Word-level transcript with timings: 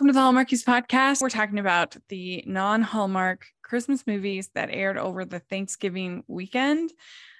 welcome 0.00 0.14
to 0.14 0.14
the 0.14 0.18
Hallmarkies 0.18 0.64
podcast. 0.64 1.20
We're 1.20 1.28
talking 1.28 1.58
about 1.58 1.94
the 2.08 2.42
non 2.46 2.80
Hallmark 2.80 3.44
Christmas 3.60 4.06
movies 4.06 4.48
that 4.54 4.70
aired 4.70 4.96
over 4.96 5.26
the 5.26 5.40
Thanksgiving 5.40 6.24
weekend. 6.26 6.90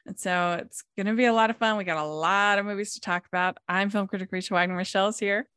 And 0.04 0.18
so 0.18 0.58
it's 0.60 0.84
going 0.94 1.06
to 1.06 1.14
be 1.14 1.24
a 1.24 1.32
lot 1.32 1.48
of 1.48 1.56
fun. 1.56 1.78
We 1.78 1.84
got 1.84 1.96
a 1.96 2.04
lot 2.04 2.58
of 2.58 2.66
movies 2.66 2.92
to 2.92 3.00
talk 3.00 3.26
about. 3.26 3.56
I'm 3.66 3.88
film 3.88 4.08
critic 4.08 4.28
Rachel 4.30 4.56
Wagner. 4.56 4.76
Michelle's 4.76 5.18
here. 5.18 5.48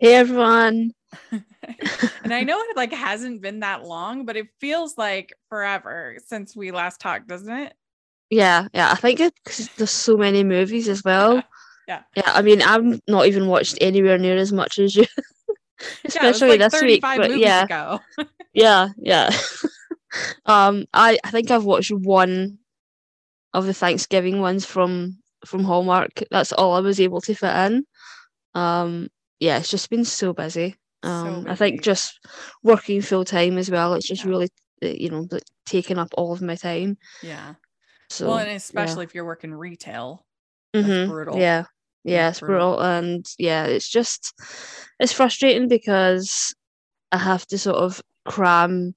Hey, 0.00 0.16
everyone. 0.16 0.90
and 1.30 2.34
I 2.34 2.42
know 2.42 2.58
it 2.62 2.76
like 2.76 2.92
hasn't 2.92 3.40
been 3.40 3.60
that 3.60 3.84
long, 3.84 4.26
but 4.26 4.36
it 4.36 4.48
feels 4.60 4.98
like 4.98 5.32
forever 5.48 6.16
since 6.26 6.56
we 6.56 6.72
last 6.72 7.00
talked, 7.00 7.28
doesn't 7.28 7.56
it? 7.56 7.74
Yeah, 8.30 8.66
yeah. 8.74 8.90
I 8.90 8.96
think 8.96 9.20
because 9.44 9.68
there's 9.76 9.90
so 9.90 10.16
many 10.16 10.42
movies 10.42 10.88
as 10.88 11.04
well. 11.04 11.36
Yeah. 11.36 11.42
Yeah. 11.86 12.02
Yeah, 12.16 12.32
I 12.32 12.42
mean, 12.42 12.60
I've 12.60 13.00
not 13.06 13.26
even 13.26 13.46
watched 13.46 13.78
anywhere 13.80 14.18
near 14.18 14.36
as 14.36 14.52
much 14.52 14.80
as 14.80 14.96
you, 14.96 15.04
especially 16.04 16.48
yeah, 16.48 16.64
like 16.64 16.72
this 16.72 16.82
week. 16.82 17.02
But 17.02 17.38
yeah, 17.38 17.64
ago. 17.64 18.00
yeah, 18.54 18.88
yeah. 18.98 19.30
um, 20.46 20.86
I 20.92 21.18
I 21.24 21.30
think 21.30 21.50
I've 21.50 21.64
watched 21.64 21.90
one 21.90 22.58
of 23.52 23.66
the 23.66 23.74
Thanksgiving 23.74 24.40
ones 24.40 24.64
from 24.64 25.18
from 25.46 25.64
Hallmark. 25.64 26.22
That's 26.30 26.52
all 26.52 26.74
I 26.74 26.80
was 26.80 27.00
able 27.00 27.20
to 27.22 27.34
fit 27.34 27.54
in. 27.54 27.84
Um, 28.54 29.08
yeah, 29.40 29.58
it's 29.58 29.70
just 29.70 29.90
been 29.90 30.04
so 30.04 30.32
busy. 30.32 30.76
Um, 31.02 31.44
so 31.44 31.50
I 31.50 31.54
think 31.54 31.82
just 31.82 32.18
working 32.62 33.02
full 33.02 33.24
time 33.24 33.58
as 33.58 33.70
well. 33.70 33.94
It's 33.94 34.06
just 34.08 34.24
Yeah. 34.24 34.30
really, 34.30 34.48
uh, 34.82 34.88
you 34.88 35.10
know, 35.10 35.26
like, 35.30 35.44
taking 35.66 35.98
up 35.98 36.08
all 36.16 36.32
of 36.32 36.40
my 36.40 36.54
time. 36.54 36.96
Yeah. 37.22 37.54
So 38.08 38.28
well, 38.28 38.38
and 38.38 38.50
especially 38.50 39.04
if 39.04 39.14
you're 39.14 39.24
working 39.24 39.52
retail, 39.52 40.24
yeah. 40.72 40.82
Mhm, 40.82 41.08
brutal. 41.08 41.38
Yeah, 41.38 41.64
yeah, 42.04 42.28
it's 42.30 42.40
brutal, 42.40 42.80
and 42.80 43.26
yeah, 43.38 43.64
it's 43.66 43.88
just 43.88 44.32
it's 45.00 45.12
frustrating 45.12 45.68
because 45.68 46.54
I 47.12 47.18
have 47.18 47.46
to 47.48 47.58
sort 47.58 47.76
of 47.76 48.00
cram 48.26 48.94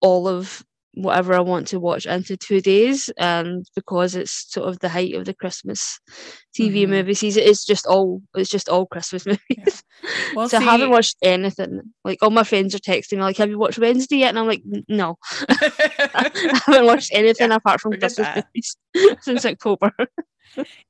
all 0.00 0.26
of 0.28 0.64
whatever 0.94 1.32
I 1.32 1.40
want 1.40 1.68
to 1.68 1.80
watch 1.80 2.04
into 2.04 2.36
two 2.36 2.60
days, 2.60 3.08
and 3.16 3.64
because 3.74 4.14
it's 4.14 4.52
sort 4.52 4.68
of 4.68 4.78
the 4.80 4.90
height 4.90 5.14
of 5.14 5.24
the 5.24 5.32
Christmas 5.32 5.98
TV 6.54 6.84
Mhm. 6.84 6.88
movie 6.90 7.14
season, 7.14 7.44
it's 7.46 7.64
just 7.64 7.86
all 7.86 8.20
it's 8.34 8.50
just 8.50 8.68
all 8.68 8.84
Christmas 8.86 9.24
movies. 9.26 9.82
Well, 10.34 10.48
so 10.48 10.58
I 10.58 10.60
haven't 10.60 10.90
watched 10.90 11.16
anything. 11.22 11.80
Like 12.04 12.18
all 12.22 12.30
my 12.30 12.44
friends 12.44 12.74
are 12.74 12.78
texting 12.78 13.16
me 13.18 13.22
like, 13.22 13.38
"Have 13.38 13.48
you 13.48 13.58
watched 13.58 13.78
Wednesday 13.78 14.16
yet?" 14.18 14.30
And 14.30 14.38
I'm 14.38 14.46
like, 14.46 14.62
"No, 14.88 15.16
I 15.48 16.30
haven't 16.66 16.86
watched 16.86 17.10
anything 17.14 17.52
apart 17.52 17.80
from 17.80 17.92
Christmas 17.98 18.26
that. 18.28 18.46
movies 18.54 18.76
since 19.22 19.46
October." 19.46 19.92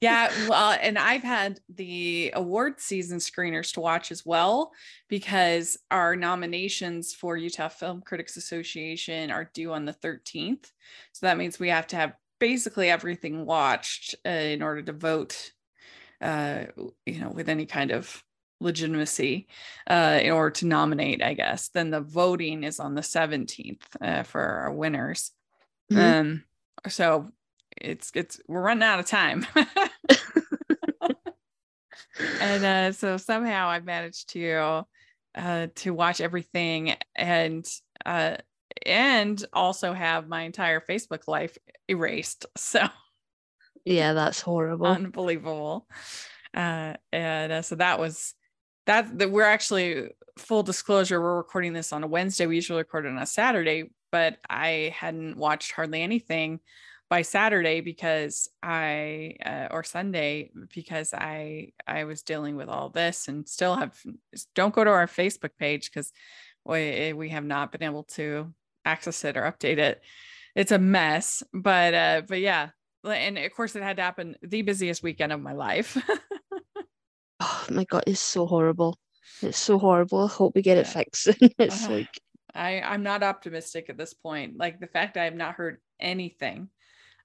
Yeah 0.01 0.31
well 0.49 0.77
and 0.81 0.99
i've 0.99 1.23
had 1.23 1.61
the 1.75 2.33
award 2.35 2.81
season 2.81 3.19
screeners 3.19 3.73
to 3.73 3.81
watch 3.81 4.11
as 4.11 4.25
well 4.27 4.73
because 5.09 5.79
our 5.91 6.17
nominations 6.17 7.15
for 7.15 7.37
utah 7.37 7.69
film 7.69 8.01
critics 8.01 8.37
association 8.37 9.31
are 9.31 9.51
due 9.55 9.73
on 9.73 9.85
the 9.85 9.93
13th 9.93 10.71
so 11.13 11.27
that 11.27 11.39
means 11.39 11.59
we 11.61 11.69
have 11.69 11.87
to 11.87 11.97
have 11.97 12.15
basically 12.41 12.91
everything 12.91 13.47
watched 13.47 14.15
uh, 14.27 14.31
in 14.31 14.63
order 14.63 14.83
to 14.83 14.93
vote 14.93 15.53
uh 16.21 16.65
you 17.07 17.21
know 17.21 17.31
with 17.31 17.49
any 17.49 17.67
kind 17.67 17.91
of 17.91 18.23
legitimacy 18.61 19.49
uh 19.91 20.21
in 20.23 20.31
order 20.31 20.51
to 20.51 20.67
nominate 20.67 21.23
i 21.23 21.35
guess. 21.35 21.69
Then 21.69 21.91
the 21.91 22.01
voting 22.01 22.63
is 22.63 22.79
on 22.79 22.95
the 22.95 23.01
17th 23.01 23.83
uh, 24.01 24.23
for 24.23 24.41
our 24.41 24.73
winners. 24.73 25.33
Mhm. 25.93 26.21
um 26.21 26.45
so 26.89 27.29
it's 27.81 28.11
it's 28.15 28.41
we're 28.49 28.63
running 28.63 28.83
out 28.83 29.01
of 29.01 29.07
time. 29.07 29.47
And 32.41 32.65
uh 32.65 32.93
so 32.93 33.17
somehow 33.17 33.69
i've 33.69 33.85
managed 33.87 34.31
to 34.31 34.85
uh 35.35 35.67
to 35.77 35.95
watch 35.95 36.21
everything 36.21 36.95
and 37.17 37.67
uh 38.05 38.37
and 38.85 39.43
also 39.53 39.93
have 39.93 40.29
my 40.29 40.43
entire 40.43 40.81
facebook 40.81 41.27
life 41.27 41.57
erased. 41.89 42.47
So 42.57 42.87
yeah, 43.85 44.13
that's 44.13 44.41
horrible. 44.41 44.87
unbelievable. 44.87 45.89
Uh 46.55 46.95
and 47.13 47.53
uh, 47.53 47.63
so 47.63 47.77
that 47.77 47.99
was 47.99 48.35
that 48.87 49.19
that 49.19 49.31
we're 49.31 49.45
actually 49.45 50.11
full 50.39 50.63
disclosure 50.63 51.21
we're 51.21 51.37
recording 51.37 51.73
this 51.73 51.93
on 51.93 52.05
a 52.05 52.07
wednesday. 52.07 52.47
We 52.47 52.57
usually 52.57 52.79
record 52.79 53.07
it 53.07 53.11
on 53.11 53.19
a 53.19 53.27
saturday 53.27 53.91
but 54.11 54.37
i 54.49 54.95
hadn't 54.95 55.37
watched 55.37 55.73
hardly 55.73 56.03
anything 56.03 56.61
by 57.13 57.21
saturday 57.21 57.83
because 57.83 58.49
i 58.63 59.35
uh, 59.45 59.69
or 59.71 59.85
sunday 59.85 60.51
because 60.75 61.13
i 61.13 61.69
i 61.87 62.05
was 62.05 62.23
dealing 62.23 62.57
with 62.57 62.71
all 62.71 62.89
this 62.89 63.29
and 63.29 63.47
still 63.47 63.77
have 63.77 63.95
don't 64.55 64.75
go 64.75 64.83
to 64.83 64.91
our 64.91 65.07
facebook 65.07 65.51
page 65.59 65.91
because 65.91 66.11
we 66.65 67.13
we 67.13 67.29
have 67.29 67.45
not 67.45 67.71
been 67.71 67.83
able 67.83 68.05
to 68.05 68.51
access 68.87 69.25
it 69.25 69.37
or 69.37 69.43
update 69.43 69.77
it 69.77 70.01
it's 70.55 70.73
a 70.73 70.79
mess 70.79 71.43
but 71.53 71.93
uh 71.93 72.23
but 72.27 72.41
yeah 72.41 72.71
and 73.05 73.37
of 73.37 73.53
course 73.53 73.77
it 73.77 73.83
had 73.83 73.97
to 73.97 74.03
happen 74.03 74.35
the 74.43 74.63
busiest 74.63 75.03
weekend 75.03 75.33
of 75.33 75.41
my 75.41 75.53
life 75.53 75.99
oh 77.43 77.67
my 77.71 77.85
god, 77.85 78.05
it's 78.07 78.21
so 78.21 78.47
horrible. 78.47 78.99
It's 79.43 79.59
so 79.59 79.79
horrible. 79.79 80.25
I 80.25 80.29
hope 80.29 80.55
we 80.55 80.63
get 80.63 80.79
it 80.79 80.87
fixed. 80.87 81.29
it's 81.59 81.87
Uh, 81.87 81.91
like 81.91 82.21
I 82.55 82.81
I'm 82.81 83.03
not 83.03 83.23
optimistic 83.23 83.87
at 83.89 83.99
this 83.99 84.15
point. 84.15 84.57
Like 84.57 84.81
the 84.81 84.87
fact 84.87 85.17
I 85.17 85.25
have 85.25 85.35
not 85.35 85.55
heard 85.55 85.79
anything. 86.01 86.69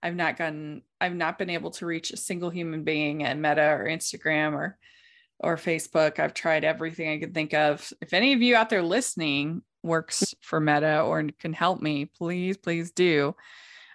I've 0.01 0.15
not 0.15 0.37
gotten 0.37 0.83
I've 0.99 1.15
not 1.15 1.37
been 1.37 1.49
able 1.49 1.71
to 1.71 1.85
reach 1.85 2.11
a 2.11 2.17
single 2.17 2.49
human 2.49 2.83
being 2.83 3.23
at 3.23 3.37
Meta 3.37 3.69
or 3.71 3.85
Instagram 3.85 4.53
or 4.53 4.77
or 5.39 5.55
Facebook. 5.55 6.19
I've 6.19 6.33
tried 6.33 6.63
everything 6.63 7.09
I 7.09 7.19
could 7.19 7.33
think 7.33 7.53
of. 7.53 7.91
If 8.01 8.13
any 8.13 8.33
of 8.33 8.41
you 8.41 8.55
out 8.55 8.69
there 8.69 8.83
listening 8.83 9.61
works 9.83 10.33
for 10.41 10.59
Meta 10.59 11.01
or 11.01 11.23
can 11.39 11.53
help 11.53 11.81
me, 11.81 12.05
please 12.05 12.57
please 12.57 12.91
do. 12.91 13.35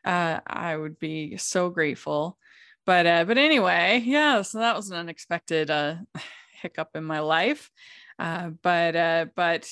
Uh 0.05 0.41
I 0.47 0.77
would 0.77 0.99
be 0.99 1.37
so 1.37 1.71
grateful. 1.71 2.39
But 2.87 3.07
uh 3.07 3.25
but 3.25 3.39
anyway, 3.39 4.03
yeah, 4.05 4.43
so 4.43 4.59
that 4.59 4.77
was 4.77 4.91
an 4.91 4.99
unexpected 4.99 5.71
uh 5.71 5.97
hiccup 6.63 6.91
in 6.95 7.05
my 7.05 7.21
life. 7.21 7.71
Uh 8.19 8.51
but 8.63 8.97
uh 8.97 9.27
but 9.35 9.69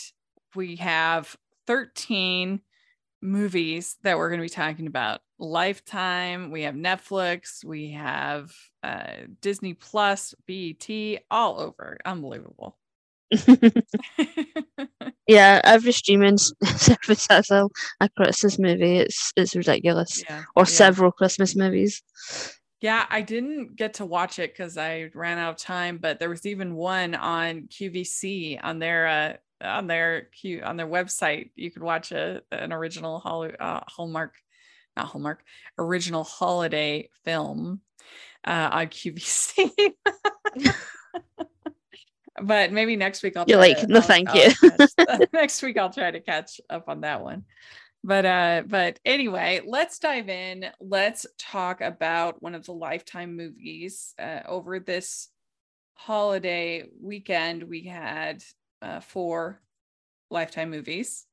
we 0.55 0.77
have 0.77 1.37
13 1.67 2.61
movies 3.23 3.97
that 4.03 4.17
we're 4.19 4.29
going 4.29 4.41
to 4.41 4.45
be 4.45 4.49
talking 4.49 4.87
about 4.87 5.21
lifetime 5.39 6.51
we 6.51 6.63
have 6.63 6.75
netflix 6.75 7.65
we 7.65 7.91
have 7.93 8.51
uh, 8.83 9.13
disney 9.41 9.75
plus 9.75 10.35
bet 10.47 11.21
all 11.31 11.61
over 11.61 11.99
unbelievable 12.05 12.77
yeah, 15.27 15.61
every 15.63 15.93
streaming 15.93 16.37
service 16.39 17.27
has 17.31 17.51
a, 17.51 17.69
a 18.01 18.09
Christmas 18.09 18.59
movie. 18.59 18.99
It's 18.99 19.33
it's 19.37 19.55
ridiculous. 19.55 20.23
yeah 20.29 20.43
Or 20.57 20.63
yeah. 20.63 20.65
several 20.65 21.13
Christmas 21.13 21.55
movies. 21.55 22.03
yeah 22.81 23.07
i 23.11 23.21
didn't 23.21 23.77
get 23.77 23.95
to 23.95 24.07
watch 24.07 24.39
it 24.39 24.53
because 24.53 24.77
i 24.79 25.11
ran 25.15 25.39
out 25.39 25.51
of 25.51 25.57
time 25.57 25.99
but 25.99 26.19
there 26.19 26.31
was 26.31 26.47
even 26.47 26.75
one 26.75 27.15
on 27.15 27.63
qvc 27.69 28.59
on 28.63 28.79
their 28.79 29.07
uh 29.07 29.33
on 29.63 29.87
their 29.87 30.23
Q 30.33 30.63
on 30.63 30.77
their 30.77 30.87
website 30.87 31.51
you 31.57 31.71
could 31.71 31.83
watch 31.83 32.13
a 32.13 32.43
an 32.53 32.73
original 32.73 33.19
Hol- 33.21 33.51
uh, 33.59 33.81
hallmark 33.89 34.35
not 34.97 35.07
hallmark 35.07 35.43
original 35.79 36.25
holiday 36.25 37.09
film 37.25 37.81
uh 38.47 38.69
on 38.73 38.87
qvc 38.87 39.71
but 42.43 42.73
maybe 42.73 42.97
next 42.97 43.23
week 43.23 43.37
I'll 43.37 43.45
You're 43.47 43.59
try 43.59 43.69
like, 43.69 43.81
to- 43.81 43.87
"No, 43.87 43.97
I'll- 43.97 44.03
thank 44.03 44.29
I'll 44.31 44.37
you." 44.37 44.53
catch- 44.55 45.29
next 45.33 45.63
week 45.63 45.79
I'll 45.79 45.91
try 45.93 46.11
to 46.11 46.21
catch 46.21 46.61
up 46.71 46.89
on 46.89 47.03
that 47.03 47.23
one. 47.23 47.45
But 48.03 48.25
uh, 48.25 48.63
but 48.67 48.99
anyway, 49.05 49.61
let's 49.67 49.99
dive 49.99 50.31
in. 50.31 50.65
Let's 50.81 51.27
talk 51.39 51.83
about 51.83 52.41
one 52.43 52.55
of 52.55 52.65
the 52.65 52.73
lifetime 52.73 53.37
movies. 53.37 54.15
Uh, 54.19 54.41
over 54.49 54.81
this 54.81 55.29
holiday 55.95 56.85
weekend, 56.99 57.63
we 57.65 57.83
had 57.83 58.43
uh, 58.83 59.01
four 59.01 59.61
lifetime 60.31 60.71
movies. 60.71 61.27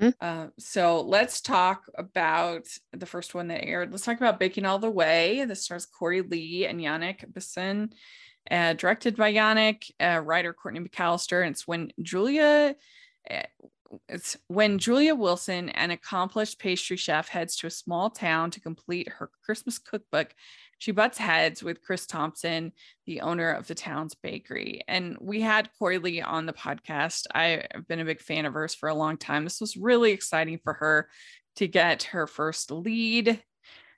Mhm. 0.00 0.14
Uh, 0.20 0.48
so 0.58 1.00
let's 1.00 1.40
talk 1.40 1.84
about 1.94 2.66
the 2.92 3.06
first 3.06 3.34
one 3.34 3.48
that 3.48 3.64
aired. 3.64 3.90
Let's 3.90 4.04
talk 4.04 4.18
about 4.18 4.38
Baking 4.38 4.66
All 4.66 4.78
the 4.78 4.90
Way. 4.90 5.44
This 5.46 5.64
stars 5.64 5.86
Corey 5.86 6.20
Lee 6.20 6.66
and 6.66 6.80
Yannick 6.80 7.32
Bisson 7.32 7.92
uh, 8.50 8.74
directed 8.74 9.16
by 9.16 9.32
Yannick, 9.32 9.90
uh, 10.00 10.20
writer 10.20 10.52
Courtney 10.52 10.80
McAllister. 10.80 11.42
And 11.44 11.52
it's 11.52 11.66
when 11.66 11.92
Julia, 12.00 12.76
uh, 13.30 13.42
it's 14.08 14.36
when 14.48 14.78
Julia 14.78 15.14
Wilson, 15.14 15.68
an 15.70 15.90
accomplished 15.90 16.58
pastry 16.58 16.96
chef, 16.96 17.28
heads 17.28 17.56
to 17.56 17.66
a 17.66 17.70
small 17.70 18.10
town 18.10 18.50
to 18.52 18.60
complete 18.60 19.08
her 19.08 19.30
Christmas 19.44 19.78
cookbook. 19.78 20.34
She 20.78 20.92
butts 20.92 21.18
heads 21.18 21.62
with 21.62 21.82
Chris 21.82 22.06
Thompson, 22.06 22.72
the 23.06 23.22
owner 23.22 23.50
of 23.50 23.66
the 23.66 23.74
town's 23.74 24.14
bakery. 24.14 24.82
And 24.86 25.16
we 25.20 25.40
had 25.40 25.70
Corey 25.78 25.98
Lee 25.98 26.20
on 26.20 26.46
the 26.46 26.52
podcast. 26.52 27.24
I've 27.34 27.86
been 27.88 28.00
a 28.00 28.04
big 28.04 28.20
fan 28.20 28.46
of 28.46 28.54
hers 28.54 28.74
for 28.74 28.88
a 28.88 28.94
long 28.94 29.16
time. 29.16 29.44
This 29.44 29.60
was 29.60 29.76
really 29.76 30.12
exciting 30.12 30.60
for 30.62 30.74
her 30.74 31.08
to 31.56 31.66
get 31.66 32.04
her 32.04 32.26
first 32.26 32.70
lead 32.70 33.42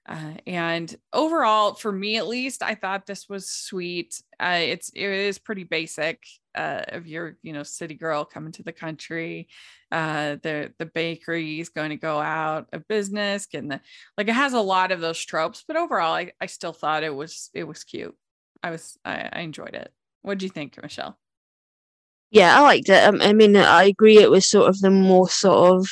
Uh, 0.09 0.33
and 0.47 0.97
overall, 1.13 1.75
for 1.75 1.93
me 1.93 2.17
at 2.17 2.27
least, 2.27 2.63
I 2.63 2.75
thought 2.75 3.05
this 3.05 3.29
was 3.29 3.51
sweet. 3.51 4.23
Uh, 4.41 4.61
it's 4.61 4.89
it 4.95 5.05
is 5.05 5.39
pretty 5.39 5.65
basic. 5.65 6.25
Uh, 6.55 6.83
of 6.89 7.07
your 7.07 7.37
you 7.43 7.53
know 7.53 7.63
city 7.63 7.95
girl 7.95 8.25
coming 8.25 8.51
to 8.51 8.65
the 8.65 8.73
country, 8.73 9.49
uh, 9.93 10.37
the 10.43 10.73
the 10.79 10.87
bakery 10.87 11.61
is 11.61 11.69
going 11.69 11.91
to 11.91 11.97
go 11.97 12.19
out 12.19 12.69
of 12.73 12.89
business, 12.89 13.47
getting 13.47 13.69
the 13.69 13.81
like 14.17 14.29
it 14.29 14.35
has 14.35 14.55
a 14.55 14.61
lot 14.61 14.91
of 14.91 15.01
those 15.01 15.23
tropes. 15.23 15.63
But 15.69 15.77
overall, 15.77 16.15
I 16.15 16.33
I 16.41 16.47
still 16.47 16.73
thought 16.73 17.05
it 17.05 17.15
was 17.15 17.51
it 17.53 17.65
was 17.65 17.85
cute. 17.85 18.17
I 18.63 18.71
was 18.71 18.99
I, 19.05 19.29
I 19.31 19.41
enjoyed 19.41 19.75
it. 19.75 19.93
What 20.23 20.39
do 20.39 20.47
you 20.47 20.51
think, 20.51 20.83
Michelle? 20.83 21.19
Yeah, 22.31 22.59
I 22.59 22.63
liked 22.63 22.89
it. 22.89 23.05
Um, 23.05 23.21
I 23.21 23.35
mean, 23.35 23.57
I 23.57 23.85
agree. 23.85 24.19
It 24.19 24.31
was 24.31 24.47
sort 24.47 24.69
of 24.69 24.81
the 24.81 24.91
most 24.91 25.39
sort 25.39 25.77
of 25.77 25.89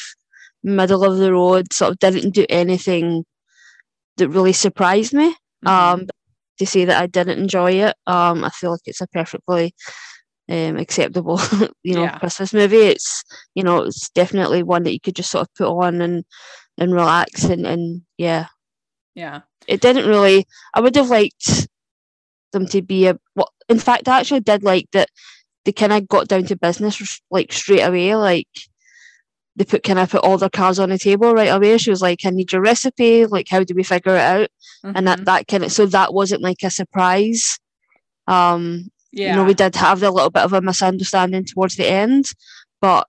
middle 0.62 1.04
of 1.04 1.18
the 1.18 1.32
road. 1.32 1.72
Sort 1.72 1.92
of 1.92 1.98
didn't 1.98 2.30
do 2.30 2.46
anything 2.48 3.24
that 4.16 4.28
really 4.28 4.52
surprised 4.52 5.12
me. 5.12 5.30
Mm-hmm. 5.64 5.68
Um, 5.68 6.06
to 6.58 6.66
say 6.66 6.86
that 6.86 7.00
I 7.00 7.06
didn't 7.06 7.38
enjoy 7.38 7.72
it, 7.72 7.94
um, 8.06 8.42
I 8.42 8.48
feel 8.50 8.70
like 8.70 8.80
it's 8.86 9.02
a 9.02 9.06
perfectly 9.08 9.74
um, 10.48 10.76
acceptable, 10.76 11.38
you 11.82 11.94
know, 11.94 12.04
yeah. 12.04 12.18
Christmas 12.18 12.54
movie. 12.54 12.76
It's 12.76 13.24
you 13.54 13.62
know, 13.62 13.82
it's 13.82 14.08
definitely 14.10 14.62
one 14.62 14.84
that 14.84 14.92
you 14.92 15.00
could 15.00 15.16
just 15.16 15.30
sort 15.30 15.42
of 15.42 15.54
put 15.54 15.68
on 15.68 16.00
and 16.00 16.24
and 16.78 16.94
relax 16.94 17.44
and 17.44 17.66
and 17.66 18.02
yeah, 18.16 18.46
yeah. 19.14 19.40
It 19.66 19.80
didn't 19.80 20.08
really. 20.08 20.46
I 20.74 20.80
would 20.80 20.94
have 20.94 21.10
liked 21.10 21.68
them 22.52 22.66
to 22.68 22.82
be 22.82 23.06
a. 23.06 23.18
Well, 23.34 23.50
in 23.68 23.78
fact, 23.78 24.08
I 24.08 24.20
actually 24.20 24.40
did 24.40 24.62
like 24.62 24.86
that. 24.92 25.08
They 25.64 25.72
kind 25.72 25.92
of 25.92 26.06
got 26.06 26.28
down 26.28 26.44
to 26.44 26.56
business 26.56 27.20
like 27.30 27.52
straight 27.52 27.80
away. 27.80 28.14
Like 28.14 28.48
they 29.56 29.64
put 29.64 29.82
kind 29.82 29.98
of 29.98 30.10
put 30.10 30.22
all 30.22 30.36
their 30.36 30.50
cards 30.50 30.78
on 30.78 30.90
the 30.90 30.98
table 30.98 31.32
right 31.32 31.46
away. 31.46 31.78
She 31.78 31.90
was 31.90 32.02
like, 32.02 32.20
"I 32.24 32.30
need 32.30 32.52
your 32.52 32.60
recipe. 32.60 33.26
Like, 33.26 33.48
how 33.48 33.64
do 33.64 33.74
we 33.74 33.82
figure 33.82 34.14
it 34.14 34.20
out?" 34.20 34.48
Mm-hmm. 34.84 34.92
And 34.94 35.08
that 35.08 35.16
mm-hmm. 35.18 35.24
that 35.24 35.48
kind 35.48 35.64
of 35.64 35.72
so 35.72 35.86
that 35.86 36.12
wasn't 36.12 36.42
like 36.42 36.62
a 36.62 36.70
surprise. 36.70 37.58
Um, 38.26 38.90
yeah. 39.12 39.30
you 39.30 39.36
know, 39.36 39.44
we 39.44 39.54
did 39.54 39.74
have 39.76 40.02
a 40.02 40.10
little 40.10 40.30
bit 40.30 40.42
of 40.42 40.52
a 40.52 40.60
misunderstanding 40.60 41.46
towards 41.46 41.76
the 41.76 41.86
end, 41.86 42.26
but 42.80 43.06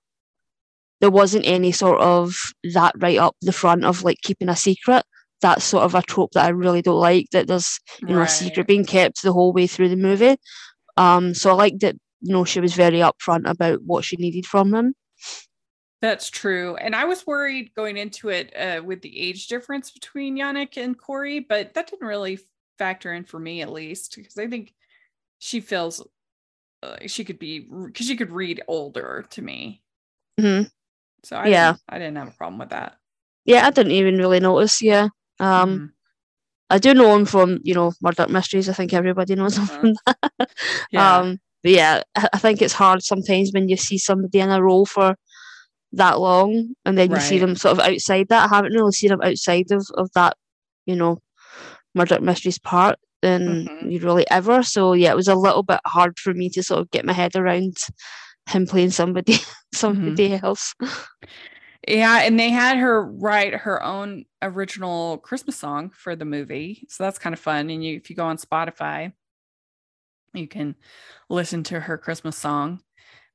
there 1.01 1.11
wasn't 1.11 1.45
any 1.45 1.71
sort 1.71 1.99
of 1.99 2.35
that 2.73 2.95
right 2.97 3.17
up 3.17 3.35
the 3.41 3.51
front 3.51 3.83
of 3.83 4.03
like 4.03 4.21
keeping 4.23 4.49
a 4.49 4.55
secret. 4.55 5.03
That's 5.41 5.65
sort 5.65 5.83
of 5.83 5.93
a 5.95 6.01
trope 6.01 6.31
that 6.31 6.45
I 6.45 6.49
really 6.49 6.81
don't 6.81 6.99
like. 6.99 7.27
That 7.31 7.47
there's 7.47 7.79
you 8.01 8.15
know 8.15 8.21
a 8.21 8.27
secret 8.27 8.67
being 8.67 8.85
kept 8.85 9.21
the 9.21 9.33
whole 9.33 9.51
way 9.51 9.67
through 9.67 9.89
the 9.89 9.97
movie. 9.97 10.37
Um, 10.95 11.33
so 11.33 11.49
I 11.49 11.53
liked 11.53 11.81
that 11.81 11.95
you 12.21 12.33
know 12.33 12.45
she 12.45 12.61
was 12.61 12.73
very 12.73 12.99
upfront 12.99 13.49
about 13.49 13.83
what 13.83 14.05
she 14.05 14.15
needed 14.15 14.45
from 14.45 14.71
them. 14.71 14.93
That's 16.01 16.29
true. 16.29 16.75
And 16.75 16.95
I 16.95 17.05
was 17.05 17.25
worried 17.25 17.71
going 17.75 17.97
into 17.97 18.29
it 18.29 18.53
uh, 18.55 18.83
with 18.83 19.01
the 19.01 19.19
age 19.19 19.47
difference 19.47 19.89
between 19.91 20.37
Yannick 20.37 20.77
and 20.77 20.97
Corey, 20.97 21.39
but 21.39 21.73
that 21.73 21.89
didn't 21.89 22.07
really 22.07 22.39
factor 22.77 23.13
in 23.13 23.23
for 23.23 23.39
me 23.39 23.61
at 23.61 23.71
least 23.71 24.15
because 24.15 24.37
I 24.37 24.47
think 24.47 24.73
she 25.39 25.59
feels 25.59 26.05
uh, 26.83 26.97
she 27.07 27.23
could 27.23 27.39
be 27.39 27.59
because 27.59 28.05
she 28.05 28.15
could 28.15 28.31
read 28.31 28.61
older 28.67 29.25
to 29.31 29.41
me. 29.41 29.81
Mm-hmm. 30.39 30.67
So 31.23 31.35
I 31.35 31.47
yeah, 31.47 31.71
didn't, 31.71 31.81
I 31.89 31.99
didn't 31.99 32.17
have 32.17 32.27
a 32.27 32.37
problem 32.37 32.59
with 32.59 32.69
that. 32.69 32.97
Yeah, 33.45 33.65
I 33.65 33.71
didn't 33.71 33.93
even 33.93 34.17
really 34.17 34.39
notice. 34.39 34.81
Yeah. 34.81 35.07
Um, 35.39 35.69
mm-hmm. 35.69 35.85
I 36.69 36.77
do 36.77 36.93
know 36.93 37.15
him 37.15 37.25
from 37.25 37.59
you 37.63 37.73
know 37.73 37.93
Murdoch 38.01 38.29
Mysteries. 38.29 38.69
I 38.69 38.73
think 38.73 38.93
everybody 38.93 39.33
knows 39.35 39.57
him 39.57 39.63
uh-huh. 39.63 39.79
from 39.79 39.93
that. 40.05 40.51
yeah. 40.91 41.17
Um, 41.17 41.39
but 41.63 41.71
yeah, 41.71 42.01
I 42.15 42.37
think 42.37 42.61
it's 42.61 42.73
hard 42.73 43.03
sometimes 43.03 43.51
when 43.51 43.67
you 43.67 43.77
see 43.77 43.97
somebody 43.97 44.39
in 44.39 44.51
a 44.51 44.61
role 44.61 44.85
for 44.85 45.15
that 45.93 46.19
long 46.19 46.73
and 46.85 46.97
then 46.97 47.09
right. 47.09 47.21
you 47.21 47.27
see 47.27 47.39
them 47.39 47.55
sort 47.55 47.77
of 47.77 47.85
outside 47.85 48.27
that. 48.29 48.49
I 48.51 48.55
haven't 48.55 48.73
really 48.73 48.91
seen 48.91 49.09
them 49.09 49.21
outside 49.21 49.71
of, 49.71 49.85
of 49.95 50.11
that, 50.13 50.35
you 50.85 50.95
know, 50.95 51.19
Murdoch 51.95 52.21
Mysteries 52.21 52.59
part 52.59 52.99
than 53.21 53.65
mm-hmm. 53.65 53.89
you 53.89 53.99
really 53.99 54.29
ever. 54.29 54.63
So 54.63 54.93
yeah, 54.93 55.11
it 55.11 55.15
was 55.15 55.27
a 55.27 55.35
little 55.35 55.63
bit 55.63 55.79
hard 55.85 56.19
for 56.19 56.33
me 56.33 56.49
to 56.51 56.63
sort 56.63 56.81
of 56.81 56.91
get 56.91 57.05
my 57.05 57.13
head 57.13 57.35
around 57.35 57.77
him 58.49 58.65
playing 58.65 58.91
somebody 58.91 59.37
somebody 59.73 60.29
mm-hmm. 60.29 60.45
else. 60.45 60.73
Yeah, 61.87 62.19
and 62.19 62.39
they 62.39 62.49
had 62.49 62.77
her 62.77 63.03
write 63.03 63.53
her 63.53 63.81
own 63.81 64.25
original 64.41 65.17
Christmas 65.19 65.55
song 65.55 65.89
for 65.89 66.15
the 66.15 66.25
movie. 66.25 66.85
So 66.89 67.03
that's 67.03 67.19
kind 67.19 67.33
of 67.33 67.39
fun. 67.39 67.69
And 67.69 67.83
you 67.83 67.95
if 67.95 68.09
you 68.09 68.15
go 68.15 68.25
on 68.25 68.37
Spotify, 68.37 69.13
you 70.33 70.47
can 70.47 70.75
listen 71.29 71.63
to 71.63 71.79
her 71.79 71.97
Christmas 71.97 72.37
song. 72.37 72.81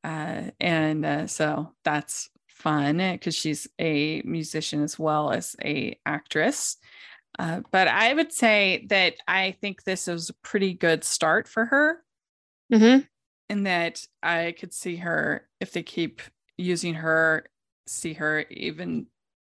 Uh, 0.04 0.50
and 0.60 1.04
uh, 1.04 1.26
so 1.26 1.72
that's 1.84 2.28
fun 2.62 2.98
because 2.98 3.34
she's 3.34 3.68
a 3.78 4.22
musician 4.22 4.82
as 4.82 4.98
well 4.98 5.32
as 5.32 5.56
a 5.64 5.98
actress. 6.06 6.76
Uh, 7.38 7.62
but 7.70 7.88
I 7.88 8.12
would 8.12 8.32
say 8.32 8.86
that 8.90 9.14
I 9.26 9.56
think 9.60 9.82
this 9.82 10.06
is 10.08 10.30
a 10.30 10.34
pretty 10.34 10.74
good 10.74 11.02
start 11.04 11.48
for 11.48 11.64
her. 11.66 12.02
Mm-hmm. 12.72 13.00
And 13.48 13.66
that 13.66 14.06
I 14.22 14.54
could 14.58 14.72
see 14.72 14.96
her, 14.96 15.46
if 15.60 15.72
they 15.72 15.82
keep 15.82 16.22
using 16.56 16.94
her, 16.94 17.46
see 17.86 18.14
her 18.14 18.44
even 18.50 19.06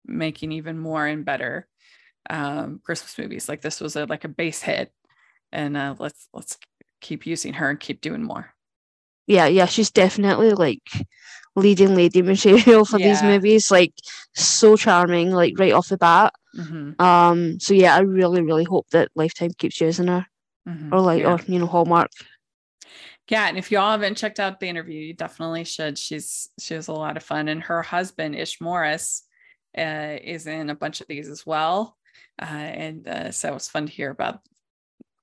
making 0.06 0.52
even 0.52 0.78
more 0.78 1.06
and 1.06 1.24
better 1.24 1.66
um, 2.30 2.80
Christmas 2.84 3.18
movies. 3.18 3.48
Like 3.48 3.60
this 3.60 3.80
was 3.80 3.96
a 3.96 4.04
like 4.06 4.24
a 4.24 4.28
base 4.28 4.62
hit, 4.62 4.92
and 5.52 5.76
uh, 5.76 5.94
let's 5.98 6.28
let's 6.32 6.58
keep 7.00 7.26
using 7.26 7.54
her 7.54 7.70
and 7.70 7.80
keep 7.80 8.00
doing 8.00 8.22
more. 8.22 8.54
Yeah, 9.26 9.46
yeah, 9.46 9.66
she's 9.66 9.90
definitely 9.90 10.52
like 10.52 10.88
leading 11.58 11.94
lady 11.94 12.22
material 12.22 12.84
for 12.84 12.98
yeah. 12.98 13.08
these 13.08 13.22
movies. 13.22 13.70
Like 13.70 13.92
so 14.34 14.76
charming, 14.76 15.32
like 15.32 15.58
right 15.58 15.72
off 15.72 15.88
the 15.88 15.98
bat. 15.98 16.34
Mm-hmm. 16.56 17.00
Um, 17.02 17.60
so 17.60 17.74
yeah, 17.74 17.94
I 17.94 18.00
really, 18.00 18.42
really 18.42 18.64
hope 18.64 18.88
that 18.90 19.10
Lifetime 19.14 19.50
keeps 19.58 19.80
using 19.80 20.08
her, 20.08 20.26
mm-hmm. 20.68 20.92
or 20.92 21.00
like, 21.00 21.22
yeah. 21.22 21.34
or 21.34 21.40
you 21.46 21.58
know, 21.58 21.66
Hallmark. 21.66 22.10
Yeah, 23.28 23.46
and 23.46 23.58
if 23.58 23.70
y'all 23.70 23.90
haven't 23.90 24.16
checked 24.16 24.40
out 24.40 24.58
the 24.58 24.68
interview, 24.68 25.00
you 25.00 25.14
definitely 25.14 25.64
should. 25.64 25.98
She's 25.98 26.48
she 26.58 26.74
was 26.74 26.88
a 26.88 26.92
lot 26.92 27.16
of 27.16 27.22
fun, 27.22 27.48
and 27.48 27.62
her 27.62 27.82
husband 27.82 28.34
Ish 28.34 28.60
Morris 28.60 29.22
uh, 29.76 30.16
is 30.22 30.46
in 30.46 30.70
a 30.70 30.74
bunch 30.74 31.00
of 31.00 31.08
these 31.08 31.28
as 31.28 31.44
well, 31.44 31.96
uh, 32.40 32.44
and 32.44 33.06
uh, 33.06 33.30
so 33.30 33.54
it's 33.54 33.68
fun 33.68 33.86
to 33.86 33.92
hear 33.92 34.10
about 34.10 34.40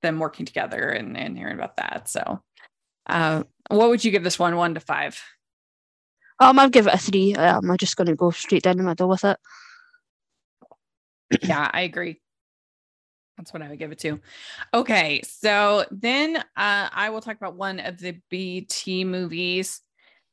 them 0.03 0.19
working 0.19 0.45
together 0.45 0.89
and 0.89 1.17
and 1.17 1.35
hearing 1.35 1.55
about 1.55 1.77
that. 1.77 2.07
So, 2.07 2.43
uh, 3.07 3.43
what 3.69 3.89
would 3.89 4.05
you 4.05 4.11
give 4.11 4.23
this 4.23 4.37
one, 4.37 4.55
one 4.55 4.75
to 4.75 4.79
five? 4.79 5.19
Um, 6.39 6.59
I'll 6.59 6.69
give 6.69 6.87
it 6.87 6.93
a 6.93 6.97
three. 6.97 7.35
Um, 7.35 7.71
I'm 7.71 7.77
just 7.77 7.95
going 7.95 8.07
to 8.07 8.15
go 8.15 8.31
straight 8.31 8.63
down 8.63 8.77
the 8.77 8.83
middle 8.83 9.07
with 9.07 9.23
it. 9.23 9.37
yeah, 11.41 11.69
I 11.71 11.81
agree. 11.81 12.21
That's 13.37 13.51
what 13.51 13.61
I 13.61 13.69
would 13.69 13.80
give 13.80 13.92
it 13.92 13.99
to. 13.99 14.19
Okay, 14.73 15.21
so 15.25 15.85
then 15.92 16.37
uh, 16.37 16.44
I 16.56 17.09
will 17.09 17.21
talk 17.21 17.35
about 17.35 17.56
one 17.56 17.80
of 17.80 17.97
the 17.99 18.18
BET 18.30 19.06
movies. 19.06 19.81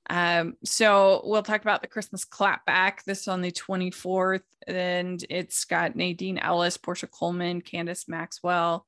Um, 0.09 0.56
so 0.64 1.23
we'll 1.25 1.42
talk 1.42 1.62
about 1.62 1.82
the 1.82 1.88
Christmas 1.88 2.25
clapback. 2.25 3.04
This 3.04 3.28
on 3.28 3.40
the 3.40 3.50
24th, 3.50 4.42
and 4.66 5.25
it's 5.30 5.64
got 5.64 5.97
Nadine 5.97 6.38
Ellis, 6.38 6.76
Porscha 6.76 7.11
Coleman, 7.11 7.62
Candice 7.62 8.09
Maxwell, 8.09 8.87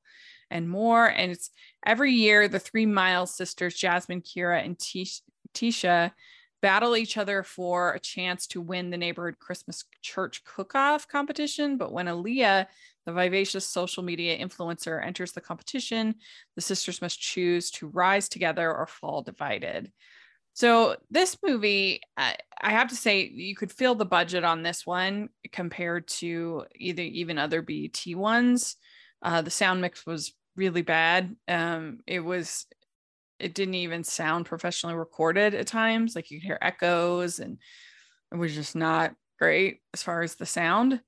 and 0.49 0.69
more. 0.69 1.07
And 1.07 1.31
it's 1.31 1.49
every 1.85 2.11
year 2.13 2.47
the 2.47 2.59
three 2.59 2.85
Miles 2.85 3.35
sisters, 3.35 3.75
Jasmine, 3.75 4.21
Kira, 4.21 4.63
and 4.63 4.77
Tisha, 4.77 6.11
battle 6.65 6.97
each 6.97 7.15
other 7.15 7.43
for 7.43 7.93
a 7.93 7.99
chance 7.99 8.47
to 8.47 8.59
win 8.59 8.89
the 8.89 8.97
neighborhood 8.97 9.37
Christmas 9.37 9.83
church 10.01 10.43
cook-off 10.43 11.07
competition. 11.07 11.77
But 11.77 11.91
when 11.91 12.07
Aaliyah, 12.07 12.65
the 13.05 13.13
vivacious 13.13 13.67
social 13.67 14.01
media 14.01 14.35
influencer, 14.35 15.05
enters 15.05 15.31
the 15.31 15.41
competition, 15.41 16.15
the 16.55 16.61
sisters 16.61 17.03
must 17.03 17.21
choose 17.21 17.69
to 17.69 17.89
rise 17.89 18.27
together 18.29 18.73
or 18.73 18.87
fall 18.87 19.21
divided. 19.21 19.91
So 20.53 20.95
this 21.11 21.37
movie, 21.45 22.01
I 22.17 22.33
have 22.63 22.87
to 22.87 22.95
say, 22.95 23.29
you 23.31 23.55
could 23.55 23.71
feel 23.71 23.93
the 23.93 24.03
budget 24.03 24.43
on 24.43 24.63
this 24.63 24.87
one 24.87 25.29
compared 25.51 26.07
to 26.07 26.65
either 26.75 27.03
even 27.03 27.37
other 27.37 27.61
BET 27.61 28.01
ones. 28.07 28.77
Uh, 29.21 29.43
the 29.43 29.51
sound 29.51 29.81
mix 29.81 30.03
was 30.03 30.33
really 30.55 30.81
bad. 30.81 31.35
Um, 31.47 31.99
it 32.07 32.21
was 32.21 32.65
it 33.39 33.53
didn't 33.53 33.75
even 33.75 34.03
sound 34.03 34.45
professionally 34.45 34.95
recorded 34.95 35.53
at 35.53 35.67
times. 35.67 36.15
Like 36.15 36.31
you 36.31 36.39
could 36.39 36.45
hear 36.45 36.57
echoes 36.61 37.39
and 37.39 37.57
it 38.31 38.37
was 38.37 38.53
just 38.53 38.75
not 38.75 39.13
great 39.39 39.79
as 39.93 40.03
far 40.03 40.21
as 40.21 40.35
the 40.35 40.45
sound. 40.45 41.01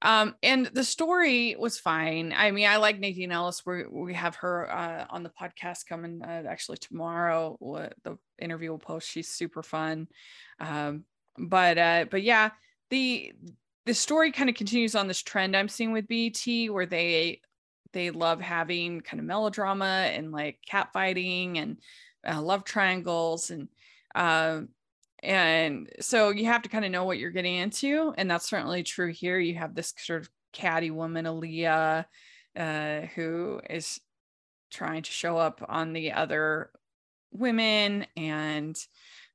Um, 0.00 0.36
and 0.42 0.66
the 0.66 0.84
story 0.84 1.56
was 1.58 1.78
fine. 1.78 2.32
I 2.36 2.52
mean, 2.52 2.68
I 2.68 2.76
like 2.76 3.00
Nadine 3.00 3.32
Ellis. 3.32 3.66
We 3.66 3.84
we 3.90 4.14
have 4.14 4.36
her 4.36 4.70
uh, 4.70 5.06
on 5.10 5.24
the 5.24 5.30
podcast 5.30 5.86
coming 5.88 6.22
uh, 6.22 6.44
actually 6.48 6.78
tomorrow. 6.78 7.56
What 7.58 7.94
the 8.04 8.16
interview 8.40 8.70
will 8.70 8.78
post. 8.78 9.10
She's 9.10 9.28
super 9.28 9.62
fun. 9.62 10.06
Um, 10.60 11.04
but 11.36 11.78
uh, 11.78 12.04
but 12.10 12.22
yeah, 12.22 12.50
the 12.90 13.32
the 13.86 13.94
story 13.94 14.30
kind 14.30 14.48
of 14.48 14.54
continues 14.54 14.94
on 14.94 15.08
this 15.08 15.22
trend 15.22 15.56
I'm 15.56 15.68
seeing 15.68 15.92
with 15.92 16.06
BET 16.06 16.44
where 16.70 16.86
they 16.86 17.40
they 17.92 18.10
love 18.10 18.40
having 18.40 19.00
kind 19.00 19.20
of 19.20 19.26
melodrama 19.26 20.10
and 20.12 20.32
like 20.32 20.58
catfighting 20.70 21.58
and 21.58 21.78
uh, 22.28 22.40
love 22.40 22.64
triangles 22.64 23.50
and 23.50 23.68
uh, 24.14 24.60
and 25.22 25.90
so 26.00 26.30
you 26.30 26.46
have 26.46 26.62
to 26.62 26.68
kind 26.68 26.84
of 26.84 26.90
know 26.90 27.04
what 27.04 27.18
you're 27.18 27.30
getting 27.30 27.56
into 27.56 28.12
and 28.16 28.30
that's 28.30 28.48
certainly 28.48 28.82
true 28.82 29.12
here. 29.12 29.38
You 29.38 29.54
have 29.56 29.74
this 29.74 29.94
sort 29.96 30.22
of 30.22 30.30
catty 30.52 30.90
woman 30.90 31.24
Aaliyah, 31.24 32.04
uh, 32.56 33.00
who 33.14 33.60
is 33.68 34.00
trying 34.70 35.02
to 35.02 35.10
show 35.10 35.36
up 35.36 35.64
on 35.68 35.92
the 35.92 36.12
other 36.12 36.70
women 37.32 38.06
and 38.16 38.76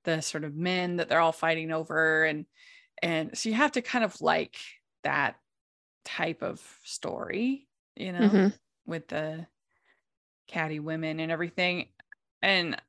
the 0.04 0.22
sort 0.22 0.44
of 0.44 0.56
men 0.56 0.98
that 0.98 1.10
they're 1.10 1.20
all 1.20 1.32
fighting 1.32 1.72
over 1.72 2.24
and 2.26 2.46
and 3.02 3.38
so 3.38 3.50
you 3.50 3.56
have 3.56 3.74
to 3.74 3.82
kind 3.82 4.04
of 4.06 4.20
like 4.22 4.56
that 5.04 5.36
type 6.06 6.42
of 6.42 6.62
story 6.84 7.68
you 7.96 8.12
know 8.12 8.30
hmm 8.30 8.48
with 8.86 9.08
the 9.08 9.48
catty 10.48 10.80
women 10.80 11.20
and 11.20 11.32
everything. 11.32 11.90
And 12.42 12.82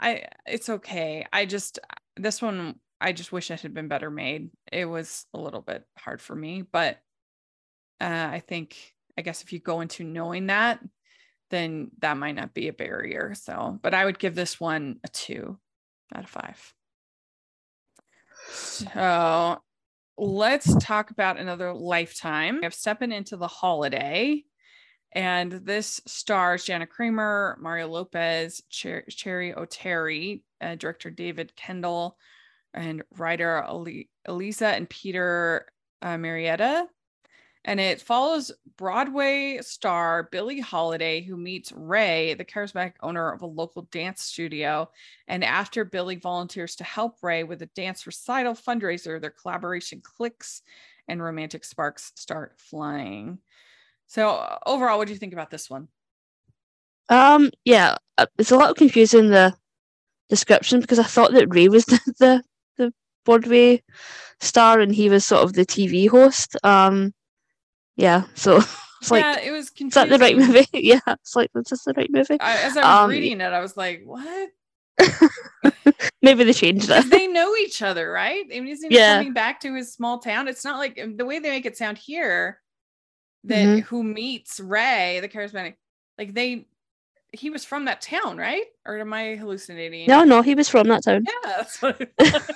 i 0.00 0.24
it's 0.46 0.68
okay. 0.68 1.26
I 1.32 1.46
just 1.46 1.78
this 2.16 2.42
one 2.42 2.80
i 3.00 3.12
just 3.12 3.32
wish 3.32 3.50
it 3.50 3.60
had 3.60 3.74
been 3.74 3.88
better 3.88 4.10
made. 4.10 4.50
It 4.72 4.86
was 4.86 5.26
a 5.34 5.38
little 5.38 5.62
bit 5.62 5.84
hard 5.98 6.20
for 6.20 6.34
me 6.34 6.62
but 6.62 6.98
uh, 8.00 8.28
i 8.30 8.40
think 8.46 8.94
i 9.16 9.22
guess 9.22 9.42
if 9.42 9.52
you 9.52 9.58
go 9.58 9.80
into 9.80 10.04
knowing 10.04 10.46
that 10.46 10.80
then 11.50 11.90
that 12.00 12.16
might 12.18 12.34
not 12.34 12.54
be 12.54 12.68
a 12.68 12.72
barrier. 12.72 13.34
So 13.34 13.78
but 13.82 13.94
i 13.94 14.04
would 14.04 14.18
give 14.18 14.34
this 14.34 14.60
one 14.60 15.00
a 15.04 15.08
two 15.08 15.58
out 16.14 16.24
of 16.24 16.30
five. 16.30 16.74
So 18.76 19.62
let's 20.18 20.74
talk 20.76 21.10
about 21.10 21.38
another 21.38 21.72
lifetime. 21.72 22.62
Have 22.62 22.74
stepping 22.74 23.12
into 23.12 23.36
the 23.36 23.48
holiday. 23.48 24.42
And 25.12 25.52
this 25.52 26.00
stars 26.06 26.64
Jana 26.64 26.86
Kramer, 26.86 27.56
Mario 27.60 27.88
Lopez, 27.88 28.62
Cher- 28.68 29.04
Cheri 29.08 29.54
Oteri, 29.54 30.42
uh, 30.60 30.74
director 30.74 31.10
David 31.10 31.56
Kendall, 31.56 32.18
and 32.74 33.02
writer 33.16 33.64
Elisa 34.26 34.68
and 34.68 34.88
Peter 34.90 35.66
uh, 36.02 36.18
Marietta. 36.18 36.86
And 37.68 37.80
it 37.80 38.00
follows 38.00 38.50
Broadway 38.78 39.58
star 39.60 40.30
Billie 40.32 40.58
Holiday, 40.58 41.20
who 41.20 41.36
meets 41.36 41.70
Ray, 41.70 42.32
the 42.32 42.44
charismatic 42.46 42.94
owner 43.02 43.30
of 43.30 43.42
a 43.42 43.46
local 43.46 43.82
dance 43.90 44.22
studio. 44.22 44.88
And 45.26 45.44
after 45.44 45.84
Billie 45.84 46.16
volunteers 46.16 46.76
to 46.76 46.84
help 46.84 47.18
Ray 47.22 47.44
with 47.44 47.60
a 47.60 47.66
dance 47.66 48.06
recital 48.06 48.54
fundraiser, 48.54 49.20
their 49.20 49.28
collaboration 49.28 50.00
clicks 50.02 50.62
and 51.08 51.22
romantic 51.22 51.62
sparks 51.62 52.12
start 52.16 52.54
flying. 52.56 53.36
So, 54.06 54.30
uh, 54.30 54.58
overall, 54.64 54.96
what 54.96 55.08
do 55.08 55.12
you 55.12 55.18
think 55.18 55.34
about 55.34 55.50
this 55.50 55.68
one? 55.68 55.88
Um, 57.10 57.50
yeah, 57.66 57.96
uh, 58.16 58.24
it's 58.38 58.50
a 58.50 58.56
little 58.56 58.72
confusing 58.72 59.28
the 59.28 59.54
description 60.30 60.80
because 60.80 60.98
I 60.98 61.04
thought 61.04 61.32
that 61.32 61.54
Ray 61.54 61.68
was 61.68 61.84
the 61.84 62.00
the, 62.18 62.42
the 62.78 62.94
Broadway 63.26 63.82
star 64.40 64.80
and 64.80 64.94
he 64.94 65.10
was 65.10 65.26
sort 65.26 65.42
of 65.42 65.52
the 65.52 65.66
TV 65.66 66.08
host. 66.08 66.56
Um, 66.64 67.12
yeah, 67.98 68.22
so 68.34 68.56
it's 69.02 69.10
like, 69.10 69.22
yeah, 69.24 69.38
it 69.40 69.50
was 69.50 69.70
confusing. 69.70 69.86
is 69.88 69.94
that 69.94 70.18
the 70.18 70.24
right 70.24 70.36
movie? 70.36 70.66
yeah, 70.72 71.00
it's 71.08 71.34
like, 71.36 71.50
is 71.54 71.64
this 71.68 71.84
the 71.84 71.92
right 71.94 72.10
movie? 72.10 72.36
I, 72.40 72.58
as 72.58 72.76
I 72.76 72.80
was 72.82 73.04
Um, 73.04 73.10
reading 73.10 73.40
it, 73.40 73.52
I 73.52 73.60
was 73.60 73.76
like, 73.76 74.02
what? 74.06 74.50
Maybe 76.22 76.44
they 76.44 76.52
changed 76.52 76.88
it. 76.90 77.10
they 77.10 77.26
know 77.26 77.54
each 77.56 77.82
other, 77.82 78.10
right? 78.10 78.44
I 78.46 78.60
mean, 78.60 78.66
he's 78.66 78.84
Yeah. 78.88 79.16
coming 79.16 79.32
back 79.34 79.60
to 79.60 79.74
his 79.74 79.92
small 79.92 80.20
town. 80.20 80.48
It's 80.48 80.64
not 80.64 80.78
like 80.78 80.98
the 81.16 81.24
way 81.24 81.38
they 81.40 81.50
make 81.50 81.66
it 81.66 81.76
sound 81.76 81.98
here 81.98 82.60
that 83.44 83.66
Mhm. 83.66 83.82
who 83.84 84.02
meets 84.02 84.60
Ray, 84.60 85.18
the 85.20 85.28
charismatic, 85.28 85.74
like 86.18 86.34
they, 86.34 86.66
he 87.32 87.50
was 87.50 87.64
from 87.64 87.84
that 87.86 88.00
town, 88.00 88.36
right? 88.38 88.64
Or 88.86 88.98
am 88.98 89.12
I 89.12 89.36
hallucinating? 89.36 90.06
No, 90.08 90.24
no, 90.24 90.42
he 90.42 90.54
was 90.54 90.68
from 90.68 90.88
that 90.88 91.02
town. 91.04 91.24
Yeah, 91.26 91.56
that's 91.58 91.82
what 91.82 92.00
I 92.18 92.24
thought. 92.24 92.50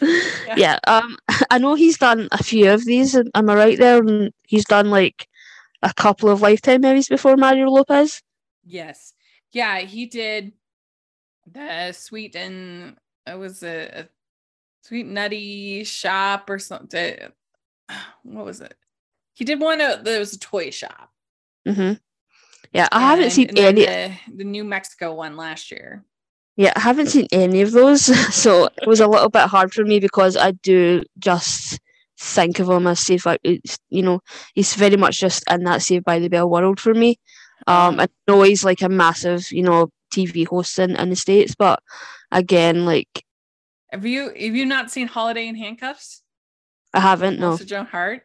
Yeah. 0.00 0.54
yeah. 0.56 0.78
um 0.86 1.16
I 1.50 1.58
know 1.58 1.74
he's 1.74 1.98
done 1.98 2.28
a 2.32 2.42
few 2.42 2.70
of 2.70 2.84
these, 2.84 3.14
am 3.14 3.50
I 3.50 3.54
right 3.54 3.78
there? 3.78 3.98
And 3.98 4.32
he's 4.46 4.64
done 4.64 4.90
like 4.90 5.28
a 5.82 5.92
couple 5.94 6.28
of 6.28 6.40
lifetime 6.40 6.80
movies 6.80 7.08
before 7.08 7.36
Mario 7.36 7.68
Lopez. 7.68 8.22
yes. 8.64 9.12
Yeah, 9.52 9.78
he 9.78 10.06
did 10.06 10.52
the 11.50 11.92
sweet 11.92 12.36
and 12.36 12.96
it 13.26 13.38
was 13.38 13.62
a, 13.62 14.00
a 14.00 14.08
sweet 14.82 15.06
nutty 15.06 15.84
shop 15.84 16.50
or 16.50 16.58
something. 16.58 17.16
What 18.22 18.44
was 18.44 18.60
it? 18.60 18.74
He 19.34 19.44
did 19.44 19.60
one 19.60 19.80
uh, 19.80 19.96
that 20.02 20.18
was 20.18 20.32
a 20.32 20.38
toy 20.38 20.70
shop. 20.70 21.12
Mm-hmm. 21.66 21.94
Yeah, 22.72 22.88
I 22.90 23.00
haven't 23.00 23.30
seen 23.30 23.56
any. 23.56 23.86
The, 23.86 24.12
the 24.34 24.44
New 24.44 24.64
Mexico 24.64 25.14
one 25.14 25.36
last 25.36 25.70
year. 25.70 26.04
Yeah, 26.56 26.72
I 26.74 26.80
haven't 26.80 27.08
seen 27.08 27.26
any 27.32 27.60
of 27.60 27.72
those, 27.72 28.04
so 28.34 28.66
it 28.80 28.86
was 28.86 29.00
a 29.00 29.06
little 29.06 29.28
bit 29.28 29.48
hard 29.48 29.72
for 29.72 29.84
me 29.84 30.00
because 30.00 30.36
I 30.36 30.52
do 30.52 31.02
just 31.18 31.78
think 32.18 32.58
of 32.58 32.68
him 32.68 32.86
as 32.86 33.00
Saved 33.00 33.24
by, 33.24 33.38
it's, 33.44 33.78
you 33.90 34.02
know, 34.02 34.20
he's 34.54 34.74
very 34.74 34.96
much 34.96 35.20
just 35.20 35.44
in 35.50 35.64
that 35.64 35.82
Saved 35.82 36.04
by 36.04 36.18
the 36.18 36.28
Bell 36.28 36.48
world 36.48 36.80
for 36.80 36.94
me. 36.94 37.18
Um, 37.66 38.00
I 38.00 38.08
know 38.26 38.42
he's 38.42 38.64
like 38.64 38.82
a 38.82 38.88
massive, 38.88 39.50
you 39.52 39.62
know, 39.62 39.90
TV 40.14 40.46
host 40.46 40.78
in, 40.78 40.96
in 40.96 41.10
the 41.10 41.16
states, 41.16 41.54
but 41.54 41.80
again, 42.30 42.86
like 42.86 43.24
Have 43.90 44.06
you 44.06 44.28
have 44.28 44.56
you 44.56 44.64
not 44.64 44.90
seen 44.90 45.08
Holiday 45.08 45.46
in 45.48 45.56
Handcuffs? 45.56 46.22
I 46.94 47.00
haven't. 47.00 47.38
No. 47.38 47.50
Also 47.52 47.64
Joan 47.64 47.86
Hart. 47.86 48.22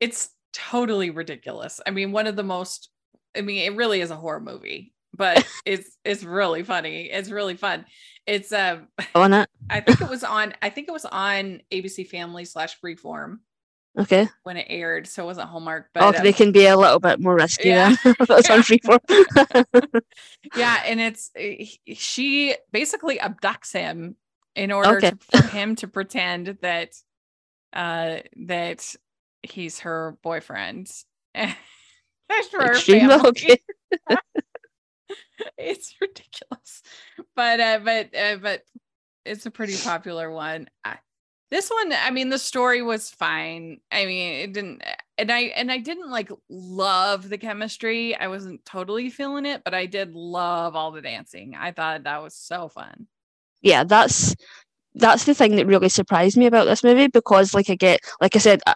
It's 0.00 0.30
totally 0.52 1.10
ridiculous. 1.10 1.80
I 1.86 1.90
mean, 1.90 2.12
one 2.12 2.26
of 2.26 2.36
the 2.36 2.42
most. 2.42 2.90
I 3.36 3.42
mean, 3.42 3.62
it 3.70 3.76
really 3.76 4.00
is 4.00 4.10
a 4.10 4.16
horror 4.16 4.40
movie, 4.40 4.92
but 5.14 5.46
it's 5.64 5.96
it's 6.04 6.22
really 6.24 6.62
funny. 6.62 7.04
It's 7.10 7.30
really 7.30 7.56
fun. 7.56 7.84
It's 8.26 8.52
um, 8.52 8.88
On 9.14 9.32
it. 9.32 9.48
I 9.70 9.80
think 9.80 10.00
it 10.00 10.08
was 10.08 10.24
on. 10.24 10.54
I 10.62 10.70
think 10.70 10.88
it 10.88 10.92
was 10.92 11.04
on 11.04 11.62
ABC 11.72 12.06
Family 12.08 12.44
slash 12.44 12.78
Freeform 12.80 13.38
Okay. 13.98 14.28
when 14.44 14.56
it 14.56 14.66
aired, 14.70 15.06
so 15.08 15.24
it 15.24 15.26
wasn't 15.26 15.48
Hallmark. 15.48 15.88
But 15.92 16.02
Oh, 16.02 16.18
um, 16.18 16.22
they 16.24 16.32
can 16.32 16.52
be 16.52 16.66
a 16.66 16.76
little 16.76 17.00
bit 17.00 17.18
more 17.20 17.34
risky 17.34 17.70
yeah. 17.70 17.96
then. 18.04 18.14
That's 18.28 18.48
on 18.50 18.60
freeform. 18.62 20.02
yeah, 20.54 20.82
and 20.86 21.00
it's 21.00 21.30
she 21.94 22.54
basically 22.72 23.18
abducts 23.18 23.72
him 23.72 24.16
in 24.54 24.70
order 24.70 24.96
Okay. 24.98 25.10
to, 25.10 25.16
for 25.42 25.46
him 25.48 25.76
to 25.76 25.88
pretend 25.88 26.58
that 26.62 26.90
uh 27.72 28.16
that 28.46 28.94
he's 29.42 29.80
her 29.80 30.16
boyfriend. 30.22 30.90
That's 31.34 32.48
for 32.50 32.62
her 32.62 32.74
family. 32.74 33.28
okay. 33.30 33.60
it's 35.58 35.94
ridiculous, 36.00 36.82
but 37.34 37.60
uh, 37.60 37.80
but 37.84 38.14
uh, 38.16 38.36
but 38.36 38.62
it's 39.24 39.46
a 39.46 39.50
pretty 39.50 39.76
popular 39.76 40.30
one. 40.30 40.68
I, 40.84 40.98
this 41.50 41.68
one, 41.68 41.92
I 41.92 42.10
mean, 42.10 42.28
the 42.28 42.38
story 42.38 42.80
was 42.80 43.10
fine. 43.10 43.80
I 43.90 44.06
mean, 44.06 44.34
it 44.34 44.52
didn't, 44.52 44.82
and 45.18 45.32
I 45.32 45.40
and 45.40 45.70
I 45.70 45.78
didn't 45.78 46.10
like 46.10 46.30
love 46.48 47.28
the 47.28 47.38
chemistry. 47.38 48.14
I 48.16 48.28
wasn't 48.28 48.64
totally 48.64 49.10
feeling 49.10 49.46
it, 49.46 49.62
but 49.64 49.74
I 49.74 49.86
did 49.86 50.14
love 50.14 50.76
all 50.76 50.92
the 50.92 51.02
dancing. 51.02 51.54
I 51.58 51.72
thought 51.72 52.04
that 52.04 52.22
was 52.22 52.34
so 52.34 52.68
fun. 52.68 53.08
yeah, 53.62 53.84
that's 53.84 54.36
that's 54.94 55.24
the 55.24 55.34
thing 55.34 55.56
that 55.56 55.66
really 55.66 55.88
surprised 55.88 56.36
me 56.36 56.46
about 56.46 56.64
this 56.64 56.82
movie 56.84 57.06
because, 57.08 57.54
like 57.54 57.70
I 57.70 57.74
get, 57.76 58.00
like 58.20 58.34
I 58.36 58.38
said, 58.40 58.60
I, 58.66 58.74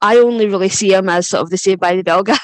I 0.00 0.16
only 0.18 0.46
really 0.46 0.68
see 0.68 0.92
him 0.92 1.08
as 1.08 1.28
sort 1.28 1.42
of 1.42 1.50
the 1.50 1.58
Saved 1.58 1.80
by 1.80 1.96
the 1.96 2.02
Bell 2.04 2.22
guy. 2.24 2.36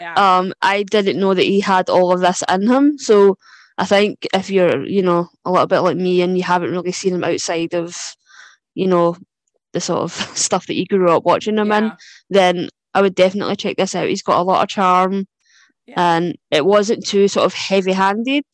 Yeah, 0.00 0.14
um, 0.16 0.52
I 0.62 0.82
didn't 0.82 1.20
know 1.20 1.32
that 1.34 1.42
he 1.44 1.60
had 1.60 1.88
all 1.88 2.12
of 2.12 2.20
this 2.20 2.42
in 2.48 2.68
him. 2.68 2.98
So 2.98 3.36
I 3.78 3.84
think 3.84 4.26
if 4.34 4.50
you're, 4.50 4.84
you 4.86 5.02
know, 5.02 5.28
a 5.44 5.50
little 5.50 5.66
bit 5.66 5.80
like 5.80 5.96
me 5.96 6.22
and 6.22 6.36
you 6.36 6.42
haven't 6.42 6.72
really 6.72 6.92
seen 6.92 7.14
him 7.14 7.24
outside 7.24 7.74
of, 7.74 7.96
you 8.74 8.86
know, 8.88 9.16
the 9.72 9.80
sort 9.80 10.00
of 10.00 10.12
stuff 10.36 10.66
that 10.66 10.74
you 10.76 10.86
grew 10.86 11.10
up 11.10 11.24
watching 11.24 11.58
him 11.58 11.70
in, 11.72 11.92
then 12.30 12.68
I 12.94 13.02
would 13.02 13.14
definitely 13.14 13.56
check 13.56 13.76
this 13.76 13.94
out. 13.94 14.08
He's 14.08 14.22
got 14.22 14.40
a 14.40 14.42
lot 14.42 14.62
of 14.62 14.68
charm, 14.68 15.26
Yeah. 15.86 16.16
and 16.16 16.36
it 16.50 16.64
wasn't 16.64 17.06
too 17.06 17.28
sort 17.28 17.44
of 17.46 17.54
heavy-handed. 17.54 18.44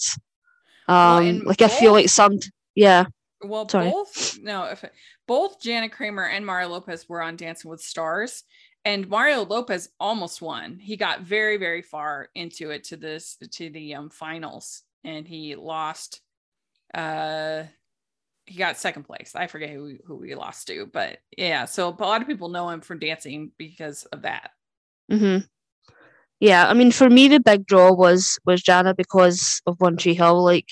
Um, 0.89 1.25
and 1.25 1.45
like 1.45 1.63
I 1.63 1.69
feel 1.69 1.93
like 1.93 2.09
some, 2.09 2.39
yeah, 2.75 3.05
Well, 3.45 3.69
Sorry. 3.69 3.91
both 3.91 4.39
no, 4.41 4.65
if 4.65 4.85
both 5.27 5.61
Jana 5.61 5.89
Kramer 5.89 6.27
and 6.27 6.47
Mario 6.47 6.69
Lopez 6.69 7.09
were 7.09 7.23
on 7.23 7.37
Dancing 7.37 7.71
with 7.71 7.81
Stars, 7.81 8.45
and 8.85 9.09
Mario 9.09 9.45
Lopez 9.45 9.89
almost 9.99 10.43
won. 10.43 10.79
He 10.79 10.97
got 10.97 11.23
very, 11.23 11.57
very 11.57 11.83
far 11.83 12.29
into 12.35 12.71
it 12.71 12.85
to 12.85 12.97
this 12.97 13.37
to 13.53 13.71
the 13.71 13.95
um 13.95 14.11
finals, 14.11 14.83
and 15.05 15.27
he 15.27 15.57
lost. 15.57 16.21
Uh, 16.95 17.65
he 18.47 18.59
got 18.59 18.77
second 18.77 19.05
place. 19.05 19.33
I 19.35 19.47
forget 19.47 19.71
who 19.71 19.97
who 20.05 20.23
he 20.23 20.35
lost 20.35 20.67
to, 20.69 20.87
but 20.87 21.19
yeah. 21.37 21.65
So 21.65 21.89
a 21.89 22.05
lot 22.05 22.23
of 22.23 22.29
people 22.29 22.49
know 22.49 22.69
him 22.69 22.81
from 22.81 22.99
dancing 22.99 23.53
because 23.57 24.05
of 24.07 24.23
that. 24.23 24.51
hmm 25.11 25.39
Yeah, 26.41 26.69
I 26.69 26.75
mean, 26.75 26.91
for 26.91 27.09
me, 27.09 27.29
the 27.29 27.41
big 27.41 27.67
draw 27.67 27.93
was 27.93 28.39
was 28.45 28.63
Jana 28.63 28.95
because 28.95 29.63
of 29.67 29.77
One 29.81 29.97
Tree 29.97 30.15
Hill. 30.15 30.43
Like, 30.43 30.69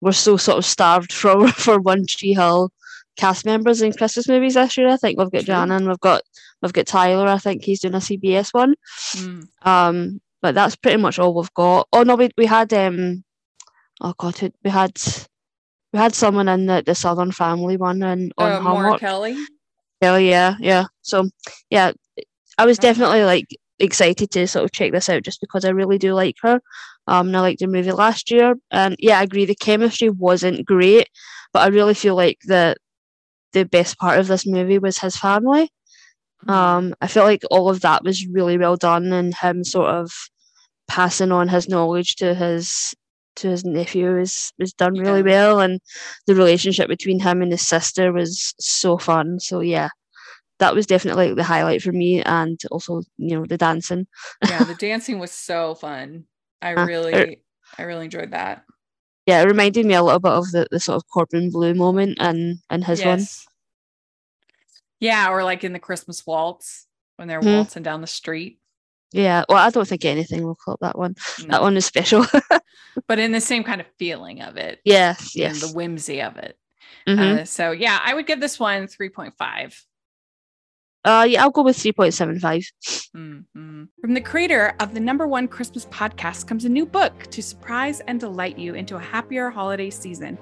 we're 0.00 0.12
so 0.12 0.36
sort 0.36 0.58
of 0.58 0.64
starved 0.64 1.12
for 1.12 1.48
for 1.52 1.80
One 1.80 2.06
Tree 2.06 2.34
Hill 2.34 2.70
cast 3.16 3.44
members 3.44 3.82
in 3.82 3.92
Christmas 3.92 4.28
movies 4.28 4.54
this 4.54 4.76
year. 4.76 4.88
I 4.88 4.96
think 4.96 5.18
we've 5.18 5.30
got. 5.30 5.44
Jana 5.44 5.76
and 5.76 5.88
we've 5.88 6.00
got 6.00 6.22
we've 6.62 6.72
got 6.72 6.86
Tyler. 6.86 7.26
I 7.26 7.38
think 7.38 7.64
he's 7.64 7.80
doing 7.80 7.94
a 7.94 7.98
CBS 7.98 8.54
one. 8.54 8.74
Mm. 9.16 9.48
Um, 9.62 10.20
but 10.40 10.54
that's 10.54 10.76
pretty 10.76 10.98
much 10.98 11.18
all 11.18 11.34
we've 11.34 11.52
got. 11.54 11.88
Oh 11.92 12.02
no, 12.04 12.14
we 12.14 12.30
we 12.38 12.46
had 12.46 12.72
um, 12.72 13.24
oh 14.00 14.14
god, 14.18 14.40
we 14.64 14.70
had 14.70 14.92
we 15.92 15.98
had 15.98 16.14
someone 16.14 16.48
in 16.48 16.66
the 16.66 16.82
the 16.84 16.94
Southern 16.94 17.32
Family 17.32 17.76
one 17.76 18.02
and 18.02 18.32
on 18.38 18.52
Uh, 18.52 18.60
Hallmark. 18.60 19.00
Kelly. 19.00 19.36
Yeah, 20.00 20.16
yeah, 20.16 20.54
yeah. 20.60 20.84
So 21.02 21.28
yeah, 21.70 21.92
I 22.56 22.66
was 22.66 22.78
definitely 22.78 23.24
like 23.24 23.46
excited 23.80 24.30
to 24.30 24.46
sort 24.46 24.64
of 24.64 24.72
check 24.72 24.92
this 24.92 25.08
out 25.08 25.22
just 25.24 25.40
because 25.40 25.64
I 25.64 25.70
really 25.70 25.98
do 25.98 26.14
like 26.14 26.36
her. 26.42 26.60
Um, 27.08 27.28
and 27.28 27.36
I 27.36 27.40
liked 27.40 27.60
the 27.60 27.66
movie 27.66 27.90
last 27.90 28.30
year, 28.30 28.54
and 28.70 28.94
yeah, 28.98 29.18
I 29.18 29.22
agree 29.22 29.46
the 29.46 29.54
chemistry 29.54 30.10
wasn't 30.10 30.66
great, 30.66 31.08
but 31.54 31.60
I 31.60 31.68
really 31.68 31.94
feel 31.94 32.14
like 32.14 32.38
the 32.44 32.76
the 33.54 33.64
best 33.64 33.98
part 33.98 34.18
of 34.18 34.26
this 34.26 34.46
movie 34.46 34.78
was 34.78 34.98
his 34.98 35.16
family. 35.16 35.70
Mm-hmm. 36.46 36.50
Um, 36.50 36.94
I 37.00 37.06
feel 37.06 37.24
like 37.24 37.42
all 37.50 37.70
of 37.70 37.80
that 37.80 38.04
was 38.04 38.26
really 38.26 38.58
well 38.58 38.76
done, 38.76 39.10
and 39.12 39.34
him 39.34 39.64
sort 39.64 39.88
of 39.88 40.12
passing 40.86 41.32
on 41.32 41.48
his 41.48 41.66
knowledge 41.66 42.16
to 42.16 42.34
his 42.34 42.94
to 43.36 43.48
his 43.48 43.64
nephew 43.64 44.14
was 44.16 44.52
was 44.58 44.74
done 44.74 44.94
yeah. 44.94 45.02
really 45.02 45.22
well, 45.22 45.60
and 45.60 45.80
the 46.26 46.34
relationship 46.34 46.88
between 46.88 47.20
him 47.20 47.40
and 47.40 47.52
his 47.52 47.66
sister 47.66 48.12
was 48.12 48.54
so 48.60 48.98
fun. 48.98 49.40
So 49.40 49.60
yeah, 49.60 49.88
that 50.58 50.74
was 50.74 50.86
definitely 50.86 51.28
like 51.28 51.36
the 51.36 51.44
highlight 51.44 51.82
for 51.82 51.92
me, 51.92 52.22
and 52.22 52.60
also 52.70 53.02
you 53.16 53.38
know 53.38 53.46
the 53.46 53.56
dancing. 53.56 54.06
yeah, 54.46 54.64
the 54.64 54.74
dancing 54.78 55.18
was 55.18 55.32
so 55.32 55.74
fun. 55.74 56.26
I 56.62 56.74
uh, 56.74 56.86
really, 56.86 57.14
uh, 57.14 57.36
I 57.78 57.82
really 57.82 58.04
enjoyed 58.04 58.32
that. 58.32 58.64
Yeah, 59.26 59.42
it 59.42 59.46
reminded 59.46 59.84
me 59.84 59.94
a 59.94 60.02
little 60.02 60.20
bit 60.20 60.32
of 60.32 60.50
the, 60.52 60.66
the 60.70 60.80
sort 60.80 60.96
of 60.96 61.08
Corbin 61.08 61.50
Bleu 61.50 61.74
moment 61.74 62.16
and 62.18 62.58
and 62.70 62.84
his 62.84 63.00
yes. 63.00 63.06
one. 63.06 63.54
Yeah, 65.00 65.30
or 65.30 65.44
like 65.44 65.64
in 65.64 65.72
the 65.72 65.78
Christmas 65.78 66.26
waltz 66.26 66.86
when 67.16 67.28
they're 67.28 67.40
mm-hmm. 67.40 67.56
waltzing 67.56 67.82
down 67.82 68.00
the 68.00 68.06
street. 68.06 68.58
Yeah, 69.12 69.44
well, 69.48 69.58
I 69.58 69.70
don't 69.70 69.88
think 69.88 70.04
anything 70.04 70.44
will 70.44 70.54
call 70.54 70.78
that 70.80 70.98
one. 70.98 71.14
No. 71.40 71.46
That 71.48 71.62
one 71.62 71.76
is 71.76 71.86
special. 71.86 72.26
but 73.06 73.18
in 73.18 73.32
the 73.32 73.40
same 73.40 73.64
kind 73.64 73.80
of 73.80 73.86
feeling 73.98 74.40
of 74.42 74.56
it. 74.56 74.80
Yes, 74.84 75.34
yes. 75.36 75.60
the 75.60 75.74
whimsy 75.76 76.20
of 76.20 76.36
it. 76.36 76.58
Mm-hmm. 77.06 77.40
Uh, 77.40 77.44
so 77.44 77.70
yeah, 77.70 77.98
I 78.02 78.14
would 78.14 78.26
give 78.26 78.40
this 78.40 78.58
one 78.58 78.86
3.5. 78.86 79.82
Uh, 81.08 81.24
yeah, 81.24 81.42
I'll 81.42 81.50
go 81.50 81.62
with 81.62 81.78
3.75. 81.78 82.66
Mm-hmm. 83.16 83.84
From 83.98 84.12
the 84.12 84.20
creator 84.20 84.74
of 84.78 84.92
the 84.92 85.00
number 85.00 85.26
one 85.26 85.48
Christmas 85.48 85.86
podcast 85.86 86.46
comes 86.46 86.66
a 86.66 86.68
new 86.68 86.84
book 86.84 87.22
to 87.30 87.42
surprise 87.42 88.00
and 88.00 88.20
delight 88.20 88.58
you 88.58 88.74
into 88.74 88.96
a 88.96 89.00
happier 89.00 89.48
holiday 89.48 89.88
season. 89.88 90.36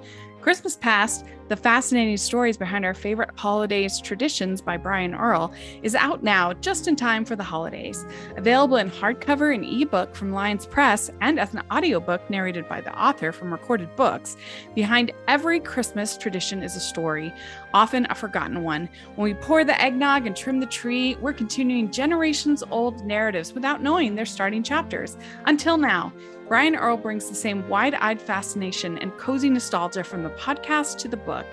Christmas 0.47 0.77
Past, 0.77 1.27
The 1.49 1.57
Fascinating 1.57 2.17
Stories 2.17 2.57
Behind 2.57 2.85
Our 2.85 2.95
Favorite 2.95 3.31
Holidays 3.35 4.01
Traditions 4.01 4.63
by 4.63 4.77
Brian 4.77 5.13
Earl, 5.13 5.53
is 5.83 5.97
out 5.97 6.23
now 6.23 6.53
just 6.53 6.87
in 6.87 6.95
time 6.95 7.25
for 7.25 7.35
the 7.35 7.43
holidays. 7.43 8.05
Available 8.37 8.77
in 8.77 8.89
hardcover 8.89 9.53
and 9.53 9.65
ebook 9.65 10.15
from 10.15 10.31
Lyons 10.31 10.65
Press 10.65 11.11
and 11.21 11.41
as 11.41 11.53
an 11.53 11.65
audiobook 11.73 12.31
narrated 12.31 12.69
by 12.69 12.81
the 12.81 12.97
author 12.97 13.33
from 13.33 13.51
Recorded 13.51 13.97
Books, 13.97 14.37
behind 14.77 15.11
every 15.27 15.59
Christmas 15.59 16.17
tradition 16.17 16.63
is 16.63 16.77
a 16.77 16.81
story, 16.81 17.35
often 17.75 18.07
a 18.09 18.15
forgotten 18.15 18.63
one. 18.63 18.89
When 19.17 19.25
we 19.25 19.35
pour 19.35 19.65
the 19.65 19.83
eggnog 19.83 20.29
and 20.29 20.37
trim 20.37 20.61
the 20.61 20.67
tree, 20.67 21.17
we're 21.21 21.33
continuing 21.33 21.91
generations 21.91 22.63
old 22.71 23.05
narratives 23.05 23.53
without 23.53 23.83
knowing 23.83 24.15
their 24.15 24.25
starting 24.25 24.63
chapters. 24.63 25.17
Until 25.47 25.77
now, 25.77 26.13
Brian 26.49 26.77
Earl 26.77 26.97
brings 26.97 27.29
the 27.29 27.35
same 27.35 27.69
wide 27.69 27.95
eyed 27.95 28.23
fascination 28.23 28.99
and 28.99 29.17
cozy 29.19 29.51
nostalgia 29.51 30.05
from 30.05 30.23
the 30.23 30.31
podcast 30.31 30.97
to 30.99 31.09
the 31.09 31.17
book. 31.17 31.47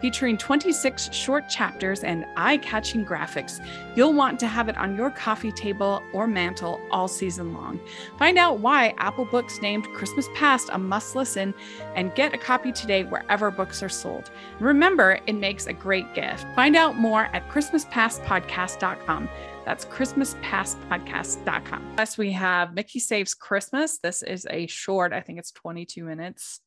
Featuring 0.00 0.38
26 0.38 1.12
short 1.12 1.48
chapters 1.48 2.04
and 2.04 2.24
eye 2.36 2.58
catching 2.58 3.04
graphics, 3.04 3.64
you'll 3.96 4.12
want 4.12 4.38
to 4.38 4.46
have 4.46 4.68
it 4.68 4.76
on 4.76 4.94
your 4.94 5.10
coffee 5.10 5.50
table 5.50 6.00
or 6.12 6.28
mantle 6.28 6.80
all 6.92 7.08
season 7.08 7.54
long. 7.54 7.80
Find 8.18 8.38
out 8.38 8.60
why 8.60 8.94
Apple 8.98 9.24
Books 9.24 9.60
named 9.62 9.88
Christmas 9.94 10.28
Past 10.34 10.68
a 10.72 10.78
must 10.78 11.16
listen 11.16 11.52
and 11.96 12.14
get 12.14 12.34
a 12.34 12.38
copy 12.38 12.70
today 12.70 13.02
wherever 13.02 13.50
books 13.50 13.82
are 13.82 13.88
sold. 13.88 14.30
remember, 14.60 15.18
it 15.26 15.32
makes 15.32 15.66
a 15.66 15.72
great 15.72 16.14
gift. 16.14 16.46
Find 16.54 16.76
out 16.76 16.96
more 16.96 17.24
at 17.32 17.48
ChristmasPastPodcast.com. 17.48 19.28
That's 19.66 19.84
ChristmasPastPodcast.com. 19.86 21.92
Plus, 21.96 22.16
we 22.16 22.30
have 22.32 22.72
Mickey 22.72 23.00
Saves 23.00 23.34
Christmas. 23.34 23.98
This 23.98 24.22
is 24.22 24.46
a 24.48 24.68
short, 24.68 25.12
I 25.12 25.20
think 25.20 25.40
it's 25.40 25.50
22 25.50 26.04
minutes. 26.04 26.60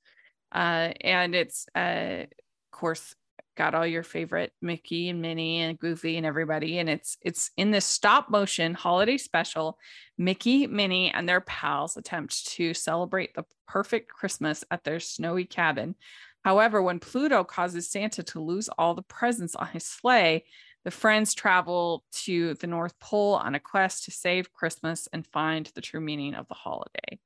Uh, 0.51 0.91
and 0.99 1.33
it's, 1.33 1.65
uh, 1.73 2.25
of 2.25 2.71
course, 2.71 3.15
got 3.55 3.73
all 3.73 3.87
your 3.87 4.03
favorite 4.03 4.51
Mickey 4.61 5.07
and 5.07 5.21
Minnie 5.21 5.61
and 5.61 5.79
Goofy 5.79 6.17
and 6.17 6.25
everybody. 6.25 6.79
And 6.79 6.89
it's 6.89 7.17
it's 7.21 7.51
in 7.55 7.71
this 7.71 7.85
stop 7.85 8.29
motion 8.29 8.73
holiday 8.73 9.17
special. 9.17 9.77
Mickey, 10.17 10.67
Minnie, 10.67 11.11
and 11.11 11.27
their 11.27 11.41
pals 11.41 11.95
attempt 11.95 12.47
to 12.55 12.73
celebrate 12.73 13.33
the 13.33 13.45
perfect 13.65 14.11
Christmas 14.11 14.65
at 14.71 14.83
their 14.83 14.99
snowy 14.99 15.45
cabin. 15.45 15.95
However, 16.43 16.81
when 16.81 16.99
Pluto 16.99 17.45
causes 17.45 17.89
Santa 17.89 18.23
to 18.23 18.41
lose 18.41 18.67
all 18.77 18.93
the 18.93 19.03
presents 19.03 19.55
on 19.55 19.67
his 19.67 19.85
sleigh, 19.85 20.43
the 20.85 20.91
friends 20.91 21.33
travel 21.33 22.03
to 22.11 22.53
the 22.55 22.67
North 22.67 22.97
Pole 22.99 23.35
on 23.35 23.55
a 23.55 23.59
quest 23.59 24.05
to 24.05 24.11
save 24.11 24.53
Christmas 24.53 25.07
and 25.11 25.27
find 25.27 25.69
the 25.75 25.81
true 25.81 26.01
meaning 26.01 26.35
of 26.35 26.47
the 26.47 26.53
holiday. 26.53 27.19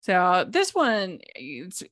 So 0.00 0.46
this 0.48 0.74
one 0.74 1.18
is, 1.36 1.82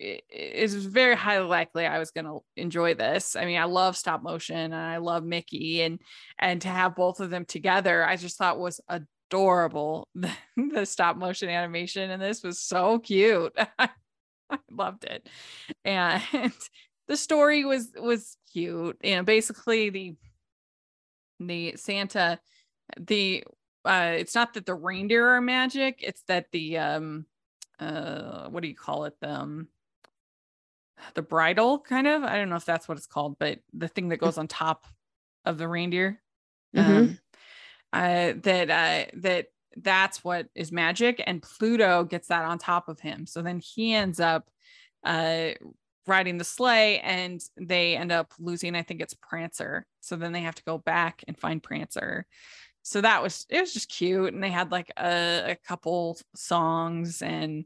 very 0.87 1.17
highly 1.17 1.47
likely 1.47 1.87
I 1.87 1.99
was 1.99 2.13
going 2.13 2.25
to 2.25 2.41
enjoy 2.57 2.95
this. 2.95 3.37
I 3.37 3.45
mean, 3.45 3.59
I 3.59 3.65
love 3.65 3.97
stop 3.97 4.23
motion 4.23 4.57
and 4.57 4.75
I 4.75 4.99
love 4.99 5.25
Mickey 5.25 5.83
and 5.83 6.01
and 6.39 6.63
to 6.63 6.69
have 6.69 6.97
both 6.97 7.21
of 7.21 7.31
them 7.31 7.45
together, 7.45 8.05
I 8.05 8.17
just 8.17 8.39
thought 8.39 8.59
was 8.59 8.81
adorable. 8.89 10.09
The, 10.15 10.31
the 10.57 10.87
stop 10.87 11.17
motion 11.17 11.49
animation 11.49 12.11
and 12.11 12.23
this 12.23 12.43
was 12.43 12.61
so 12.61 13.01
cute. 13.01 13.53
I 13.79 13.91
loved 14.71 15.05
it. 15.05 15.29
And 15.85 16.23
the 17.09 17.17
story 17.17 17.65
was 17.65 17.91
was 17.97 18.37
cute. 18.53 18.97
You 19.03 19.17
know, 19.17 19.23
basically 19.25 19.91
the 19.91 20.15
the 21.41 21.75
Santa, 21.77 22.39
the 22.99 23.45
uh, 23.85 24.15
it's 24.17 24.35
not 24.35 24.55
that 24.55 24.67
the 24.67 24.75
reindeer 24.75 25.29
are 25.29 25.41
magic, 25.41 26.01
it's 26.03 26.23
that 26.29 26.47
the 26.53 26.79
um 26.79 27.27
uh 27.79 28.49
what 28.49 28.63
do 28.63 28.69
you 28.69 28.75
call 28.75 29.05
it? 29.05 29.15
The 29.21 29.31
um, 29.31 29.69
the 31.15 31.23
bridle 31.23 31.79
kind 31.79 32.07
of. 32.07 32.23
I 32.23 32.37
don't 32.37 32.49
know 32.49 32.57
if 32.57 32.65
that's 32.65 32.89
what 32.89 32.99
it's 32.99 33.07
called, 33.07 33.39
but 33.39 33.59
the 33.73 33.89
thing 33.89 34.09
that 34.09 34.17
goes 34.17 34.39
on 34.39 34.49
top 34.49 34.87
of 35.45 35.59
the 35.59 35.69
reindeer. 35.69 36.21
Mm-hmm. 36.75 36.93
Um 36.93 37.19
uh 37.93 38.33
that 38.43 38.71
uh 38.71 39.11
that 39.15 39.47
that's 39.77 40.25
what 40.25 40.49
is 40.55 40.73
magic 40.73 41.23
and 41.25 41.43
Pluto 41.43 42.03
gets 42.05 42.29
that 42.29 42.45
on 42.45 42.59
top 42.59 42.89
of 42.89 42.99
him. 42.99 43.27
So 43.27 43.43
then 43.43 43.61
he 43.61 43.95
ends 43.95 44.21
up 44.21 44.49
uh 45.05 45.51
riding 46.07 46.39
the 46.39 46.45
sleigh 46.45 47.01
and 47.01 47.41
they 47.57 47.97
end 47.97 48.13
up 48.13 48.33
losing 48.39 48.75
i 48.75 48.83
think 48.83 49.01
it's 49.01 49.15
prancer. 49.15 49.87
So 50.01 50.17
then 50.17 50.33
they 50.33 50.43
have 50.43 50.55
to 50.55 50.63
go 50.65 50.79
back 50.79 51.25
and 51.27 51.39
find 51.39 51.63
prancer. 51.63 52.27
So 52.83 53.01
that 53.01 53.23
was 53.23 53.47
it 53.49 53.61
was 53.61 53.73
just 53.73 53.89
cute 53.89 54.33
and 54.33 54.43
they 54.43 54.51
had 54.51 54.71
like 54.71 54.93
a, 54.97 55.53
a 55.53 55.57
couple 55.67 56.19
songs 56.37 57.21
and 57.23 57.65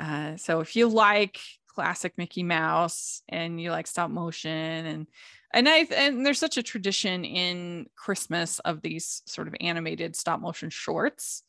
uh, 0.00 0.36
so 0.36 0.60
if 0.60 0.76
you 0.76 0.88
like 0.88 1.38
classic 1.66 2.14
mickey 2.16 2.42
mouse 2.42 3.22
and 3.28 3.60
you 3.60 3.70
like 3.70 3.86
stop 3.86 4.10
motion 4.10 4.50
and 4.50 5.06
and 5.52 5.68
I 5.68 5.86
and 5.94 6.24
there's 6.24 6.38
such 6.38 6.56
a 6.56 6.62
tradition 6.62 7.24
in 7.24 7.86
Christmas 7.94 8.58
of 8.60 8.82
these 8.82 9.22
sort 9.26 9.48
of 9.48 9.54
animated 9.60 10.16
stop 10.16 10.40
motion 10.40 10.70
shorts 10.70 11.42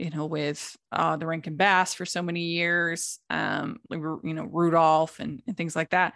you 0.00 0.08
know, 0.08 0.24
with 0.24 0.76
uh, 0.90 1.16
the 1.18 1.26
Rankin 1.26 1.56
Bass 1.56 1.92
for 1.92 2.06
so 2.06 2.22
many 2.22 2.40
years, 2.40 3.18
um, 3.28 3.80
you 3.90 4.32
know, 4.34 4.48
Rudolph 4.50 5.20
and, 5.20 5.42
and 5.46 5.54
things 5.54 5.76
like 5.76 5.90
that. 5.90 6.14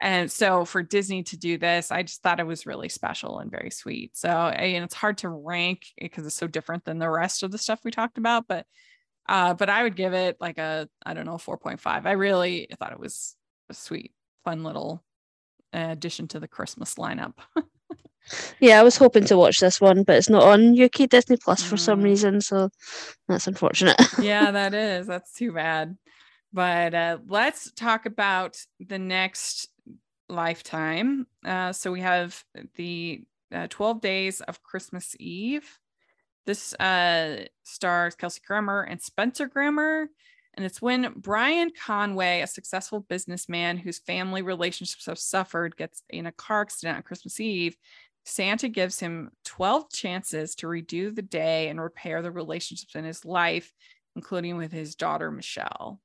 And 0.00 0.30
so 0.30 0.64
for 0.64 0.84
Disney 0.84 1.24
to 1.24 1.36
do 1.36 1.58
this, 1.58 1.90
I 1.90 2.04
just 2.04 2.22
thought 2.22 2.38
it 2.38 2.46
was 2.46 2.64
really 2.64 2.88
special 2.88 3.40
and 3.40 3.50
very 3.50 3.70
sweet. 3.70 4.16
So, 4.16 4.28
and 4.28 4.84
it's 4.84 4.94
hard 4.94 5.18
to 5.18 5.28
rank 5.28 5.82
because 5.98 6.24
it's 6.26 6.36
so 6.36 6.46
different 6.46 6.84
than 6.84 7.00
the 7.00 7.10
rest 7.10 7.42
of 7.42 7.50
the 7.50 7.58
stuff 7.58 7.80
we 7.84 7.90
talked 7.90 8.18
about, 8.18 8.46
but, 8.46 8.66
uh, 9.28 9.54
but 9.54 9.68
I 9.68 9.82
would 9.82 9.96
give 9.96 10.12
it 10.12 10.36
like 10.40 10.58
a, 10.58 10.88
I 11.04 11.14
don't 11.14 11.26
know, 11.26 11.34
4.5. 11.34 12.06
I 12.06 12.12
really 12.12 12.68
thought 12.78 12.92
it 12.92 13.00
was 13.00 13.34
a 13.68 13.74
sweet, 13.74 14.12
fun 14.44 14.62
little 14.62 15.02
addition 15.72 16.28
to 16.28 16.38
the 16.38 16.48
Christmas 16.48 16.94
lineup. 16.94 17.34
Yeah, 18.60 18.80
I 18.80 18.82
was 18.82 18.96
hoping 18.96 19.24
to 19.26 19.36
watch 19.36 19.60
this 19.60 19.80
one, 19.80 20.02
but 20.02 20.16
it's 20.16 20.30
not 20.30 20.42
on 20.42 20.80
UK 20.80 21.08
Disney 21.08 21.36
Plus 21.36 21.62
for 21.62 21.76
some 21.76 22.00
mm. 22.00 22.04
reason, 22.04 22.40
so 22.40 22.70
that's 23.28 23.46
unfortunate. 23.46 24.00
yeah, 24.20 24.50
that 24.50 24.74
is. 24.74 25.06
That's 25.06 25.32
too 25.34 25.52
bad. 25.52 25.96
But 26.52 26.94
uh, 26.94 27.18
let's 27.26 27.72
talk 27.72 28.06
about 28.06 28.56
the 28.80 28.98
next 28.98 29.68
lifetime. 30.28 31.26
Uh, 31.44 31.72
so 31.72 31.92
we 31.92 32.00
have 32.00 32.42
the 32.76 33.22
uh, 33.52 33.66
12 33.68 34.00
Days 34.00 34.40
of 34.40 34.62
Christmas 34.62 35.14
Eve. 35.18 35.78
This 36.46 36.74
uh, 36.74 37.46
stars 37.62 38.14
Kelsey 38.14 38.40
Grammer 38.46 38.82
and 38.82 39.00
Spencer 39.00 39.46
Grammer. 39.48 40.08
And 40.56 40.64
it's 40.64 40.80
when 40.80 41.14
Brian 41.16 41.70
Conway, 41.84 42.40
a 42.40 42.46
successful 42.46 43.00
businessman 43.00 43.76
whose 43.76 43.98
family 43.98 44.42
relationships 44.42 45.06
have 45.06 45.18
suffered, 45.18 45.76
gets 45.76 46.02
in 46.10 46.26
a 46.26 46.32
car 46.32 46.60
accident 46.62 46.96
on 46.96 47.02
Christmas 47.02 47.40
Eve 47.40 47.76
Santa 48.24 48.68
gives 48.68 49.00
him 49.00 49.30
12 49.44 49.90
chances 49.92 50.54
to 50.56 50.66
redo 50.66 51.14
the 51.14 51.22
day 51.22 51.68
and 51.68 51.80
repair 51.80 52.22
the 52.22 52.30
relationships 52.32 52.94
in 52.94 53.04
his 53.04 53.24
life, 53.24 53.72
including 54.16 54.56
with 54.56 54.72
his 54.72 54.94
daughter, 54.94 55.30
Michelle. 55.30 56.00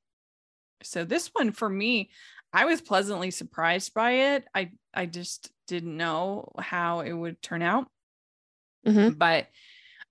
So, 0.83 1.03
this 1.05 1.29
one 1.33 1.51
for 1.51 1.69
me, 1.69 2.11
I 2.53 2.65
was 2.65 2.81
pleasantly 2.81 3.31
surprised 3.31 3.93
by 3.93 4.11
it. 4.35 4.45
I 4.55 4.71
I 4.93 5.05
just 5.05 5.51
didn't 5.67 5.95
know 5.97 6.51
how 6.59 7.01
it 7.01 7.13
would 7.13 7.41
turn 7.41 7.61
out. 7.61 7.87
Mhm. 8.85 9.17
But 9.17 9.47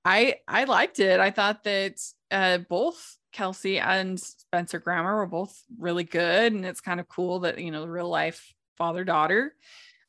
I 0.04 0.36
I 0.48 0.64
liked 0.64 1.00
it. 1.00 1.20
I 1.20 1.30
thought 1.30 1.64
that 1.64 2.00
uh 2.30 2.58
both 2.58 3.18
Kelsey 3.32 3.78
and 3.78 4.18
Spencer 4.20 4.78
Grammer 4.78 5.16
were 5.16 5.26
both 5.26 5.64
really 5.78 6.04
good. 6.04 6.52
And 6.52 6.64
it's 6.66 6.80
kind 6.80 7.00
of 7.00 7.08
cool 7.08 7.40
that, 7.40 7.58
you 7.58 7.70
know, 7.70 7.82
the 7.82 7.90
real 7.90 8.08
life 8.08 8.54
father 8.78 9.04
daughter. 9.04 9.54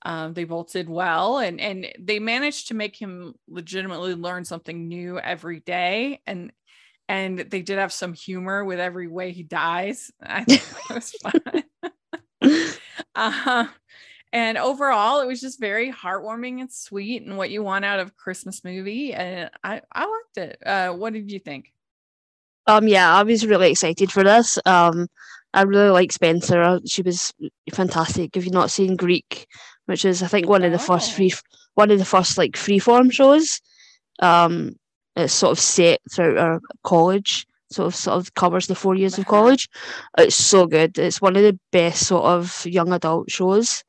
Um, 0.03 0.33
they 0.33 0.45
both 0.45 0.71
did 0.71 0.89
well 0.89 1.39
and 1.39 1.59
and 1.59 1.87
they 1.99 2.19
managed 2.19 2.69
to 2.69 2.73
make 2.73 2.95
him 2.95 3.35
legitimately 3.49 4.15
learn 4.15 4.45
something 4.45 4.87
new 4.87 5.19
every 5.19 5.59
day. 5.59 6.21
And 6.25 6.51
and 7.09 7.39
they 7.39 7.61
did 7.61 7.79
have 7.79 7.91
some 7.91 8.13
humor 8.13 8.63
with 8.63 8.79
every 8.79 9.07
way 9.07 9.31
he 9.31 9.43
dies. 9.43 10.11
I 10.21 10.43
thought 10.45 10.89
it 10.89 10.95
was 10.95 11.11
fun. 12.41 12.77
uh, 13.15 13.67
and 14.31 14.57
overall, 14.59 15.21
it 15.21 15.27
was 15.27 15.41
just 15.41 15.59
very 15.59 15.91
heartwarming 15.91 16.61
and 16.61 16.71
sweet, 16.71 17.23
and 17.23 17.35
what 17.35 17.49
you 17.49 17.63
want 17.63 17.83
out 17.83 17.99
of 17.99 18.09
a 18.09 18.11
Christmas 18.11 18.63
movie. 18.63 19.13
And 19.13 19.49
I 19.63 19.81
I 19.91 20.01
liked 20.05 20.37
it. 20.37 20.65
Uh, 20.65 20.93
what 20.93 21.13
did 21.13 21.31
you 21.31 21.39
think? 21.39 21.73
Um, 22.67 22.87
yeah, 22.87 23.11
I 23.11 23.23
was 23.23 23.47
really 23.47 23.71
excited 23.71 24.11
for 24.11 24.23
this. 24.23 24.59
Um, 24.67 25.07
I 25.55 25.63
really 25.63 25.89
like 25.89 26.11
Spencer. 26.11 26.79
She 26.85 27.01
was 27.01 27.33
fantastic. 27.73 28.37
If 28.37 28.45
you've 28.45 28.53
not 28.53 28.69
seen 28.69 28.95
Greek, 28.95 29.47
which 29.89 30.05
is 30.05 30.21
I 30.23 30.27
think 30.27 30.47
one 30.47 30.63
of 30.63 30.71
the 30.71 30.79
first 30.79 31.11
Oh. 31.11 31.15
free, 31.15 31.33
one 31.73 31.91
of 31.91 31.97
the 31.99 32.05
first 32.05 32.37
like 32.37 32.53
freeform 32.53 33.11
shows, 33.11 33.59
um, 34.21 34.75
it's 35.15 35.33
sort 35.33 35.51
of 35.53 35.59
set 35.59 35.99
throughout 36.13 36.37
our 36.37 36.59
college. 36.83 37.45
Sort 37.71 37.85
of 37.87 37.95
sort 37.95 38.17
of 38.17 38.33
covers 38.33 38.65
the 38.67 38.73
four 38.75 38.95
years 38.95 39.13
of 39.19 39.25
Uh-huh. 39.25 39.29
college. 39.37 39.69
It's 40.17 40.35
so 40.35 40.65
good. 40.65 40.97
It's 40.97 41.21
one 41.21 41.35
of 41.35 41.43
the 41.43 41.59
best 41.71 42.07
sort 42.07 42.25
of 42.25 42.65
young 42.65 42.91
adult 42.93 43.29
shows, 43.29 43.83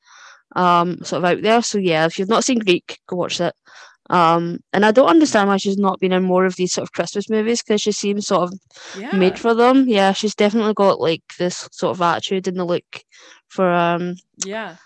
um, 0.55 0.99
sort 1.03 1.25
of 1.25 1.31
out 1.31 1.43
there. 1.43 1.63
So 1.63 1.79
yeah, 1.79 2.05
if 2.07 2.19
you've 2.19 2.29
not 2.29 2.45
seen 2.45 2.59
Greek, 2.59 2.99
go 3.07 3.17
watch 3.17 3.41
it. 3.41 3.55
Um, 4.11 4.59
and 4.75 4.85
I 4.85 4.91
don't 4.91 5.09
understand 5.09 5.49
why 5.49 5.57
she's 5.57 5.79
not 5.79 5.99
been 6.01 6.13
in 6.13 6.25
more 6.25 6.45
of 6.45 6.57
these 6.57 6.73
sort 6.75 6.83
of 6.83 6.93
Christmas 6.93 7.31
movies 7.31 7.63
because 7.63 7.81
she 7.81 7.93
seems 7.93 8.27
sort 8.27 8.43
of 8.43 8.53
Yeah, 8.99 9.17
made 9.17 9.39
for 9.39 9.55
them. 9.55 9.89
Yeah, 9.89 10.13
she's 10.13 10.35
definitely 10.35 10.75
got 10.75 11.01
like 11.01 11.23
this 11.39 11.67
sort 11.73 11.97
of 11.97 12.03
attitude 12.03 12.49
and 12.49 12.59
the 12.59 12.65
look 12.65 12.91
for 13.49 13.71
um 13.73 14.17
yeah. 14.45 14.77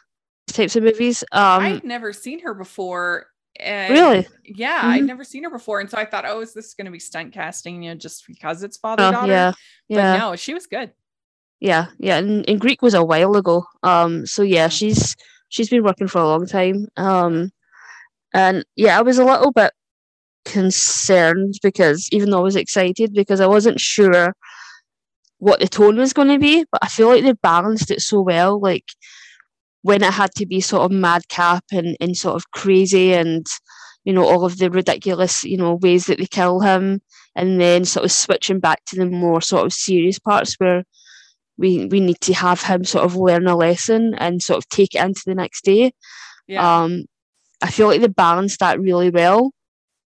Types 0.54 0.76
of 0.76 0.82
movies. 0.82 1.22
Um, 1.32 1.62
I'd 1.64 1.84
never 1.84 2.12
seen 2.12 2.40
her 2.40 2.54
before. 2.54 3.26
And 3.60 3.92
really? 3.92 4.26
Yeah, 4.44 4.80
I'd 4.82 5.02
Mhm. 5.02 5.06
never 5.06 5.22
seen 5.24 5.44
her 5.44 5.50
before, 5.50 5.78
and 5.80 5.88
so 5.88 5.96
I 5.96 6.04
thought, 6.06 6.24
oh, 6.26 6.40
is 6.40 6.52
this 6.54 6.74
going 6.74 6.86
to 6.86 6.90
be 6.90 6.98
stunt 6.98 7.32
casting? 7.32 7.82
You 7.84 7.90
know, 7.90 7.96
just 7.96 8.26
because 8.26 8.64
it's 8.64 8.76
father 8.76 9.04
Oh, 9.04 9.10
daughter. 9.12 9.30
yeah, 9.32 9.52
But 9.88 9.96
yeah, 9.96 10.18
no, 10.18 10.36
she 10.36 10.54
was 10.54 10.66
good. 10.66 10.92
yeah, 11.60 11.86
yeah. 11.98 12.18
And, 12.18 12.48
and 12.48 12.60
Greek 12.60 12.82
was 12.82 12.94
a 12.94 13.04
while 13.04 13.36
ago. 13.36 13.64
Um, 13.84 14.26
so 14.26 14.42
yeah, 14.42 14.64
Yeah. 14.64 14.68
she's 14.68 15.14
she's 15.50 15.70
been 15.70 15.84
working 15.84 16.08
for 16.08 16.18
a 16.20 16.26
long 16.26 16.46
time. 16.46 16.88
Um, 16.96 17.52
and 18.32 18.64
yeah, 18.74 18.98
I 18.98 19.02
was 19.02 19.18
a 19.18 19.24
little 19.24 19.52
bit 19.52 19.72
concerned 20.44 21.54
because 21.62 22.08
even 22.12 22.30
though 22.30 22.40
I 22.40 22.42
was 22.42 22.56
excited 22.56 23.14
because 23.14 23.40
I 23.40 23.46
wasn't 23.46 23.80
sure 23.80 24.34
what 25.38 25.60
the 25.60 25.68
tone 25.68 25.96
was 25.96 26.12
going 26.12 26.28
to 26.28 26.38
be, 26.38 26.64
but 26.72 26.80
I 26.82 26.88
feel 26.88 27.08
like 27.08 27.22
they 27.22 27.32
balanced 27.34 27.90
it 27.90 28.00
so 28.00 28.20
well. 28.20 28.58
Like 28.60 28.84
when 29.84 30.02
it 30.02 30.14
had 30.14 30.34
to 30.34 30.46
be 30.46 30.60
sort 30.60 30.82
of 30.82 30.90
madcap 30.90 31.62
and, 31.70 31.96
and 32.00 32.16
sort 32.16 32.36
of 32.36 32.50
crazy 32.52 33.12
and 33.12 33.46
you 34.04 34.12
know 34.14 34.24
all 34.26 34.44
of 34.46 34.56
the 34.58 34.70
ridiculous 34.70 35.44
you 35.44 35.58
know 35.58 35.74
ways 35.82 36.06
that 36.06 36.18
they 36.18 36.26
kill 36.26 36.60
him. 36.60 37.00
And 37.36 37.60
then 37.60 37.84
sort 37.84 38.04
of 38.04 38.12
switching 38.12 38.60
back 38.60 38.84
to 38.86 38.96
the 38.96 39.06
more 39.06 39.40
sort 39.40 39.66
of 39.66 39.72
serious 39.72 40.18
parts 40.20 40.54
where 40.58 40.84
we 41.58 41.86
we 41.86 42.00
need 42.00 42.20
to 42.22 42.34
have 42.34 42.62
him 42.62 42.84
sort 42.84 43.04
of 43.04 43.16
learn 43.16 43.46
a 43.46 43.56
lesson 43.56 44.14
and 44.14 44.42
sort 44.42 44.58
of 44.58 44.68
take 44.68 44.94
it 44.94 45.04
into 45.04 45.22
the 45.26 45.34
next 45.34 45.64
day. 45.64 45.92
Yeah, 46.46 46.84
um 46.84 47.04
i 47.62 47.70
feel 47.70 47.86
like 47.88 48.00
they 48.02 48.08
balanced 48.08 48.60
that 48.60 48.80
really 48.80 49.10
well 49.10 49.52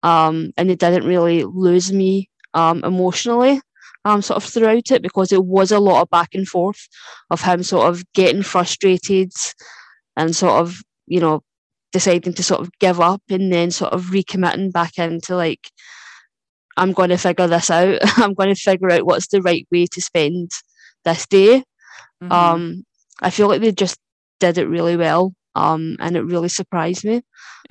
um 0.03 0.51
and 0.57 0.71
it 0.71 0.79
didn't 0.79 1.05
really 1.05 1.43
lose 1.43 1.91
me 1.93 2.29
um 2.53 2.83
emotionally 2.83 3.59
um 4.05 4.21
sort 4.21 4.37
of 4.37 4.43
throughout 4.49 4.89
it 4.91 5.01
because 5.01 5.31
it 5.31 5.45
was 5.45 5.71
a 5.71 5.79
lot 5.79 6.01
of 6.01 6.09
back 6.09 6.29
and 6.33 6.47
forth 6.47 6.87
of 7.29 7.41
him 7.41 7.63
sort 7.63 7.87
of 7.89 8.03
getting 8.13 8.41
frustrated 8.43 9.31
and 10.17 10.35
sort 10.35 10.53
of 10.61 10.77
you 11.07 11.19
know 11.19 11.41
deciding 11.91 12.33
to 12.33 12.43
sort 12.43 12.61
of 12.61 12.69
give 12.79 12.99
up 12.99 13.21
and 13.29 13.51
then 13.51 13.69
sort 13.69 13.93
of 13.93 14.05
recommitting 14.05 14.71
back 14.71 14.97
into 14.97 15.35
like 15.35 15.69
i'm 16.77 16.93
going 16.93 17.09
to 17.09 17.17
figure 17.17 17.47
this 17.47 17.69
out 17.69 17.99
i'm 18.17 18.33
going 18.33 18.53
to 18.53 18.59
figure 18.59 18.91
out 18.91 19.05
what's 19.05 19.27
the 19.27 19.41
right 19.41 19.67
way 19.71 19.85
to 19.85 20.01
spend 20.01 20.49
this 21.05 21.25
day 21.27 21.63
Mhm. 22.23 22.31
um 22.31 22.83
i 23.21 23.29
feel 23.31 23.47
like 23.47 23.61
they 23.61 23.71
just 23.71 23.97
did 24.39 24.57
it 24.57 24.67
really 24.67 24.95
well 24.95 25.33
um 25.55 25.97
and 25.99 26.15
it 26.15 26.21
really 26.21 26.49
surprised 26.49 27.03
me 27.03 27.21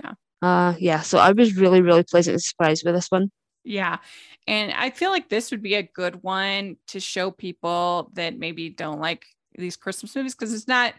Yeah. 0.03 0.13
uh 0.43 0.75
yeah 0.79 1.01
so 1.01 1.19
i 1.19 1.33
was 1.33 1.57
really 1.57 1.81
really 1.83 2.03
pleasantly 2.03 2.41
surprised 2.41 2.83
with 2.85 2.95
this 2.95 3.09
one 3.11 3.31
Yeah. 3.65 3.99
And 4.51 4.73
I 4.73 4.91
feel 4.91 5.11
like 5.11 5.29
this 5.29 5.51
would 5.53 5.63
be 5.63 5.77
a 5.77 5.83
good 5.83 6.23
one 6.25 6.77
to 6.89 6.99
show 6.99 7.31
people 7.31 8.11
that 8.15 8.37
maybe 8.37 8.69
don't 8.69 8.99
like 9.01 9.25
these 9.57 9.77
Christmas 9.77 10.15
movies 10.17 10.35
because 10.35 10.53
it's 10.53 10.67
not 10.69 10.93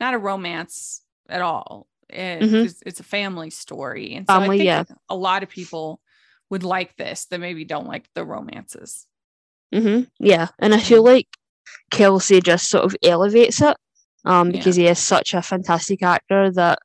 not 0.00 0.14
a 0.14 0.18
romance 0.18 1.02
at 1.28 1.40
all. 1.40 1.86
It- 2.10 2.42
Mhm. 2.42 2.64
It's, 2.66 2.82
it's 2.84 3.00
a 3.00 3.04
family 3.18 3.50
story. 3.50 4.14
And 4.16 4.26
so 4.28 4.34
I 4.34 4.48
think 4.48 4.64
yeah. 4.64 4.84
a 5.08 5.16
lot 5.16 5.42
of 5.44 5.48
people 5.48 6.00
would 6.50 6.62
like 6.64 6.96
this 6.96 7.26
that 7.26 7.40
maybe 7.40 7.64
don't 7.64 7.86
like 7.94 8.06
the 8.14 8.24
romances. 8.24 9.06
hmm 9.74 10.02
yeah 10.20 10.46
and 10.60 10.72
i 10.74 10.78
feel 10.78 11.02
like 11.02 11.26
kelsey 11.90 12.40
just 12.40 12.68
sort 12.70 12.84
of 12.84 12.94
elevates 13.02 13.60
it 13.60 13.76
um 14.24 14.50
Yeah. 14.50 14.58
because 14.58 14.76
he 14.76 14.86
is 14.86 15.00
such 15.00 15.34
a 15.34 15.42
fantastic 15.42 16.02
actor 16.04 16.52
that 16.52 16.78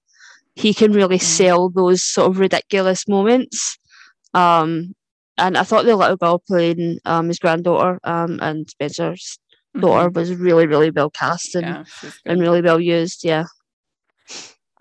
he 0.56 0.74
can 0.74 0.92
really 0.92 1.20
Mm. 1.20 1.22
sell 1.38 1.70
those 1.70 2.02
sort 2.02 2.30
of 2.32 2.40
ridiculous 2.40 3.08
moments 3.08 3.78
um 4.34 4.96
and 5.38 5.58
i 5.58 5.64
thought 5.64 5.86
the 5.86 5.96
little 5.96 6.18
girl 6.18 6.40
playing 6.48 7.00
um 7.06 7.28
his 7.28 7.40
granddaughter 7.40 8.00
um 8.04 8.40
and 8.42 8.70
spencer's 8.70 9.40
daughter 9.80 10.10
Mhm. 10.10 10.16
was 10.16 10.34
really 10.36 10.68
really 10.68 10.92
well 10.92 11.10
cast 11.10 11.56
and, 11.56 11.66
Yeah, 11.66 11.84
and 12.26 12.40
really 12.42 12.62
well 12.62 12.80
used 12.80 13.24
yeah 13.24 13.46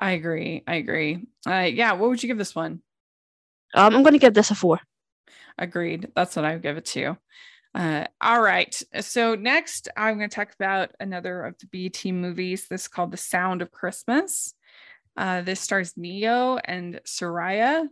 I 0.03 0.13
agree. 0.13 0.63
I 0.67 0.77
agree. 0.77 1.27
Uh, 1.47 1.69
yeah. 1.71 1.93
What 1.93 2.09
would 2.09 2.23
you 2.23 2.27
give 2.27 2.39
this 2.39 2.55
one? 2.55 2.81
um 3.75 3.95
i'm 3.95 4.03
going 4.03 4.15
to 4.15 4.19
give 4.19 4.35
this 4.35 4.51
a 4.51 4.55
four 4.55 4.81
Agreed. 5.59 6.09
That's 6.17 6.35
what 6.37 6.45
I 6.47 6.55
would 6.55 6.63
give 6.63 6.79
it 6.79 6.87
to. 6.87 7.19
Uh, 7.75 8.07
all 8.21 8.41
right. 8.41 8.75
So 9.01 9.35
next, 9.35 9.89
I'm 9.95 10.17
going 10.17 10.31
to 10.31 10.35
talk 10.35 10.55
about 10.55 10.93
another 10.99 11.43
of 11.45 11.55
the 11.59 11.67
BET 11.67 12.03
movies. 12.13 12.67
This 12.67 12.83
is 12.83 12.89
called 12.89 13.11
The 13.11 13.19
Sound 13.19 13.61
of 13.61 13.71
Christmas. 13.71 14.55
Uh, 15.19 15.43
this 15.43 15.61
stars 15.61 15.93
Ne-Yo 15.99 16.59
and 16.65 17.01
Serayah. 17.07 17.87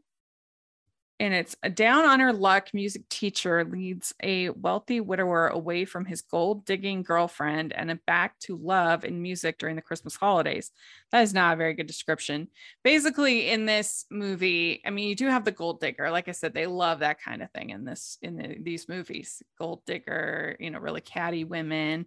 And 1.20 1.35
it's 1.35 1.57
a 1.64 1.70
down 1.70 2.04
on 2.04 2.20
her 2.20 2.33
luck 2.33 2.68
music 2.72 3.09
teacher 3.09 3.64
leads 3.64 4.14
a 4.22 4.50
wealthy 4.50 5.00
widower 5.00 5.48
away 5.48 5.85
from 5.85 6.04
his 6.04 6.22
gold 6.22 6.64
digging 6.64 7.02
girlfriend 7.02 7.72
and 7.72 7.90
a 7.90 7.96
back 8.07 8.38
to 8.40 8.57
love 8.57 9.02
and 9.02 9.20
music 9.20 9.59
during 9.59 9.74
the 9.74 9.83
Christmas 9.83 10.14
holidays. 10.14 10.70
That 11.11 11.22
is 11.22 11.35
not 11.35 11.54
a 11.54 11.57
very 11.57 11.74
good 11.74 11.88
description. 11.88 12.48
Basically 12.85 13.50
in 13.50 13.66
this 13.66 14.04
movie 14.11 14.81
i 14.87 14.90
mean 14.90 15.09
you 15.09 15.16
do 15.16 15.26
have 15.26 15.44
the 15.44 15.50
gold 15.50 15.81
digger. 15.81 16.11
Like 16.11 16.28
i 16.28 16.33
said 16.33 16.54
they 16.54 16.66
love 16.66 17.00
that 17.00 17.20
kind 17.20 17.42
of 17.42 17.50
thing 17.50 17.70
in 17.70 17.85
this 17.85 18.18
in 18.22 18.37
the, 18.37 18.57
these 18.62 18.88
movies. 18.88 19.42
Gold 19.59 19.83
digger 19.87 20.57
you 20.61 20.70
know 20.70 20.78
really 20.78 21.00
catty 21.00 21.42
women 21.42 22.07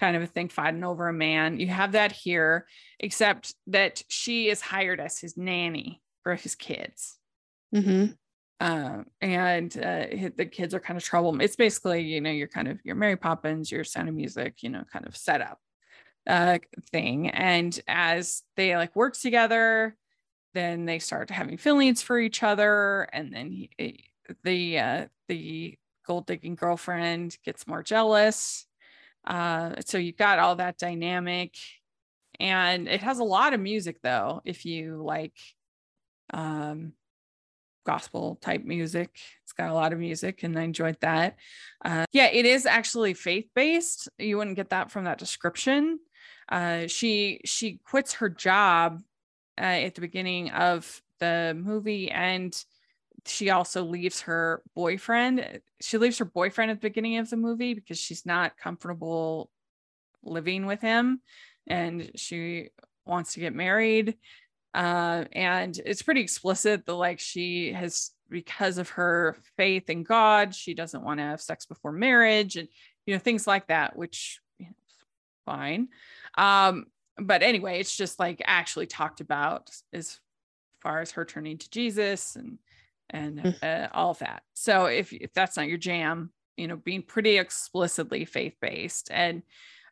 kind 0.00 0.16
of 0.16 0.22
a 0.22 0.26
thing 0.26 0.48
fighting 0.48 0.84
over 0.84 1.08
a 1.08 1.12
man. 1.12 1.60
You 1.60 1.68
have 1.68 1.92
that 1.92 2.12
here 2.12 2.66
except 2.98 3.54
that 3.68 4.02
she 4.08 4.48
is 4.48 4.60
hired 4.60 5.00
as 5.00 5.18
his 5.18 5.36
nanny 5.36 6.02
for 6.22 6.34
his 6.34 6.56
kids. 6.56 7.18
Hmm 7.72 8.06
um, 8.60 9.06
and 9.20 9.76
uh, 9.76 10.06
the 10.36 10.46
kids 10.50 10.74
are 10.74 10.80
kind 10.80 10.96
of 10.96 11.04
trouble. 11.04 11.40
It's 11.40 11.56
basically, 11.56 12.02
you 12.02 12.20
know, 12.20 12.30
you're 12.30 12.48
kind 12.48 12.68
of 12.68 12.78
your 12.84 12.96
Mary 12.96 13.16
Poppins, 13.16 13.70
your 13.70 13.84
Sound 13.84 14.08
of 14.08 14.14
Music, 14.14 14.62
you 14.62 14.70
know, 14.70 14.84
kind 14.92 15.06
of 15.06 15.16
setup 15.16 15.60
uh, 16.26 16.58
thing. 16.90 17.30
And 17.30 17.78
as 17.86 18.42
they 18.56 18.76
like 18.76 18.94
work 18.96 19.16
together, 19.16 19.96
then 20.54 20.86
they 20.86 20.98
start 20.98 21.30
having 21.30 21.56
feelings 21.56 22.02
for 22.02 22.18
each 22.18 22.42
other, 22.42 23.08
and 23.12 23.32
then 23.32 23.50
he, 23.50 23.70
eh, 23.78 23.92
the 24.42 24.78
uh, 24.78 25.06
the 25.28 25.76
gold 26.06 26.26
digging 26.26 26.54
girlfriend 26.54 27.36
gets 27.44 27.66
more 27.66 27.82
jealous. 27.82 28.66
Uh, 29.26 29.74
so 29.84 29.98
you've 29.98 30.16
got 30.16 30.38
all 30.38 30.56
that 30.56 30.78
dynamic, 30.78 31.54
and 32.40 32.88
it 32.88 33.02
has 33.02 33.18
a 33.18 33.24
lot 33.24 33.52
of 33.52 33.60
music 33.60 33.98
though. 34.02 34.40
If 34.44 34.64
you 34.64 35.02
like, 35.02 35.36
um, 36.32 36.92
gospel 37.84 38.38
type 38.40 38.64
music. 38.64 39.10
It's 39.42 39.52
got 39.52 39.70
a 39.70 39.74
lot 39.74 39.92
of 39.92 39.98
music, 39.98 40.42
and 40.42 40.58
I 40.58 40.62
enjoyed 40.62 40.98
that. 41.00 41.36
Uh, 41.84 42.04
yeah, 42.12 42.26
it 42.26 42.46
is 42.46 42.66
actually 42.66 43.14
faith 43.14 43.48
based. 43.54 44.08
You 44.18 44.38
wouldn't 44.38 44.56
get 44.56 44.70
that 44.70 44.90
from 44.90 45.04
that 45.04 45.18
description. 45.18 45.98
Uh, 46.48 46.86
she 46.86 47.40
she 47.44 47.80
quits 47.84 48.14
her 48.14 48.28
job 48.28 49.02
uh, 49.58 49.64
at 49.64 49.94
the 49.94 50.00
beginning 50.00 50.50
of 50.50 51.02
the 51.18 51.56
movie, 51.58 52.10
and 52.10 52.54
she 53.26 53.50
also 53.50 53.84
leaves 53.84 54.22
her 54.22 54.62
boyfriend. 54.74 55.60
She 55.80 55.98
leaves 55.98 56.18
her 56.18 56.24
boyfriend 56.24 56.70
at 56.70 56.80
the 56.80 56.88
beginning 56.88 57.18
of 57.18 57.30
the 57.30 57.36
movie 57.36 57.74
because 57.74 57.98
she's 57.98 58.24
not 58.24 58.56
comfortable 58.56 59.50
living 60.22 60.66
with 60.66 60.80
him 60.80 61.20
and 61.66 62.10
she 62.16 62.68
wants 63.06 63.34
to 63.34 63.40
get 63.40 63.54
married. 63.54 64.16
Uh, 64.78 65.24
and 65.32 65.76
it's 65.84 66.02
pretty 66.02 66.20
explicit 66.20 66.86
that 66.86 66.94
like 66.94 67.18
she 67.18 67.72
has 67.72 68.12
because 68.30 68.78
of 68.78 68.90
her 68.90 69.36
faith 69.56 69.90
in 69.90 70.04
God, 70.04 70.54
she 70.54 70.72
doesn't 70.72 71.02
want 71.02 71.18
to 71.18 71.24
have 71.24 71.40
sex 71.40 71.66
before 71.66 71.90
marriage 71.90 72.54
and 72.54 72.68
you 73.04 73.12
know 73.12 73.18
things 73.18 73.44
like 73.44 73.66
that, 73.66 73.96
which 73.96 74.38
you 74.60 74.66
know, 74.66 74.72
fine. 75.44 75.88
Um, 76.36 76.86
but 77.16 77.42
anyway, 77.42 77.80
it's 77.80 77.96
just 77.96 78.20
like 78.20 78.40
actually 78.44 78.86
talked 78.86 79.20
about 79.20 79.68
as 79.92 80.20
far 80.80 81.00
as 81.00 81.10
her 81.10 81.24
turning 81.24 81.58
to 81.58 81.70
Jesus 81.70 82.36
and 82.36 82.58
and 83.10 83.40
mm. 83.40 83.62
uh, 83.64 83.88
all 83.92 84.12
of 84.12 84.20
that. 84.20 84.44
So 84.54 84.86
if 84.86 85.12
if 85.12 85.32
that's 85.34 85.56
not 85.56 85.66
your 85.66 85.78
jam, 85.78 86.30
you 86.56 86.68
know, 86.68 86.76
being 86.76 87.02
pretty 87.02 87.36
explicitly 87.36 88.24
faith 88.26 88.54
based 88.60 89.10
and 89.10 89.42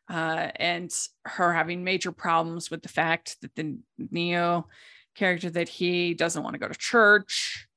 uh, 0.09 0.51
and 0.55 0.93
her 1.25 1.53
having 1.53 1.83
major 1.83 2.11
problems 2.11 2.71
with 2.71 2.81
the 2.81 2.89
fact 2.89 3.37
that 3.41 3.55
the 3.55 3.77
Ne-Yo 3.97 4.67
character 5.15 5.49
that 5.49 5.69
he 5.69 6.13
doesn't 6.13 6.43
want 6.43 6.53
to 6.53 6.59
go 6.59 6.67
to 6.67 6.75
church 6.75 7.67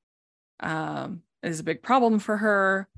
um, 0.60 1.22
is 1.42 1.60
a 1.60 1.64
big 1.64 1.82
problem 1.82 2.18
for 2.18 2.36
her. 2.36 2.88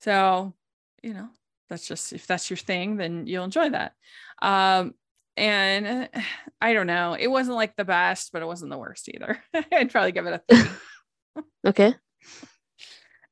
So, 0.00 0.54
you 1.02 1.12
know, 1.12 1.28
that's 1.68 1.86
just 1.86 2.12
if 2.12 2.26
that's 2.26 2.48
your 2.48 2.56
thing, 2.56 2.96
then 2.96 3.26
you'll 3.26 3.44
enjoy 3.44 3.70
that. 3.70 3.92
Um, 4.40 4.94
and 5.36 6.08
uh, 6.14 6.20
I 6.60 6.72
don't 6.72 6.86
know, 6.86 7.16
it 7.18 7.28
wasn't 7.28 7.56
like 7.56 7.76
the 7.76 7.84
best, 7.84 8.32
but 8.32 8.42
it 8.42 8.46
wasn't 8.46 8.70
the 8.70 8.78
worst 8.78 9.08
either. 9.08 9.42
I'd 9.72 9.90
probably 9.90 10.12
give 10.12 10.26
it 10.26 10.42
a 10.48 10.54
three. 10.54 11.42
okay. 11.66 11.94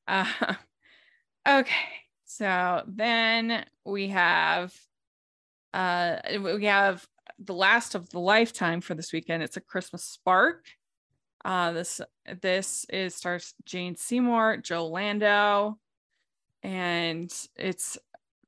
Uh, 0.06 0.54
okay. 1.48 1.74
So 2.24 2.82
then 2.86 3.64
we 3.84 4.08
have 4.08 4.74
uh 5.74 6.16
we 6.40 6.64
have 6.66 7.06
the 7.38 7.54
last 7.54 7.94
of 7.94 8.08
the 8.10 8.20
lifetime 8.20 8.80
for 8.80 8.94
this 8.94 9.12
weekend. 9.12 9.42
It's 9.42 9.56
a 9.56 9.60
Christmas 9.60 10.04
spark. 10.04 10.66
Uh 11.44 11.72
this 11.72 12.00
this 12.40 12.86
is 12.88 13.14
stars 13.14 13.54
Jane 13.64 13.96
Seymour, 13.96 14.58
Joe 14.58 14.86
Lando, 14.88 15.78
and 16.62 17.32
it's 17.56 17.98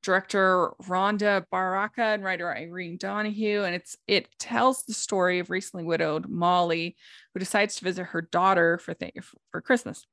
director 0.03 0.71
Rhonda 0.85 1.45
Baraka 1.51 2.03
and 2.03 2.25
writer 2.25 2.55
Irene 2.55 2.97
Donahue. 2.97 3.63
And 3.65 3.75
it's 3.75 3.97
it 4.07 4.29
tells 4.39 4.85
the 4.85 4.95
story 4.95 5.39
of 5.39 5.51
recently 5.51 5.85
widowed 5.85 6.29
Molly, 6.29 6.97
who 7.35 7.41
decides 7.41 7.77
to 7.77 7.85
visit 7.85 8.05
her 8.05 8.23
daughter 8.23 8.79
for 8.79 8.95
th- 8.95 9.15
for 9.51 9.61
Christmas. 9.61 10.07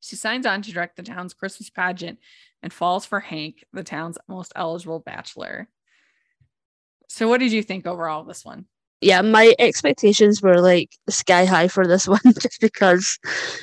She 0.00 0.16
signs 0.16 0.44
on 0.44 0.60
to 0.62 0.72
direct 0.72 0.96
the 0.96 1.02
town's 1.02 1.32
Christmas 1.32 1.70
pageant 1.70 2.18
and 2.62 2.72
falls 2.72 3.06
for 3.06 3.20
Hank, 3.20 3.64
the 3.72 3.82
town's 3.82 4.18
most 4.28 4.52
eligible 4.54 5.00
bachelor. 5.00 5.68
So, 7.14 7.28
what 7.28 7.38
did 7.38 7.52
you 7.52 7.62
think 7.62 7.86
overall 7.86 8.22
of 8.22 8.26
this 8.26 8.44
one? 8.44 8.66
Yeah, 9.00 9.22
my 9.22 9.54
expectations 9.60 10.42
were 10.42 10.60
like 10.60 10.90
sky 11.08 11.44
high 11.44 11.68
for 11.68 11.86
this 11.86 12.08
one 12.16 12.18
just 12.40 12.60
because 12.60 13.20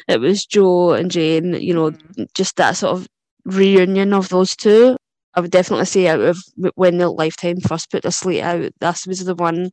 it 0.07 0.21
was 0.21 0.45
Joe 0.45 0.93
and 0.93 1.11
Jane, 1.11 1.55
you 1.55 1.73
know, 1.73 1.91
mm-hmm. 1.91 2.23
just 2.33 2.55
that 2.55 2.77
sort 2.77 2.97
of 2.97 3.07
reunion 3.43 4.13
of 4.13 4.29
those 4.29 4.55
two. 4.55 4.95
I 5.33 5.41
would 5.41 5.51
definitely 5.51 5.85
say 5.85 6.07
out 6.07 6.21
of 6.21 6.37
when 6.75 6.97
the 6.97 7.09
Lifetime 7.09 7.59
first 7.59 7.91
put 7.91 8.03
the 8.03 8.11
slate 8.11 8.41
out, 8.41 8.71
this 8.79 9.05
was 9.05 9.25
the 9.25 9.35
one 9.35 9.71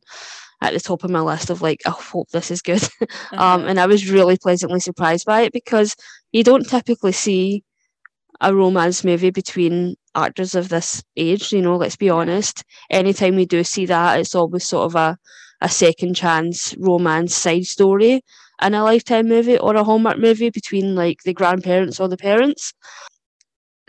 at 0.61 0.73
the 0.73 0.79
top 0.81 1.05
of 1.05 1.09
my 1.09 1.21
list 1.21 1.49
of 1.49 1.61
like, 1.61 1.79
I 1.85 1.91
hope 1.91 2.27
this 2.31 2.51
is 2.51 2.61
good. 2.61 2.83
Um, 3.31 3.39
uh-huh. 3.39 3.43
um, 3.43 3.67
and 3.67 3.79
I 3.79 3.85
was 3.85 4.11
really 4.11 4.37
pleasantly 4.37 4.81
surprised 4.81 5.25
by 5.25 5.43
it 5.43 5.53
because 5.53 5.95
you 6.33 6.43
don't 6.43 6.67
typically 6.67 7.13
see 7.13 7.63
a 8.41 8.53
romance 8.55 9.03
movie 9.03 9.31
between 9.31 9.95
actors 10.15 10.55
of 10.55 10.69
this 10.69 11.03
age, 11.17 11.51
you 11.51 11.61
know, 11.61 11.77
let's 11.77 11.95
be 11.95 12.09
honest. 12.09 12.63
Anytime 12.89 13.35
we 13.35 13.45
do 13.45 13.63
see 13.63 13.85
that, 13.85 14.19
it's 14.19 14.35
always 14.35 14.65
sort 14.65 14.85
of 14.85 14.95
a, 14.95 15.17
a 15.61 15.69
second 15.69 16.15
chance 16.15 16.75
romance 16.77 17.35
side 17.35 17.65
story 17.65 18.23
in 18.61 18.73
a 18.73 18.83
lifetime 18.83 19.27
movie 19.27 19.57
or 19.57 19.75
a 19.75 19.83
Hallmark 19.83 20.17
movie 20.17 20.49
between 20.49 20.95
like 20.95 21.19
the 21.23 21.33
grandparents 21.33 21.99
or 21.99 22.07
the 22.07 22.17
parents 22.17 22.73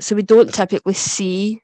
so 0.01 0.17
we 0.17 0.23
don't 0.23 0.53
typically 0.53 0.95
see 0.95 1.63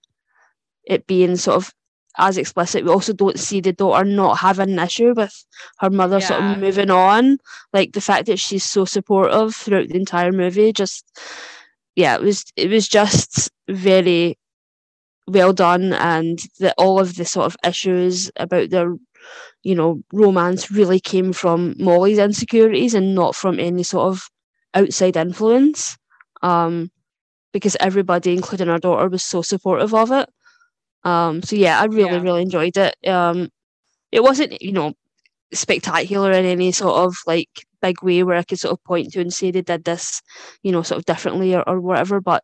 it 0.85 1.07
being 1.07 1.37
sort 1.37 1.57
of 1.57 1.73
as 2.19 2.39
explicit. 2.39 2.85
We 2.85 2.91
also 2.91 3.13
don't 3.13 3.39
see 3.39 3.61
the 3.61 3.73
daughter 3.73 4.05
not 4.05 4.39
having 4.39 4.71
an 4.71 4.79
issue 4.79 5.13
with 5.15 5.45
her 5.81 5.91
mother 5.91 6.19
yeah. 6.19 6.27
sort 6.27 6.43
of 6.43 6.59
moving 6.59 6.91
on. 6.91 7.39
Like 7.73 7.93
the 7.93 8.01
fact 8.01 8.27
that 8.27 8.39
she's 8.39 8.65
so 8.65 8.85
supportive 8.85 9.55
throughout 9.55 9.89
the 9.89 9.97
entire 9.97 10.33
movie, 10.33 10.73
just 10.73 11.05
yeah, 11.97 12.15
it 12.15 12.23
was 12.23 12.45
it 12.57 12.71
was 12.71 12.89
just 12.89 13.51
very 13.69 14.39
well 15.27 15.53
done 15.53 15.93
and 15.95 16.39
that 16.61 16.75
all 16.79 17.01
of 17.01 17.17
the 17.17 17.25
sort 17.25 17.47
of 17.47 17.57
issues 17.67 18.31
about 18.37 18.71
their 18.71 18.95
you 19.65 19.75
know 19.75 20.03
romance 20.13 20.71
really 20.71 21.01
came 21.01 21.33
from 21.33 21.75
Molly's 21.79 22.19
insecurities 22.19 22.95
and 22.95 23.15
not 23.15 23.35
from 23.35 23.59
any 23.59 23.83
sort 23.83 24.09
of 24.13 24.29
outside 24.75 25.17
influence. 25.17 25.97
Um 26.43 26.91
because 27.53 27.77
everybody, 27.81 28.35
including 28.35 28.69
our 28.69 28.79
daughter, 28.79 29.09
was 29.09 29.25
so 29.25 29.41
supportive 29.43 29.95
of 29.95 30.13
it. 30.13 30.29
Um, 31.05 31.43
so 31.43 31.57
yeah, 31.57 31.81
I 31.81 31.87
really, 31.87 32.13
yeah. 32.13 32.21
really 32.21 32.43
enjoyed 32.43 32.77
it. 32.77 32.97
Um, 33.09 33.49
it 34.13 34.23
wasn't, 34.23 34.61
you 34.61 34.73
know, 34.73 34.95
spectacular 35.55 36.33
in 36.33 36.45
any 36.45 36.73
sort 36.73 36.97
of 36.97 37.17
like 37.27 37.66
big 37.83 38.03
way 38.03 38.23
where 38.23 38.37
I 38.37 38.43
could 38.43 38.59
sort 38.59 38.73
of 38.73 38.85
point 38.85 39.13
to 39.13 39.21
and 39.21 39.33
say 39.33 39.51
they 39.51 39.63
did 39.63 39.85
this, 39.85 40.23
you 40.63 40.73
know, 40.73 40.83
sort 40.83 40.99
of 40.99 41.05
differently 41.05 41.55
or, 41.55 41.63
or 41.69 41.81
whatever. 41.81 42.21
But 42.21 42.43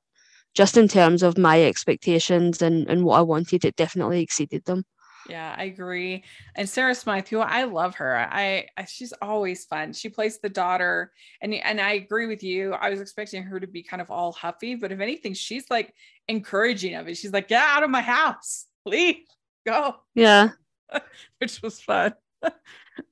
just 0.54 0.76
in 0.76 0.88
terms 0.88 1.22
of 1.22 1.38
my 1.38 1.62
expectations 1.62 2.62
and, 2.62 2.88
and 2.88 3.04
what 3.04 3.18
I 3.18 3.22
wanted, 3.22 3.64
it 3.64 3.76
definitely 3.76 4.20
exceeded 4.20 4.64
them. 4.64 4.84
Yeah, 5.28 5.54
I 5.56 5.64
agree. 5.64 6.24
And 6.56 6.68
Sarah 6.68 6.94
Smythe, 6.94 7.28
who 7.28 7.38
I 7.38 7.64
love 7.64 7.94
her. 7.96 8.18
I, 8.18 8.66
I, 8.76 8.84
she's 8.86 9.12
always 9.22 9.64
fun. 9.64 9.92
She 9.92 10.08
plays 10.08 10.40
the 10.40 10.48
daughter, 10.48 11.12
and 11.40 11.54
and 11.54 11.80
I 11.80 11.92
agree 11.92 12.26
with 12.26 12.42
you. 12.42 12.72
I 12.72 12.90
was 12.90 13.00
expecting 13.00 13.42
her 13.44 13.60
to 13.60 13.66
be 13.66 13.82
kind 13.82 14.02
of 14.02 14.10
all 14.10 14.32
huffy, 14.32 14.74
but 14.74 14.90
if 14.90 15.00
anything, 15.00 15.34
she's 15.34 15.70
like 15.70 15.94
encouraging 16.28 16.94
of 16.96 17.08
it. 17.08 17.16
She's 17.16 17.32
like, 17.32 17.48
"Get 17.48 17.62
out 17.62 17.84
of 17.84 17.90
my 17.90 18.00
house, 18.00 18.66
please 18.84 19.26
go." 19.64 19.96
Yeah, 20.14 20.50
which 21.38 21.62
was 21.62 21.80
fun. 21.80 22.14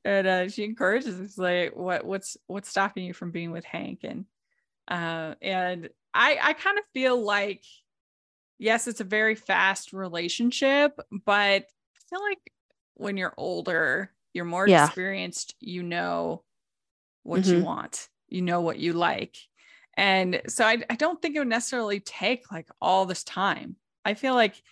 and 0.05 0.27
uh, 0.27 0.49
she 0.49 0.65
encourages 0.65 1.21
us 1.21 1.39
like, 1.39 1.75
"What 1.75 2.05
what's 2.05 2.37
what's 2.47 2.69
stopping 2.69 3.05
you 3.05 3.15
from 3.15 3.31
being 3.31 3.51
with 3.51 3.65
Hank?" 3.65 4.01
And 4.05 4.25
uh, 4.89 5.35
and 5.41 5.89
I 6.15 6.39
I 6.43 6.53
kind 6.53 6.79
of 6.79 6.85
feel 6.93 7.21
like 7.21 7.65
yes, 8.61 8.87
it's 8.87 9.01
a 9.01 9.05
very 9.05 9.35
fast 9.35 9.93
relationship, 9.93 11.01
but 11.25 11.63
i 11.65 12.01
feel 12.11 12.23
like 12.23 12.53
when 12.95 13.17
you're 13.17 13.35
older, 13.37 14.13
you're 14.35 14.45
more 14.45 14.69
yeah. 14.69 14.85
experienced, 14.85 15.55
you 15.59 15.83
know 15.83 16.43
what 17.23 17.41
mm-hmm. 17.41 17.59
you 17.59 17.65
want, 17.65 18.09
you 18.29 18.43
know 18.43 18.61
what 18.61 18.79
you 18.79 18.93
like. 18.93 19.37
And 19.97 20.43
so 20.47 20.65
I, 20.65 20.83
I 20.89 20.95
don't 20.95 21.21
think 21.21 21.35
it 21.35 21.39
would 21.41 21.49
necessarily 21.49 22.01
take 22.01 22.53
like 22.53 22.69
all 22.81 23.07
this 23.07 23.25
time. 23.25 23.77
I 24.05 24.15
feel 24.15 24.35
like 24.35 24.63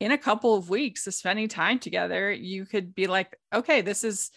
in 0.00 0.12
a 0.12 0.18
couple 0.18 0.54
of 0.54 0.68
weeks 0.68 1.06
of 1.06 1.14
spending 1.14 1.48
time 1.48 1.78
together, 1.78 2.30
you 2.30 2.66
could 2.66 2.94
be 2.94 3.06
like, 3.06 3.36
okay, 3.54 3.80
this 3.80 4.04
is 4.04 4.30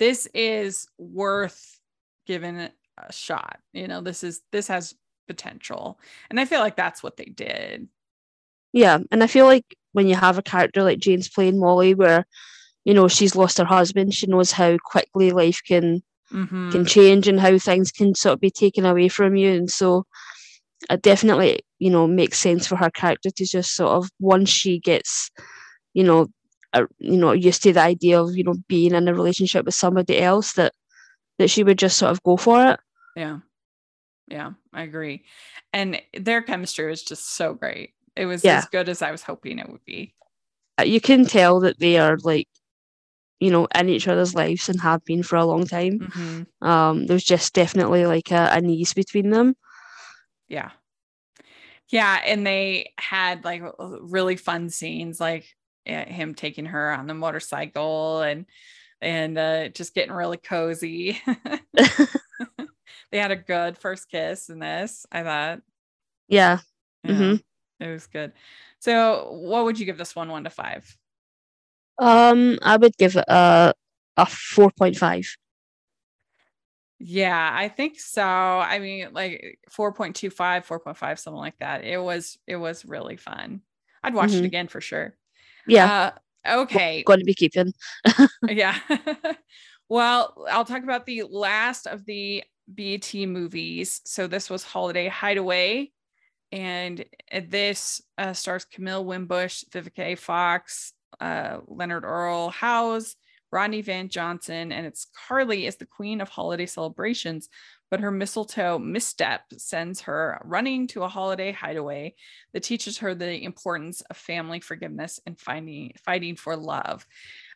this 0.00 0.26
is 0.34 0.88
worth 0.98 1.78
giving 2.26 2.56
it 2.56 2.72
a 2.98 3.12
shot. 3.12 3.60
You 3.72 3.86
know, 3.86 4.00
this 4.00 4.24
is 4.24 4.40
this 4.50 4.66
has 4.66 4.94
potential. 5.28 6.00
And 6.28 6.40
I 6.40 6.44
feel 6.46 6.58
like 6.58 6.74
that's 6.74 7.04
what 7.04 7.16
they 7.16 7.26
did. 7.26 7.86
Yeah. 8.72 8.98
And 9.12 9.22
I 9.22 9.28
feel 9.28 9.44
like 9.44 9.76
when 9.92 10.08
you 10.08 10.16
have 10.16 10.38
a 10.38 10.42
character 10.42 10.82
like 10.82 10.98
Jane's 10.98 11.28
playing 11.28 11.60
Molly, 11.60 11.94
where 11.94 12.24
you 12.84 12.94
know 12.94 13.08
she's 13.08 13.36
lost 13.36 13.58
her 13.58 13.64
husband, 13.64 14.14
she 14.14 14.26
knows 14.26 14.50
how 14.50 14.76
quickly 14.84 15.30
life 15.30 15.60
can 15.66 16.02
mm-hmm. 16.32 16.70
can 16.70 16.84
change 16.86 17.28
and 17.28 17.38
how 17.38 17.58
things 17.58 17.92
can 17.92 18.14
sort 18.14 18.34
of 18.34 18.40
be 18.40 18.50
taken 18.50 18.86
away 18.86 19.08
from 19.08 19.36
you, 19.36 19.52
and 19.52 19.70
so 19.70 20.06
it 20.88 21.02
definitely 21.02 21.60
you 21.78 21.90
know 21.90 22.06
makes 22.06 22.38
sense 22.38 22.66
for 22.66 22.76
her 22.76 22.90
character 22.90 23.30
to 23.30 23.44
just 23.44 23.74
sort 23.74 23.92
of 23.92 24.08
once 24.18 24.48
she 24.48 24.78
gets 24.78 25.30
you 25.92 26.04
know 26.04 26.26
uh, 26.72 26.86
you 26.98 27.16
know 27.16 27.32
used 27.32 27.62
to 27.62 27.72
the 27.72 27.80
idea 27.80 28.20
of 28.20 28.36
you 28.36 28.44
know 28.44 28.54
being 28.68 28.94
in 28.94 29.08
a 29.08 29.14
relationship 29.14 29.64
with 29.64 29.74
somebody 29.74 30.18
else 30.18 30.54
that 30.54 30.72
that 31.38 31.48
she 31.48 31.64
would 31.64 31.78
just 31.78 31.96
sort 31.96 32.12
of 32.12 32.22
go 32.22 32.36
for 32.36 32.72
it. 32.72 32.80
Yeah. 33.16 33.38
Yeah, 34.28 34.52
I 34.72 34.82
agree. 34.82 35.24
And 35.72 36.00
their 36.16 36.42
chemistry 36.42 36.88
was 36.88 37.02
just 37.02 37.34
so 37.34 37.54
great. 37.54 37.94
It 38.14 38.26
was 38.26 38.44
yeah. 38.44 38.58
as 38.58 38.66
good 38.66 38.88
as 38.88 39.02
I 39.02 39.10
was 39.10 39.22
hoping 39.22 39.58
it 39.58 39.68
would 39.68 39.84
be. 39.84 40.14
Uh, 40.78 40.84
you 40.84 41.00
can 41.00 41.24
tell 41.24 41.60
that 41.60 41.80
they 41.80 41.98
are 41.98 42.16
like, 42.22 42.46
you 43.40 43.50
know, 43.50 43.66
in 43.74 43.88
each 43.88 44.06
other's 44.06 44.34
lives 44.34 44.68
and 44.68 44.80
have 44.80 45.04
been 45.04 45.22
for 45.22 45.36
a 45.36 45.44
long 45.44 45.66
time. 45.66 45.98
Mm-hmm. 45.98 46.68
Um, 46.68 47.06
there's 47.06 47.24
just 47.24 47.54
definitely 47.54 48.06
like 48.06 48.30
a, 48.30 48.52
an 48.52 48.68
ease 48.68 48.94
between 48.94 49.30
them. 49.30 49.56
Yeah. 50.48 50.70
Yeah. 51.88 52.20
And 52.24 52.46
they 52.46 52.92
had 52.98 53.44
like 53.44 53.62
really 53.80 54.36
fun 54.36 54.68
scenes, 54.68 55.18
like 55.18 55.56
him 55.86 56.34
taking 56.34 56.66
her 56.66 56.92
on 56.92 57.06
the 57.06 57.14
motorcycle 57.14 58.22
and 58.22 58.46
and 59.00 59.38
uh, 59.38 59.68
just 59.70 59.94
getting 59.94 60.12
really 60.12 60.36
cozy. 60.36 61.20
they 63.10 63.18
had 63.18 63.30
a 63.30 63.36
good 63.36 63.78
first 63.78 64.08
kiss 64.10 64.48
in 64.48 64.58
this, 64.58 65.06
I 65.10 65.22
thought. 65.22 65.62
Yeah. 66.28 66.58
yeah. 67.04 67.12
Mm-hmm. 67.12 67.84
It 67.84 67.88
was 67.88 68.06
good. 68.06 68.32
So, 68.78 69.32
what 69.32 69.64
would 69.64 69.78
you 69.78 69.86
give 69.86 69.98
this 69.98 70.14
one, 70.16 70.28
one 70.28 70.44
to 70.44 70.50
five? 70.50 70.96
Um, 71.98 72.58
I 72.62 72.76
would 72.76 72.96
give 72.96 73.16
it 73.16 73.24
a 73.28 73.74
a 74.16 74.26
four 74.26 74.70
point 74.70 74.96
five. 74.96 75.26
Yeah, 76.98 77.50
I 77.52 77.68
think 77.68 77.98
so. 77.98 78.22
I 78.22 78.78
mean, 78.78 79.08
like 79.12 79.58
4.25, 79.70 80.66
4.5, 80.66 81.18
something 81.18 81.38
like 81.38 81.58
that. 81.58 81.84
It 81.84 81.98
was 81.98 82.38
it 82.46 82.56
was 82.56 82.84
really 82.84 83.16
fun. 83.16 83.62
I'd 84.02 84.14
watch 84.14 84.32
Mhm. 84.32 84.40
it 84.40 84.44
again 84.44 84.68
for 84.68 84.80
sure. 84.80 85.14
Yeah, 85.66 86.12
Uh, 86.44 86.62
okay. 86.62 87.02
going 87.04 87.20
to 87.20 87.24
be 87.24 87.34
keeping. 87.34 87.72
Yeah. 88.48 88.78
well, 89.88 90.46
I'll 90.50 90.64
talk 90.64 90.82
about 90.82 91.06
the 91.06 91.24
last 91.30 91.86
of 91.86 92.04
the 92.06 92.44
BET 92.68 93.14
movies. 93.14 94.00
So 94.04 94.26
this 94.26 94.48
was 94.50 94.62
Holiday 94.64 95.08
Hideaway. 95.08 95.90
And 96.52 97.04
this 97.44 98.02
uh, 98.18 98.32
stars 98.32 98.64
Camille 98.64 99.04
Winbush, 99.04 99.64
Vivica 99.70 100.00
A. 100.00 100.14
Fox, 100.16 100.92
uh, 101.20 101.58
Leonard 101.68 102.04
Earl 102.04 102.50
Howze, 102.50 103.14
Rodney 103.52 103.82
Van 103.82 104.08
Johnson, 104.08 104.72
and 104.72 104.86
it's 104.86 105.06
Carly 105.26 105.66
is 105.66 105.76
the 105.76 105.86
queen 105.86 106.20
of 106.20 106.28
holiday 106.28 106.66
celebrations, 106.66 107.48
but 107.90 108.00
her 108.00 108.10
mistletoe 108.10 108.78
misstep 108.78 109.42
sends 109.56 110.02
her 110.02 110.40
running 110.44 110.86
to 110.88 111.02
a 111.02 111.08
holiday 111.08 111.52
hideaway 111.52 112.14
that 112.52 112.62
teaches 112.62 112.98
her 112.98 113.14
the 113.14 113.42
importance 113.42 114.00
of 114.02 114.16
family 114.16 114.60
forgiveness 114.60 115.20
and 115.26 115.38
finding 115.38 115.92
fighting 116.04 116.36
for 116.36 116.56
love. 116.56 117.06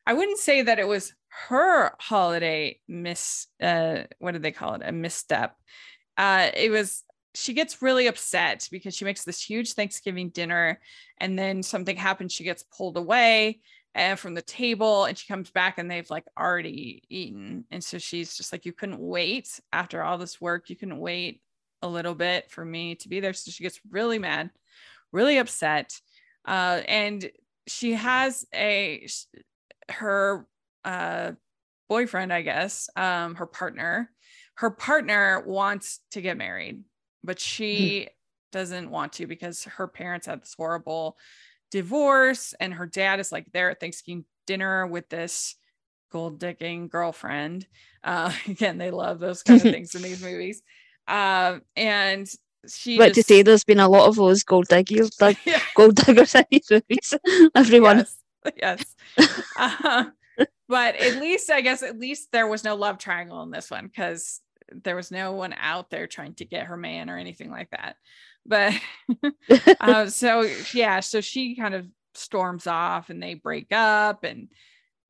I 0.07 0.14
wouldn't 0.14 0.38
say 0.38 0.62
that 0.62 0.78
it 0.78 0.88
was 0.88 1.14
her 1.48 1.94
holiday 1.98 2.80
miss 2.88 3.46
uh 3.62 4.02
what 4.18 4.33
did 4.33 4.42
they 4.42 4.52
call 4.52 4.74
it? 4.74 4.83
A 4.85 4.92
misstep. 4.92 5.57
Uh 6.16 6.50
it 6.54 6.70
was 6.70 7.04
she 7.35 7.52
gets 7.52 7.83
really 7.83 8.07
upset 8.07 8.68
because 8.70 8.94
she 8.94 9.04
makes 9.04 9.24
this 9.24 9.42
huge 9.42 9.72
Thanksgiving 9.72 10.30
dinner 10.30 10.80
and 11.18 11.38
then 11.38 11.62
something 11.62 11.96
happens 11.96 12.33
she 12.33 12.44
gets 12.44 12.62
pulled 12.62 12.96
away 12.96 13.61
and 13.94 14.18
from 14.18 14.35
the 14.35 14.42
table 14.42 15.04
and 15.04 15.16
she 15.16 15.26
comes 15.26 15.50
back 15.50 15.78
and 15.78 15.90
they've 15.90 16.11
like 16.11 16.24
already 16.38 17.02
eaten 17.09 17.64
and 17.70 17.83
so 17.83 17.98
she's 17.98 18.37
just 18.37 18.52
like 18.52 18.64
you 18.64 18.72
couldn't 18.72 18.98
wait 18.98 19.61
after 19.72 20.02
all 20.02 20.18
this 20.18 20.40
work 20.40 20.68
you 20.68 20.76
couldn't 20.76 20.98
wait 20.98 21.40
a 21.83 21.88
little 21.88 22.14
bit 22.14 22.50
for 22.50 22.64
me 22.64 22.94
to 22.94 23.09
be 23.09 23.20
there. 23.20 23.35
So 23.35 23.50
she 23.50 23.62
gets 23.62 23.80
really 23.90 24.18
mad 24.18 24.50
really 25.12 25.38
upset 25.38 25.92
uh, 26.46 26.80
and 26.88 27.30
she 27.66 27.92
has 27.92 28.44
a 28.54 29.07
her 29.90 30.46
uh, 30.85 31.33
boyfriend 31.88 32.33
i 32.33 32.42
guess 32.42 32.88
um, 32.96 33.35
her 33.37 33.46
partner. 33.46 34.11
Her 34.57 34.70
partner 34.70 35.42
wants 35.46 36.00
to 36.12 36.20
get 36.20 36.37
married 36.37 36.83
but 37.22 37.40
she 37.40 38.09
doesn't 38.52 38.90
want 38.90 39.14
to 39.14 39.26
because 39.26 39.64
her 39.64 39.88
parents 39.88 40.26
had 40.26 40.40
this 40.40 40.54
horrible 40.57 41.16
divorce 41.75 42.55
and 42.61 42.73
her 42.73 42.87
dad 42.87 43.19
is 43.19 43.33
like 43.33 43.51
there 43.51 43.69
at 43.69 43.81
Thanksgiving 43.81 44.25
dinner 44.47 44.87
with 44.87 45.09
this 45.09 45.57
gold 46.13 46.39
digging 46.39 46.87
girlfriend. 46.87 47.67
Uh, 48.05 48.33
again, 48.47 48.79
they 48.79 48.93
love 48.93 49.19
those 49.19 49.43
kind 49.43 49.57
of 49.57 49.63
things 49.73 49.93
in 49.97 50.03
these 50.03 50.23
movies. 50.23 50.63
Um, 51.09 51.63
and 51.75 52.31
she 52.69 52.97
Right 52.97 53.13
to 53.13 53.25
say, 53.25 53.43
there's 53.43 53.65
been 53.65 53.81
a 53.81 53.89
lot 53.89 54.07
of 54.07 54.15
those 54.15 54.45
gold 54.45 54.69
diggers, 54.69 55.11
dig- 55.11 55.37
yeah, 55.45 55.59
gold 55.75 55.97
diggers 55.97 56.37
in 56.37 56.45
these 56.49 56.71
movies. 56.71 57.15
Everyone. 57.57 58.07
yes, 58.57 58.95
yes. 59.19 59.37
Uh, 59.59 60.05
but 60.69 60.95
at 60.95 61.17
least 61.17 61.51
I 61.51 61.61
guess 61.61 61.83
at 61.83 61.99
least 61.99 62.31
there 62.31 62.47
was 62.47 62.63
no 62.63 62.77
love 62.77 62.99
triangle 62.99 63.43
in 63.43 63.51
this 63.51 63.69
one 63.69 63.89
because 63.89 64.41
there 64.71 64.95
was 64.95 65.11
no 65.11 65.33
one 65.33 65.55
out 65.59 65.91
there 65.91 66.07
trying 66.07 66.35
to 66.35 66.45
get 66.45 66.67
her 66.67 66.77
man 66.77 67.11
or 67.11 67.19
anything 67.19 67.51
like 67.51 67.71
that. 67.71 67.97
But 68.46 68.74
uh, 69.80 70.07
so 70.07 70.42
yeah, 70.72 71.00
so 71.00 71.20
she 71.20 71.57
kind 71.57 71.74
of 71.74 71.87
storms 72.14 72.66
off 72.66 73.11
and 73.11 73.22
they 73.22 73.35
break 73.35 73.72
up 73.72 74.24
and 74.24 74.48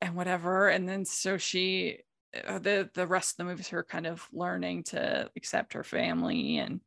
and 0.01 0.15
whatever, 0.15 0.69
and 0.69 0.89
then 0.89 1.05
so 1.05 1.37
she 1.37 1.99
uh, 2.47 2.59
the 2.59 2.91
the 2.95 3.07
rest 3.07 3.33
of 3.33 3.37
the 3.39 3.45
movie 3.45 3.61
is 3.61 3.69
her 3.69 3.85
kind 3.85 4.07
of 4.07 4.27
learning 4.33 4.85
to 4.85 5.31
accept 5.37 5.73
her 5.73 5.85
family 5.85 6.59
and 6.59 6.81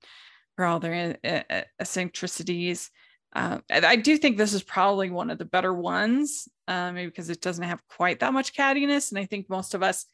for 0.55 0.65
all 0.65 0.79
their 0.79 1.17
uh, 1.23 1.41
uh, 1.49 1.61
eccentricities. 1.79 2.89
Uh, 3.35 3.59
I 3.69 3.97
do 3.97 4.17
think 4.17 4.37
this 4.37 4.53
is 4.53 4.63
probably 4.63 5.09
one 5.09 5.29
of 5.29 5.37
the 5.37 5.45
better 5.45 5.73
ones, 5.73 6.47
uh, 6.67 6.91
maybe 6.91 7.09
because 7.09 7.29
it 7.29 7.41
doesn't 7.41 7.63
have 7.63 7.85
quite 7.87 8.19
that 8.21 8.33
much 8.33 8.53
cattiness, 8.53 9.11
and 9.11 9.19
I 9.19 9.25
think 9.25 9.49
most 9.49 9.73
of 9.73 9.83
us 9.83 10.05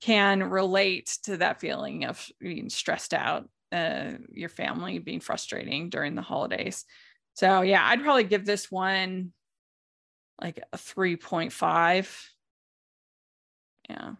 can 0.00 0.44
relate 0.44 1.18
to 1.24 1.38
that 1.38 1.60
feeling 1.60 2.04
of 2.04 2.24
being 2.38 2.68
stressed 2.68 3.14
out, 3.14 3.48
uh, 3.72 4.12
your 4.32 4.48
family 4.48 4.98
being 4.98 5.20
frustrating 5.20 5.90
during 5.90 6.14
the 6.14 6.22
holidays. 6.22 6.84
So 7.34 7.62
yeah, 7.62 7.86
I'd 7.86 8.02
probably 8.02 8.24
give 8.24 8.44
this 8.44 8.70
one 8.70 9.32
like 10.40 10.60
a 10.72 10.76
3.5. 10.76 12.24
Yeah. 13.88 14.12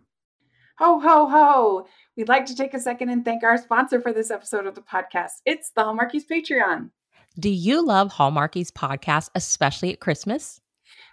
Ho, 0.79 1.01
ho, 1.01 1.29
ho. 1.29 1.87
We'd 2.17 2.29
like 2.29 2.47
to 2.47 2.55
take 2.55 2.75
a 2.75 2.81
second 2.81 3.09
and 3.09 3.25
thank 3.25 3.43
our 3.43 3.59
sponsor 3.59 4.01
for 4.01 4.13
this 4.13 4.31
episode 4.31 4.67
of 4.67 4.75
the 4.75 4.81
podcast. 4.81 5.33
It's 5.45 5.71
the 5.71 5.83
Hallmarkies 5.83 6.27
Patreon. 6.31 6.91
Do 7.39 7.51
you 7.51 7.85
love 7.85 8.13
Hallmarkies 8.13 8.71
podcast, 8.71 9.31
especially 9.35 9.93
at 9.93 10.01
Christmas? 10.01 10.61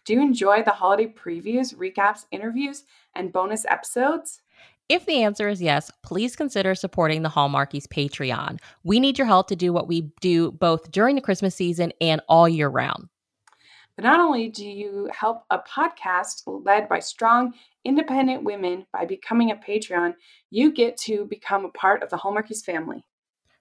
Do 0.06 0.14
you 0.14 0.22
enjoy 0.22 0.64
the 0.64 0.72
holiday 0.72 1.08
previews, 1.08 1.76
recaps, 1.76 2.26
interviews, 2.32 2.84
and 3.16 3.34
bonus 3.34 3.66
episodes? 3.66 4.42
If 4.88 5.08
the 5.08 5.24
answer 5.24 5.50
is 5.50 5.64
yes, 5.64 5.90
please 6.04 6.36
consider 6.36 6.76
supporting 6.76 7.24
the 7.24 7.30
Hallmarkies 7.30 7.88
Patreon. 7.88 8.60
We 8.84 9.00
need 9.00 9.18
your 9.18 9.26
help 9.26 9.48
to 9.48 9.56
do 9.56 9.74
what 9.74 9.88
we 9.88 10.12
do 10.22 10.52
both 10.52 10.92
during 10.92 11.16
the 11.16 11.22
Christmas 11.22 11.56
season 11.56 11.92
and 12.00 12.22
all 12.30 12.48
year 12.48 12.68
round. 12.68 13.10
But 13.96 14.04
not 14.06 14.20
only 14.20 14.48
do 14.50 14.64
you 14.64 15.10
help 15.12 15.44
a 15.50 15.58
podcast 15.58 16.44
led 16.46 16.88
by 16.88 17.00
strong, 17.00 17.56
independent 17.84 18.44
women 18.44 18.86
by 18.94 19.06
becoming 19.06 19.50
a 19.50 19.56
Patreon, 19.56 20.14
you 20.52 20.72
get 20.72 20.98
to 20.98 21.26
become 21.26 21.66
a 21.66 21.70
part 21.70 22.04
of 22.04 22.12
the 22.12 22.18
Hallmarkies 22.18 22.64
family. 22.64 23.04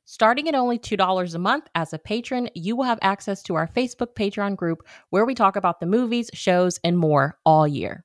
Starting 0.05 0.47
at 0.47 0.55
only 0.55 0.79
$2 0.79 1.35
a 1.35 1.39
month 1.39 1.69
as 1.75 1.95
a 1.95 1.99
patron, 1.99 2.51
you 2.55 2.77
will 2.77 2.85
have 2.85 2.99
access 3.01 3.43
to 3.45 3.55
our 3.55 3.67
Facebook 3.67 4.15
Patreon 4.15 4.57
group 4.57 4.87
where 5.09 5.25
we 5.25 5.35
talk 5.35 5.57
about 5.57 5.81
the 5.81 5.87
movies, 5.87 6.29
shows, 6.35 6.79
and 6.85 6.99
more 6.99 7.39
all 7.47 7.67
year. 7.67 8.05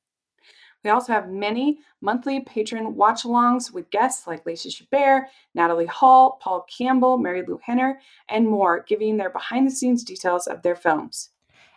We 0.84 0.90
also 0.90 1.12
have 1.12 1.30
many 1.30 1.80
monthly 2.02 2.40
patron 2.42 2.96
watch 2.96 3.24
alongs 3.24 3.74
with 3.74 3.90
guests 3.90 4.28
like 4.28 4.46
Lacey 4.46 4.70
Chabert, 4.70 5.26
Natalie 5.54 5.86
Hall, 5.86 6.40
Paul 6.42 6.66
Campbell, 6.70 7.20
Marilu 7.20 7.60
Henner, 7.62 8.00
and 8.30 8.48
more, 8.48 8.86
giving 8.88 9.18
their 9.18 9.30
behind 9.30 9.68
the 9.68 9.72
scenes 9.72 10.04
details 10.04 10.48
of 10.48 10.62
their 10.62 10.76
films. 10.76 11.32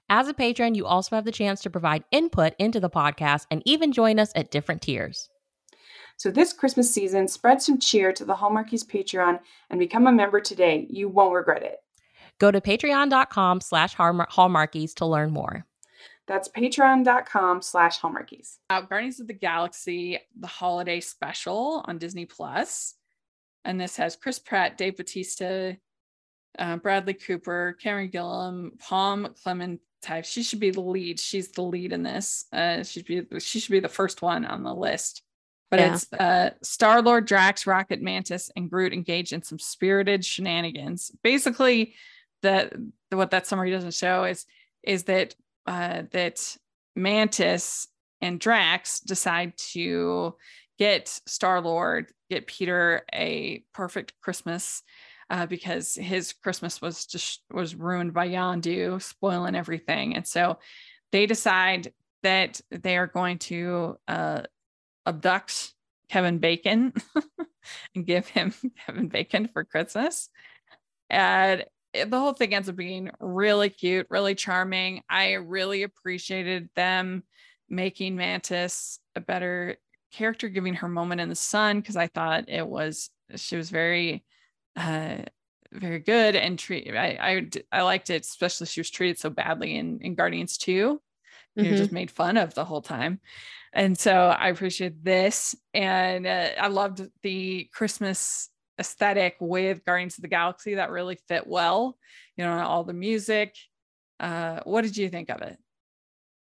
As 0.08 0.28
a 0.28 0.34
patron, 0.34 0.74
you 0.74 0.86
also 0.86 1.16
have 1.16 1.24
the 1.24 1.32
chance 1.32 1.62
to 1.62 1.70
provide 1.70 2.04
input 2.10 2.54
into 2.58 2.78
the 2.80 2.90
podcast 2.90 3.46
and 3.50 3.62
even 3.64 3.92
join 3.92 4.18
us 4.18 4.30
at 4.36 4.50
different 4.50 4.82
tiers. 4.82 5.30
So 6.16 6.30
this 6.30 6.52
Christmas 6.52 6.92
season, 6.92 7.26
spread 7.26 7.62
some 7.62 7.80
cheer 7.80 8.12
to 8.12 8.24
the 8.24 8.34
Hallmarkies 8.34 8.84
Patreon 8.84 9.40
and 9.70 9.78
become 9.78 10.06
a 10.06 10.12
member 10.12 10.40
today. 10.40 10.86
You 10.88 11.08
won't 11.08 11.34
regret 11.34 11.62
it. 11.62 11.78
Go 12.38 12.50
to 12.50 12.60
patreon.com 12.60 13.60
slash 13.60 13.96
hallmarkies 13.96 14.94
to 14.94 15.06
learn 15.06 15.32
more. 15.32 15.66
That's 16.28 16.48
patreon.com 16.48 17.62
slash 17.62 18.00
hallmarkies. 18.00 18.56
Out 18.70 18.88
Guardians 18.88 19.20
of 19.20 19.26
the 19.26 19.32
Galaxy, 19.32 20.18
the 20.38 20.46
holiday 20.46 21.00
special 21.00 21.84
on 21.86 21.98
Disney 21.98 22.26
Plus. 22.26 22.94
And 23.64 23.80
this 23.80 23.96
has 23.96 24.16
Chris 24.16 24.38
Pratt, 24.38 24.76
Dave 24.78 24.96
Batista, 24.96 25.72
uh, 26.58 26.76
Bradley 26.76 27.14
Cooper, 27.14 27.76
Karen 27.80 28.10
Gillan, 28.10 28.78
Pom 28.78 29.34
Klementieff. 29.44 30.24
She 30.24 30.42
should 30.42 30.60
be 30.60 30.70
the 30.70 30.80
lead. 30.80 31.18
She's 31.20 31.48
the 31.48 31.62
lead 31.62 31.92
in 31.92 32.02
this. 32.02 32.46
Uh, 32.52 32.82
she 32.82 33.00
should 33.00 33.06
be 33.30 33.40
she 33.40 33.60
should 33.60 33.72
be 33.72 33.80
the 33.80 33.88
first 33.88 34.22
one 34.22 34.44
on 34.44 34.62
the 34.62 34.74
list. 34.74 35.22
But 35.70 35.80
Yeah. 35.80 35.94
it's 35.94 36.12
uh, 36.12 36.50
Star 36.62 37.00
Lord, 37.02 37.26
Drax, 37.26 37.66
Rocket 37.66 38.02
Mantis, 38.02 38.50
and 38.56 38.68
Groot 38.70 38.92
engaged 38.92 39.32
in 39.32 39.42
some 39.42 39.58
spirited 39.58 40.24
shenanigans. 40.24 41.10
Basically, 41.22 41.94
the, 42.42 42.90
the 43.10 43.16
what 43.16 43.30
that 43.30 43.46
summary 43.46 43.70
doesn't 43.70 43.94
show 43.94 44.24
is 44.24 44.44
is 44.82 45.04
that 45.04 45.34
uh, 45.66 46.02
that 46.12 46.56
Mantis 46.96 47.88
and 48.20 48.38
Drax 48.38 49.00
decide 49.00 49.56
to 49.72 50.34
get 50.78 51.08
Star 51.26 51.60
Lord, 51.60 52.12
get 52.30 52.46
Peter 52.46 53.04
a 53.12 53.64
perfect 53.72 54.14
Christmas 54.20 54.82
uh, 55.30 55.46
because 55.46 55.94
his 55.94 56.32
Christmas 56.32 56.80
was 56.80 57.06
just 57.06 57.42
was 57.50 57.74
ruined 57.74 58.12
by 58.12 58.28
Yondu 58.28 59.00
spoiling 59.00 59.54
everything, 59.54 60.14
and 60.14 60.26
so 60.26 60.58
they 61.10 61.26
decide 61.26 61.92
that 62.22 62.60
they 62.70 62.96
are 62.96 63.06
going 63.06 63.38
to 63.38 63.96
uh, 64.08 64.42
abduct 65.06 65.72
Kevin 66.08 66.38
Bacon 66.38 66.92
and 67.94 68.06
give 68.06 68.28
him 68.28 68.52
Kevin 68.86 69.08
Bacon 69.08 69.48
for 69.48 69.64
Christmas, 69.64 70.28
and 71.08 71.64
it- 71.92 72.10
the 72.10 72.18
whole 72.18 72.32
thing 72.32 72.54
ends 72.54 72.68
up 72.68 72.76
being 72.76 73.10
really 73.20 73.70
cute, 73.70 74.06
really 74.10 74.34
charming. 74.34 75.02
I 75.08 75.34
really 75.34 75.82
appreciated 75.82 76.70
them 76.74 77.24
making 77.68 78.16
Mantis 78.16 78.98
a 79.14 79.20
better 79.20 79.76
character, 80.12 80.48
giving 80.48 80.74
her 80.74 80.88
moment 80.88 81.20
in 81.20 81.28
the 81.28 81.34
sun 81.34 81.80
because 81.80 81.96
I 81.96 82.06
thought 82.08 82.48
it 82.48 82.66
was 82.66 83.10
she 83.36 83.56
was 83.56 83.70
very 83.70 84.24
uh 84.76 85.22
very 85.72 85.98
good 86.00 86.36
and 86.36 86.58
treat 86.58 86.94
I 86.94 87.46
I 87.72 87.82
liked 87.82 88.10
it 88.10 88.22
especially 88.22 88.66
she 88.66 88.80
was 88.80 88.90
treated 88.90 89.18
so 89.18 89.30
badly 89.30 89.76
in 89.76 90.00
in 90.02 90.14
Guardians 90.14 90.58
2 90.58 91.02
you 91.60 91.68
know, 91.68 91.72
Mhm. 91.72 91.74
just 91.74 91.92
made 91.92 92.10
fun 92.10 92.36
of 92.36 92.54
the 92.54 92.64
whole 92.64 92.82
time. 92.82 93.20
And 93.72 93.98
so 93.98 94.12
I 94.28 94.48
appreciate 94.48 95.04
this. 95.04 95.54
And 95.74 96.26
uh, 96.26 96.50
I 96.58 96.68
loved 96.68 97.02
the 97.22 97.68
Christmas 97.72 98.50
aesthetic 98.78 99.36
with 99.40 99.84
Guardians 99.84 100.18
of 100.18 100.22
the 100.22 100.28
Galaxy 100.28 100.74
that 100.74 100.90
really 100.90 101.18
fit 101.28 101.46
well, 101.46 101.96
you 102.36 102.44
know, 102.44 102.58
all 102.58 102.84
the 102.84 102.92
music. 102.92 103.56
Uh, 104.18 104.60
what 104.64 104.82
did 104.82 104.96
you 104.96 105.08
think 105.08 105.30
of 105.30 105.42
it? 105.42 105.58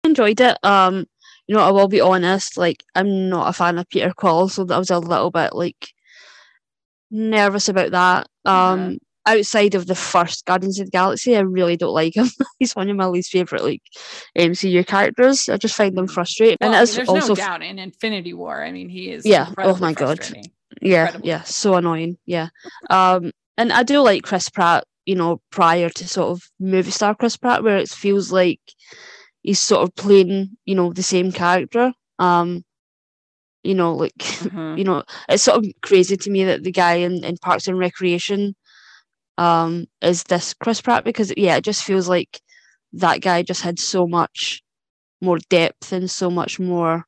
enjoyed 0.04 0.40
it. 0.42 0.58
Um, 0.64 1.06
you 1.48 1.56
know, 1.56 1.62
I 1.62 1.72
will 1.72 1.88
be 1.88 2.02
honest, 2.02 2.58
like 2.58 2.84
I'm 2.96 3.30
not 3.30 3.50
a 3.50 3.54
fan 3.54 3.78
of 3.78 3.90
Peter 3.90 4.14
Quill, 4.14 4.50
so 4.50 4.66
I 4.70 4.78
was 4.78 4.90
a 4.90 5.00
little 5.00 5.32
bit 5.32 5.54
like 5.54 5.94
nervous 7.10 7.70
about 7.70 7.92
that. 7.92 8.28
Um, 8.46 8.98
outside 9.28 9.76
of 9.76 9.86
the 9.86 9.96
first 9.96 10.46
Guardians 10.46 10.80
of 10.80 10.88
the 10.88 10.92
Galaxy, 10.92 11.36
I 11.36 11.42
really 11.42 11.78
don't 11.78 11.94
like 11.94 12.16
him. 12.16 12.28
He's 12.60 12.76
one 12.76 12.90
of 12.90 12.96
my 12.96 13.06
least 13.06 13.32
favorite 13.32 13.64
like 13.64 13.82
MCU 14.38 14.86
characters. 14.86 15.50
I 15.50 15.58
just 15.58 15.76
find 15.76 15.96
them 15.96 16.08
frustrating, 16.08 16.58
Well, 16.62 16.74
and 16.74 16.84
it's 16.84 16.96
there's 16.96 17.10
also 17.10 17.30
no 17.30 17.36
doubt 17.36 17.64
in 17.64 17.80
Infinity 17.80 18.34
War. 18.34 18.64
I 18.64 18.72
mean, 18.72 18.90
he 18.90 19.12
is 19.12 19.26
Yeah. 19.26 19.52
Oh 19.58 19.78
my 19.78 19.94
God. 19.94 20.20
Yeah, 20.82 21.06
incredibly. 21.08 21.30
yeah, 21.30 21.44
so 21.44 21.76
annoying. 21.76 22.18
Yeah, 22.26 22.50
um, 22.90 23.32
and 23.58 23.72
I 23.74 23.84
do 23.84 24.00
like 24.00 24.24
Chris 24.24 24.50
Pratt. 24.50 24.84
You 25.06 25.16
know, 25.16 25.42
prior 25.52 25.90
to 25.90 26.08
sort 26.08 26.30
of 26.30 26.44
movie 26.60 26.92
star 26.92 27.16
Chris 27.16 27.36
Pratt, 27.38 27.64
where 27.64 27.78
it 27.78 27.90
feels 27.90 28.32
like 28.32 28.62
he's 29.42 29.60
sort 29.60 29.84
of 29.84 29.96
playing, 29.96 30.58
you 30.66 30.76
know, 30.76 30.94
the 30.94 31.04
same 31.04 31.32
character. 31.32 31.92
Um, 32.20 32.64
you 33.64 33.76
know, 33.76 33.94
like 33.96 34.14
Mhm. 34.20 34.78
you 34.78 34.84
know, 34.84 35.04
it's 35.30 35.44
sort 35.44 35.58
of 35.64 35.72
crazy 35.82 36.18
to 36.18 36.30
me 36.30 36.44
that 36.46 36.64
the 36.64 36.72
guy 36.72 36.96
in, 36.96 37.24
in 37.24 37.38
Parks 37.38 37.68
and 37.68 37.78
Recreation 37.78 38.56
um 39.38 39.86
is 40.02 40.24
this 40.26 40.54
Chris 40.54 40.82
Pratt 40.82 41.04
because 41.06 41.34
yeah, 41.38 41.58
it 41.58 41.64
just 41.64 41.84
feels 41.84 42.08
like 42.10 42.42
that 42.94 43.22
guy 43.22 43.42
just 43.44 43.62
had 43.62 43.80
so 43.80 44.08
much 44.08 44.62
more 45.22 45.40
depth 45.50 45.94
and 45.94 46.10
so 46.12 46.30
much 46.30 46.60
more 46.60 47.06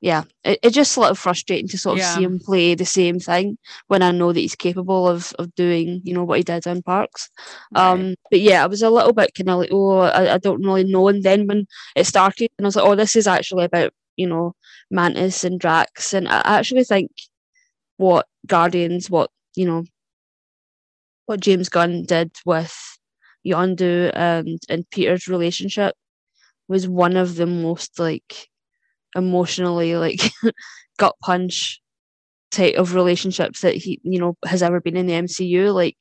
yeah, 0.00 0.22
it, 0.44 0.60
it's 0.62 0.74
just 0.74 0.96
a 0.96 1.00
little 1.00 1.16
frustrating 1.16 1.68
to 1.68 1.78
sort 1.78 1.98
of 1.98 2.04
see 2.04 2.22
him 2.22 2.38
play 2.38 2.74
the 2.74 2.84
same 2.84 3.18
thing 3.18 3.58
when 3.88 4.02
I 4.02 4.12
know 4.12 4.32
that 4.32 4.40
he's 4.40 4.54
capable 4.54 5.08
of 5.08 5.32
of 5.38 5.52
doing, 5.56 6.00
you 6.04 6.14
know, 6.14 6.24
what 6.24 6.38
he 6.38 6.44
did 6.44 6.66
in 6.66 6.82
Parks. 6.82 7.28
Right. 7.74 7.90
Um, 7.90 8.14
but 8.30 8.40
yeah, 8.40 8.62
I 8.62 8.66
was 8.66 8.82
a 8.82 8.90
little 8.90 9.12
bit 9.12 9.34
kind 9.36 9.50
of 9.50 9.58
like, 9.58 9.70
oh, 9.72 10.00
I, 10.00 10.34
I 10.34 10.38
don't 10.38 10.64
really 10.64 10.84
know. 10.84 11.08
And 11.08 11.22
then 11.24 11.46
when 11.46 11.66
it 11.96 12.06
started, 12.06 12.50
and 12.58 12.66
I 12.66 12.68
was 12.68 12.76
like, 12.76 12.84
oh, 12.84 12.94
this 12.94 13.16
is 13.16 13.26
actually 13.26 13.64
about, 13.64 13.92
you 14.16 14.28
know, 14.28 14.54
Mantis 14.90 15.42
and 15.44 15.58
Drax. 15.58 16.14
And 16.14 16.28
I 16.28 16.38
I 16.44 16.58
actually 16.58 16.84
think 16.84 17.10
what 17.96 18.26
Guardians, 18.46 19.10
what, 19.10 19.30
you 19.56 19.66
know, 19.66 19.84
what 21.26 21.40
James 21.40 21.68
Gunn 21.68 22.04
did 22.04 22.30
with 22.46 22.74
Yondu 23.44 24.12
and, 24.14 24.60
and 24.68 24.88
Peter's 24.90 25.26
relationship 25.26 25.94
was 26.68 26.86
one 26.86 27.16
of 27.16 27.34
the 27.34 27.46
most 27.46 27.98
like 27.98 28.48
emotionally 29.18 29.96
like 29.96 30.20
gut 30.98 31.14
punch 31.22 31.80
type 32.50 32.76
of 32.76 32.94
relationships 32.94 33.60
that 33.60 33.74
he 33.74 34.00
you 34.02 34.18
know 34.18 34.36
has 34.44 34.62
ever 34.62 34.80
been 34.80 34.96
in 34.96 35.06
the 35.06 35.12
MCU 35.12 35.74
like 35.74 35.96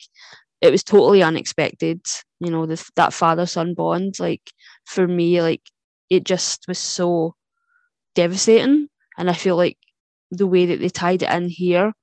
it 0.62 0.72
was 0.72 0.84
totally 0.84 1.22
unexpected 1.22 2.02
you 2.40 2.50
know 2.50 2.66
the, 2.66 2.84
that 2.96 3.14
father 3.14 3.46
son 3.46 3.74
bond 3.74 4.16
like 4.20 4.52
for 4.86 5.08
me 5.08 5.42
like 5.42 5.62
it 6.10 6.24
just 6.24 6.64
was 6.68 6.80
so 6.80 7.36
devastating 8.16 8.88
and 9.18 9.30
I 9.30 9.34
feel 9.34 9.58
like 9.58 9.78
the 10.32 10.48
way 10.48 10.66
that 10.68 10.80
they 10.80 10.90
tied 10.90 11.24
it 11.24 11.32
in 11.32 11.50
here 11.50 11.94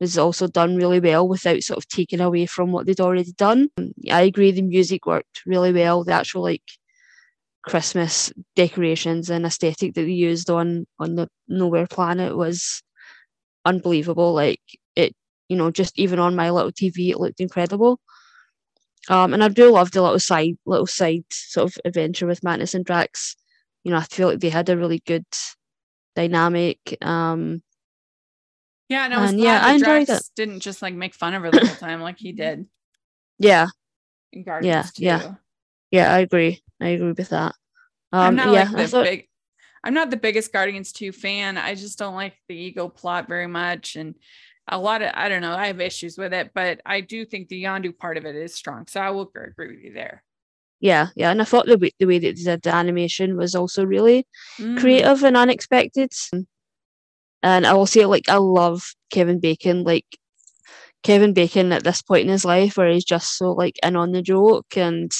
was 0.00 0.18
also 0.18 0.46
done 0.46 0.76
really 0.76 1.00
well 1.00 1.26
without 1.26 1.62
sort 1.62 1.78
of 1.78 1.88
taking 1.88 2.20
away 2.20 2.46
from 2.46 2.72
what 2.72 2.86
they'd 2.86 3.00
already 3.00 3.32
done. 3.32 3.68
I 4.10 4.22
agree 4.22 4.50
the 4.50 4.62
music 4.62 5.06
worked 5.06 5.42
really 5.46 5.72
well. 5.72 6.04
The 6.04 6.12
actual 6.12 6.42
like 6.42 6.62
Christmas 7.66 8.32
decorations 8.56 9.30
and 9.30 9.46
aesthetic 9.46 9.94
that 9.94 10.02
they 10.02 10.12
used 10.12 10.50
on 10.50 10.86
on 10.98 11.16
the 11.16 11.28
Nowhere 11.48 11.86
Planet 11.86 12.36
was 12.36 12.82
unbelievable. 13.64 14.34
Like 14.34 14.60
it, 14.96 15.14
you 15.48 15.56
know, 15.56 15.70
just 15.70 15.98
even 15.98 16.18
on 16.18 16.36
my 16.36 16.50
little 16.50 16.72
TV, 16.72 17.10
it 17.10 17.20
looked 17.20 17.40
incredible. 17.40 18.00
Um, 19.08 19.34
and 19.34 19.44
I 19.44 19.48
do 19.48 19.70
love 19.70 19.90
the 19.90 20.02
little 20.02 20.18
side, 20.18 20.56
little 20.64 20.86
side 20.86 21.24
sort 21.30 21.70
of 21.70 21.78
adventure 21.84 22.26
with 22.26 22.42
Mantis 22.42 22.74
and 22.74 22.84
Drax. 22.84 23.36
You 23.82 23.90
know, 23.90 23.98
I 23.98 24.04
feel 24.04 24.28
like 24.28 24.40
they 24.40 24.48
had 24.48 24.68
a 24.70 24.78
really 24.78 25.02
good 25.06 25.26
dynamic. 26.16 26.78
Um, 27.02 27.62
yeah, 28.88 29.04
and 29.04 29.14
I 29.14 29.20
was 29.20 29.30
and 29.32 29.40
yeah, 29.40 29.60
I 29.62 29.74
enjoyed 29.74 30.06
Drax 30.06 30.30
didn't 30.36 30.60
just 30.60 30.80
like 30.80 30.94
make 30.94 31.14
fun 31.14 31.34
of 31.34 31.42
her 31.42 31.50
the 31.50 31.66
whole 31.66 31.76
time 31.76 32.00
like 32.00 32.18
he 32.18 32.32
did 32.32 32.66
yeah, 33.38 33.66
in 34.32 34.42
Guardians 34.42 34.92
yeah. 34.98 35.18
too. 35.18 35.24
yeah, 35.24 35.34
I 36.12 36.20
agree. 36.20 36.62
I 36.80 36.88
agree 36.88 37.12
with 37.12 37.28
that. 37.30 37.54
I'm 38.20 38.34
Um, 38.34 38.36
not 38.36 38.52
yeah, 38.52 38.70
like 38.72 38.74
the 38.76 38.86
thought, 38.86 39.08
big 39.08 39.28
I'm 39.84 39.94
not 39.94 40.10
the 40.10 40.16
biggest 40.16 40.52
Guardians 40.52 40.92
2 40.92 41.12
fan. 41.12 41.58
I 41.58 41.74
just 41.74 41.98
don't 41.98 42.14
like 42.14 42.34
the 42.48 42.56
ego 42.56 42.88
plot 42.88 43.28
very 43.28 43.46
much. 43.48 43.96
And 43.96 44.14
a 44.68 44.78
lot 44.78 45.02
of 45.02 45.12
I 45.14 45.28
don't 45.28 45.42
know, 45.42 45.54
I 45.54 45.68
have 45.68 45.80
issues 45.80 46.18
with 46.18 46.34
it, 46.34 46.52
but 46.54 46.80
I 46.86 47.00
do 47.02 47.24
think 47.26 47.48
the 47.48 47.64
Yondu 47.64 47.96
part 47.96 48.16
of 48.18 48.26
it 48.26 48.36
is 48.36 48.54
strong. 48.54 48.86
So 48.88 49.00
I 49.00 49.10
will 49.10 49.30
agree 49.36 49.68
with 49.76 49.84
you 49.84 49.92
there. 49.94 50.24
yeah, 50.80 51.08
yeah, 51.16 51.30
and 51.30 51.40
I 51.40 51.44
thought 51.44 51.66
the 51.66 51.78
way, 51.78 51.92
the 51.98 52.06
way 52.06 52.18
that 52.18 52.36
they 52.36 52.42
did 52.44 52.62
the 52.62 52.74
animation 52.74 53.36
was 53.36 53.54
also 53.54 53.84
really 53.84 54.26
Mm, 54.58 54.76
creative 54.76 55.22
and 55.24 55.36
unexpected. 55.36 56.12
And 57.42 57.66
I 57.66 57.74
will 57.74 57.86
say, 57.86 58.06
like, 58.06 58.28
I 58.28 58.36
love 58.36 58.94
Kevin 59.12 59.38
Bacon. 59.40 59.84
Like, 59.84 60.06
Kevin 61.02 61.34
Bacon 61.34 61.72
at 61.72 61.84
this 61.84 62.02
point 62.02 62.22
in 62.24 62.28
his 62.30 62.44
life, 62.44 62.76
where 62.76 62.90
he's 62.90 63.04
just 63.04 63.36
so 63.38 63.52
like 63.52 63.78
in 63.82 63.96
on 63.96 64.12
the 64.12 64.22
joke 64.22 64.76
and, 64.76 65.12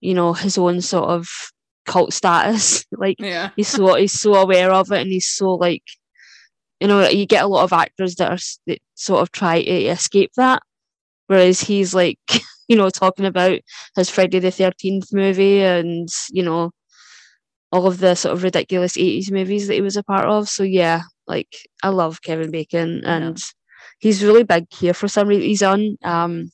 you 0.00 0.14
know, 0.14 0.32
his 0.32 0.58
own 0.58 0.80
sort 0.80 1.08
of 1.10 1.28
cult 1.86 2.12
status. 2.12 2.84
like, 2.92 3.16
Yeah. 3.20 3.50
he's 3.56 3.68
so 3.68 3.94
he's 3.94 4.12
so 4.18 4.34
aware 4.34 4.70
of 4.72 4.90
it, 4.92 5.00
and 5.02 5.10
he's 5.10 5.28
so 5.28 5.54
like, 5.54 5.82
you 6.80 6.88
know, 6.88 7.08
you 7.08 7.26
get 7.26 7.44
a 7.44 7.48
lot 7.48 7.64
of 7.64 7.72
actors 7.72 8.14
that 8.16 8.32
are 8.32 8.38
that 8.66 8.78
sort 8.94 9.22
of 9.22 9.32
try 9.32 9.62
to 9.62 9.70
escape 9.86 10.32
that, 10.36 10.62
whereas 11.26 11.60
he's 11.60 11.94
like, 11.94 12.18
you 12.68 12.76
know, 12.76 12.90
talking 12.90 13.26
about 13.26 13.60
his 13.96 14.10
Friday 14.10 14.38
the 14.40 14.50
Thirteenth 14.50 15.12
movie 15.12 15.60
and 15.62 16.08
you 16.30 16.42
know 16.42 16.70
all 17.72 17.86
of 17.86 17.98
the 17.98 18.14
sort 18.16 18.34
of 18.34 18.42
ridiculous 18.42 18.96
80s 18.96 19.30
movies 19.30 19.68
that 19.68 19.74
he 19.74 19.80
was 19.80 19.96
a 19.96 20.02
part 20.02 20.26
of. 20.28 20.48
So 20.48 20.62
yeah, 20.64 21.02
like 21.26 21.48
I 21.82 21.90
love 21.90 22.22
Kevin 22.22 22.50
Bacon 22.50 23.02
Yeah. 23.04 23.16
and 23.16 23.42
he's 24.00 24.24
really 24.24 24.42
big 24.44 24.66
here 24.72 24.94
for 24.94 25.08
some 25.08 25.28
reason. 25.28 25.42
He's 25.48 25.62
on 25.62 25.96
um 26.02 26.50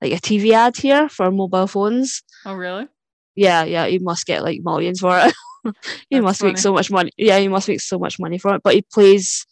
like 0.00 0.12
a 0.12 0.16
TV 0.16 0.52
ad 0.52 0.76
here 0.76 1.08
for 1.08 1.30
mobile 1.30 1.66
phones. 1.66 2.22
Oh 2.46 2.54
really? 2.54 2.86
Yeah, 3.34 3.64
yeah, 3.64 3.86
he 3.86 3.98
must 3.98 4.24
get 4.24 4.42
like 4.42 4.60
millions 4.62 5.00
for 5.00 5.18
it. 5.18 5.34
he 6.08 6.16
That's 6.16 6.22
must 6.22 6.40
funny. 6.40 6.52
make 6.52 6.58
so 6.58 6.72
much 6.72 6.90
money. 6.90 7.10
Yeah, 7.18 7.38
he 7.38 7.48
must 7.48 7.68
make 7.68 7.80
so 7.80 7.98
much 7.98 8.18
money 8.18 8.38
for 8.38 8.54
it. 8.54 8.62
But 8.62 8.74
he 8.74 8.82
plays 8.82 9.44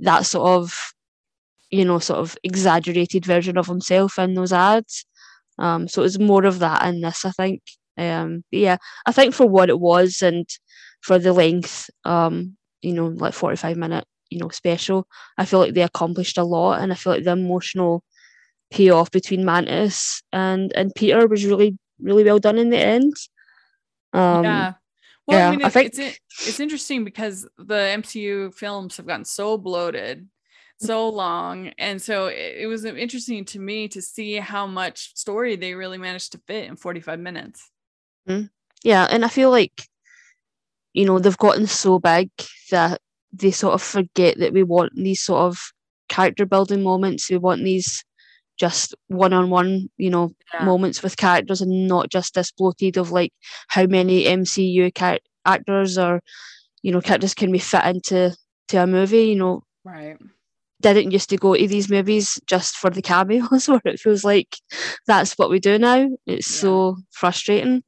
that 0.00 0.24
sort 0.26 0.48
of, 0.48 0.74
you 1.70 1.84
know, 1.84 1.98
sort 1.98 2.20
of 2.20 2.36
exaggerated 2.42 3.26
version 3.26 3.58
of 3.58 3.66
himself 3.66 4.18
in 4.18 4.34
those 4.34 4.52
ads. 4.52 5.04
Um, 5.58 5.88
so 5.88 6.02
it's 6.02 6.18
more 6.18 6.46
of 6.46 6.58
that 6.60 6.84
in 6.86 7.02
this, 7.02 7.24
I 7.24 7.30
think. 7.32 7.62
Um, 7.98 8.44
yeah, 8.50 8.78
I 9.06 9.12
think 9.12 9.34
for 9.34 9.46
what 9.46 9.68
it 9.68 9.78
was 9.78 10.22
and 10.22 10.48
for 11.02 11.18
the 11.18 11.32
length, 11.34 11.90
um, 12.04 12.56
you 12.80 12.94
know, 12.94 13.08
like 13.08 13.34
forty-five 13.34 13.76
minute, 13.76 14.04
you 14.30 14.38
know, 14.38 14.48
special, 14.48 15.06
I 15.36 15.44
feel 15.44 15.58
like 15.60 15.74
they 15.74 15.82
accomplished 15.82 16.38
a 16.38 16.44
lot, 16.44 16.80
and 16.80 16.92
I 16.92 16.94
feel 16.94 17.12
like 17.12 17.24
the 17.24 17.32
emotional 17.32 18.02
payoff 18.70 19.10
between 19.10 19.44
Mantis 19.44 20.22
and 20.32 20.72
and 20.74 20.94
Peter 20.94 21.26
was 21.26 21.44
really 21.44 21.76
really 22.00 22.24
well 22.24 22.38
done 22.38 22.58
in 22.58 22.70
the 22.70 22.78
end. 22.78 23.14
Um, 24.12 24.44
yeah. 24.44 24.72
Well, 25.26 25.38
yeah, 25.38 25.48
I 25.48 25.50
mean, 25.50 25.64
I 25.64 25.68
think- 25.68 25.94
it's 25.98 26.20
it's 26.46 26.60
interesting 26.60 27.04
because 27.04 27.46
the 27.58 27.74
MCU 27.74 28.54
films 28.54 28.96
have 28.96 29.06
gotten 29.06 29.26
so 29.26 29.58
bloated, 29.58 30.26
so 30.80 31.08
long, 31.10 31.68
and 31.78 32.00
so 32.00 32.28
it, 32.28 32.56
it 32.60 32.66
was 32.66 32.84
interesting 32.86 33.44
to 33.46 33.58
me 33.58 33.88
to 33.88 34.00
see 34.00 34.36
how 34.36 34.66
much 34.66 35.14
story 35.16 35.56
they 35.56 35.74
really 35.74 35.98
managed 35.98 36.32
to 36.32 36.40
fit 36.46 36.68
in 36.68 36.76
45 36.76 37.20
minutes. 37.20 37.70
yeah 38.84 39.06
and 39.10 39.24
i 39.24 39.28
feel 39.28 39.50
like 39.50 39.82
you 40.92 41.04
know 41.04 41.18
they've 41.18 41.38
gotten 41.38 41.66
so 41.66 41.98
big 41.98 42.30
that 42.70 43.00
they 43.32 43.50
sort 43.50 43.74
of 43.74 43.82
forget 43.82 44.38
that 44.38 44.52
we 44.52 44.62
want 44.62 44.92
these 44.94 45.20
sort 45.20 45.40
of 45.40 45.72
character 46.08 46.46
building 46.46 46.82
moments 46.82 47.30
we 47.30 47.36
want 47.38 47.62
these 47.64 48.04
just 48.58 48.94
one-on-one 49.08 49.88
you 49.96 50.10
know 50.10 50.30
Yeah. 50.54 50.64
moments 50.64 51.02
with 51.02 51.16
characters 51.16 51.60
and 51.60 51.88
not 51.88 52.10
just 52.10 52.34
this 52.34 52.50
bloated 52.52 52.96
of 52.96 53.10
like 53.12 53.32
how 53.68 53.86
many 53.86 54.24
mcu 54.24 55.18
actors 55.44 55.98
or 55.98 56.20
you 56.82 56.92
know 56.92 57.00
characters 57.00 57.34
can 57.34 57.50
we 57.50 57.58
fit 57.58 57.84
into 57.84 58.34
to 58.68 58.82
a 58.82 58.86
movie 58.86 59.24
you 59.28 59.36
know 59.36 59.62
Right. 59.84 60.18
didn't 60.82 61.12
used 61.12 61.30
to 61.30 61.36
go 61.36 61.54
to 61.56 61.66
these 61.66 61.90
movies 61.90 62.40
just 62.46 62.76
for 62.76 62.90
the 62.90 63.02
cameos 63.02 63.68
where 63.68 63.80
it 63.84 64.00
feels 64.00 64.24
like 64.24 64.56
that's 65.06 65.34
what 65.34 65.50
we 65.50 65.58
do 65.58 65.78
now 65.78 66.08
it's 66.26 66.50
Yeah. 66.50 66.60
so 66.60 66.96
frustrating 67.10 67.82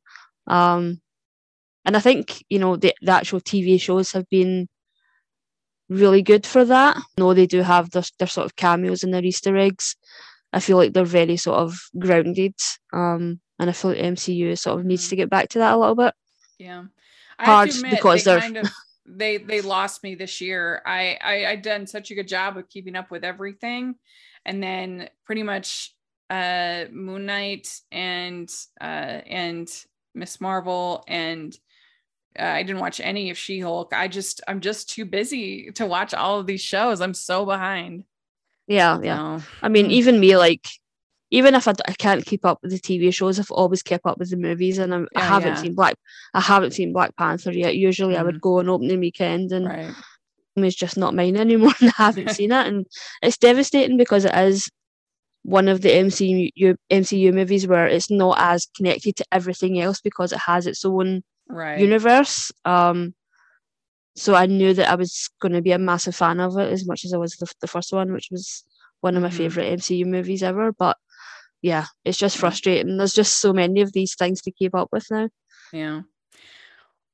um 0.47 1.01
and 1.85 1.97
i 1.97 2.01
think 2.01 2.45
you 2.49 2.59
know 2.59 2.77
the, 2.77 2.95
the 3.03 3.13
actual 3.13 3.41
tv 3.41 3.81
shows 3.81 4.13
have 4.13 4.29
been 4.31 4.69
really 5.89 6.23
good 6.23 6.47
for 6.47 6.65
that 6.65 6.97
no 7.19 7.35
they 7.35 7.47
do 7.47 7.63
have 7.63 7.91
their, 7.91 8.03
their 8.19 8.29
sort 8.29 8.45
of 8.45 8.57
cameos 8.57 9.03
and 9.03 9.13
their 9.13 9.25
easter 9.25 9.57
eggs 9.57 9.97
i 10.53 10.61
feel 10.61 10.77
like 10.77 10.93
they're 10.93 11.05
very 11.05 11.37
sort 11.37 11.59
of 11.59 11.79
grounded 11.99 12.55
um 12.93 13.41
and 13.59 13.71
i 13.71 13.73
feel 13.73 13.91
like 13.93 14.01
mcu 14.01 14.57
sort 14.59 14.79
of 14.81 14.87
needs 14.87 15.09
to 15.09 15.17
get 15.17 15.31
back 15.31 15.49
to 15.49 15.59
that 15.59 15.75
a 15.75 15.79
little 15.79 15.95
bit 15.97 16.15
Yeah. 16.59 16.85
Hard 17.39 17.71
because 17.91 18.25
they 18.25 18.33
they're- 18.33 18.41
kind 18.41 18.57
of 18.59 18.71
they 19.07 19.39
they 19.39 19.61
lost 19.63 20.03
me 20.05 20.15
this 20.15 20.41
year. 20.41 20.83
I, 20.87 21.19
I 21.21 21.47
I 21.53 21.57
done 21.57 21.87
such 21.87 22.11
a 22.11 22.15
good 22.15 22.29
job 22.29 22.57
of 22.57 22.69
keeping 22.69 22.95
up 22.95 23.11
with 23.11 23.25
everything. 23.25 23.95
And 24.45 24.63
then 24.63 25.09
pretty 25.25 25.43
much 25.43 25.95
uh 26.29 26.85
Moon 26.93 27.25
Knight 27.27 27.81
and 27.91 28.49
uh 28.81 28.85
and 29.27 29.69
Ms. 30.15 30.41
Marvel 30.41 31.03
and 31.09 31.57
uh, 32.39 32.45
I 32.45 32.63
didn't 32.63 32.81
watch 32.81 33.01
any 33.01 33.31
of 33.31 33.39
She-Hulk. 33.39 33.93
I 33.93 34.07
just 34.07 34.43
I'm 34.47 34.61
just 34.61 34.91
too 34.91 35.05
busy 35.07 35.71
to 35.73 35.87
watch 35.87 36.13
all 36.15 36.39
of 36.39 36.47
these 36.47 36.61
shows. 36.61 37.01
I'm 37.01 37.15
so 37.15 37.45
behind. 37.47 38.05
Yeah, 38.71 39.01
yeah. 39.03 39.39
So, 39.39 39.45
I 39.63 39.69
mean, 39.69 39.87
mm. 39.87 39.91
even 39.91 40.21
me, 40.21 40.37
like, 40.37 40.67
even 41.31 41.55
if 41.55 41.69
I, 41.69 41.73
d- 41.73 41.83
I 41.89 41.93
can't 41.93 42.25
keep 42.25 42.45
up 42.45 42.59
with 42.63 42.73
the 42.73 42.79
TV 42.79 43.11
shows, 43.13 43.39
I've 43.39 43.51
always 43.51 43.83
kept 43.83 44.07
up 44.07 44.19
with 44.19 44.31
the 44.31 44.37
movies, 44.37 44.79
and 44.79 44.95
I'm, 44.95 45.09
I 45.17 45.21
Yeah, 45.21 45.29
haven't 45.29 45.57
yeah. 45.57 45.63
seen 45.63 45.75
Black. 45.75 45.97
I 46.35 46.41
haven't 46.41 46.73
seen 46.73 46.93
Black 46.93 47.17
Panther 47.17 47.53
yet. 47.53 47.77
Usually, 47.77 48.17
I 48.17 48.23
would 48.23 48.41
go 48.41 48.61
on 48.61 48.69
opening 48.69 49.01
weekend, 49.01 49.53
and 49.53 49.67
right. 49.67 49.95
it's 50.57 50.77
just 50.77 50.97
not 50.97 51.15
mine 51.15 51.37
anymore. 51.37 51.73
And 51.81 51.91
I 51.99 52.05
haven't 52.07 52.31
seen 52.39 52.53
it, 52.53 52.67
and 52.67 52.87
it's 53.23 53.39
devastating 53.39 53.97
because 53.97 54.25
it 54.25 54.35
is 54.35 54.71
one 55.43 55.69
of 55.69 55.83
the 55.83 55.91
MCU 55.91 56.77
MCU 56.91 57.33
movies 57.33 57.67
where 57.67 57.87
it's 57.87 58.11
not 58.11 58.37
as 58.41 58.67
connected 58.77 59.17
to 59.17 59.25
everything 59.33 59.81
else 59.81 60.01
because 60.01 60.33
it 60.33 60.41
has 60.41 60.67
its 60.67 60.85
own 60.85 61.23
Right. 61.49 61.81
universe. 61.81 62.53
Um, 62.65 63.15
so 64.17 64.35
I 64.35 64.47
knew 64.47 64.75
that 64.75 64.89
I 64.91 64.95
was 64.97 65.31
going 65.41 65.53
to 65.53 65.63
be 65.63 65.73
a 65.73 65.79
massive 65.79 66.17
fan 66.17 66.41
of 66.41 66.59
it 66.59 66.73
as 66.73 66.87
much 66.87 67.05
as 67.05 67.13
I 67.13 67.17
was 67.19 67.37
the, 67.37 67.47
the 67.61 67.67
first 67.69 67.93
one, 67.93 68.13
which 68.13 68.29
was 68.31 68.65
one 69.01 69.17
of 69.17 69.23
my 69.23 69.29
Mhm. 69.31 69.37
favorite 69.37 69.79
MCU 69.79 70.05
movies 70.05 70.43
ever. 70.43 70.73
But 70.73 70.97
yeah, 71.63 71.87
it's 72.05 72.19
just 72.19 72.37
frustrating. 72.39 72.97
There's 72.97 73.13
just 73.15 73.41
so 73.41 73.53
many 73.53 73.81
of 73.81 73.93
these 73.93 74.15
things 74.15 74.41
to 74.43 74.51
keep 74.53 74.75
up 74.75 74.89
with 74.93 75.07
now. 75.11 75.29
yeah. 75.73 76.03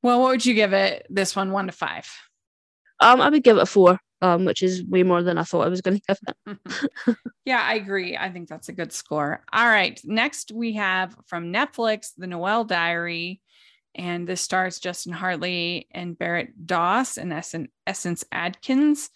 Well, 0.02 0.20
what 0.20 0.28
would 0.30 0.46
you 0.46 0.54
give 0.54 0.72
it 0.72 1.06
this 1.10 1.34
one 1.34 1.50
one 1.52 1.66
to 1.66 1.72
five? 1.72 2.08
Um, 3.00 3.20
I 3.20 3.28
would 3.28 3.42
give 3.42 3.56
it 3.56 3.62
a 3.62 3.66
four, 3.66 3.98
um, 4.22 4.44
which 4.44 4.62
is 4.62 4.84
way 4.84 5.02
more 5.02 5.22
than 5.22 5.36
I 5.36 5.42
thought 5.42 5.66
I 5.66 5.68
was 5.68 5.80
going 5.80 6.00
to 6.00 6.02
give 6.06 6.18
it. 7.06 7.16
yeah, 7.44 7.60
I 7.60 7.74
agree. 7.74 8.16
I 8.16 8.30
think 8.30 8.48
that's 8.48 8.68
a 8.68 8.72
good 8.72 8.92
score. 8.92 9.42
All 9.52 9.66
right. 9.66 10.00
Next, 10.04 10.52
we 10.52 10.74
have 10.74 11.16
from 11.26 11.52
Netflix, 11.52 12.12
The 12.16 12.26
Noel 12.26 12.64
Diary. 12.64 13.40
And 13.96 14.28
this 14.28 14.42
stars 14.42 14.78
Justin 14.78 15.14
Hartley 15.14 15.88
and 15.90 16.18
Barrett 16.18 16.66
Doss 16.66 17.16
and 17.16 17.32
Essence 17.86 18.24
Atkins. 18.30 19.10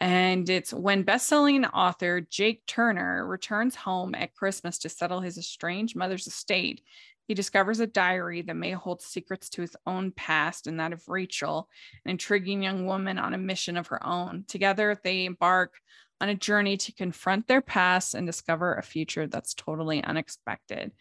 And 0.00 0.48
it's 0.48 0.72
when 0.72 1.02
best-selling 1.02 1.64
author 1.64 2.20
Jake 2.20 2.64
Turner 2.66 3.26
returns 3.26 3.74
home 3.74 4.14
at 4.14 4.34
Christmas 4.34 4.78
to 4.80 4.88
settle 4.88 5.20
his 5.20 5.38
estranged 5.38 5.96
mother's 5.96 6.26
estate. 6.26 6.82
He 7.26 7.34
discovers 7.34 7.80
a 7.80 7.86
diary 7.86 8.42
that 8.42 8.54
may 8.54 8.72
hold 8.72 9.02
secrets 9.02 9.48
to 9.50 9.62
his 9.62 9.74
own 9.86 10.12
past 10.12 10.66
and 10.66 10.78
that 10.78 10.92
of 10.92 11.08
Rachel, 11.08 11.68
an 12.04 12.10
intriguing 12.10 12.62
young 12.62 12.86
woman 12.86 13.18
on 13.18 13.34
a 13.34 13.38
mission 13.38 13.76
of 13.76 13.88
her 13.88 14.06
own. 14.06 14.44
Together, 14.46 15.00
they 15.02 15.24
embark 15.24 15.74
on 16.20 16.28
a 16.28 16.34
journey 16.34 16.76
to 16.76 16.92
confront 16.92 17.46
their 17.46 17.60
past 17.60 18.14
and 18.14 18.26
discover 18.26 18.74
a 18.74 18.82
future 18.82 19.26
that's 19.26 19.54
totally 19.54 20.04
unexpected. 20.04 20.92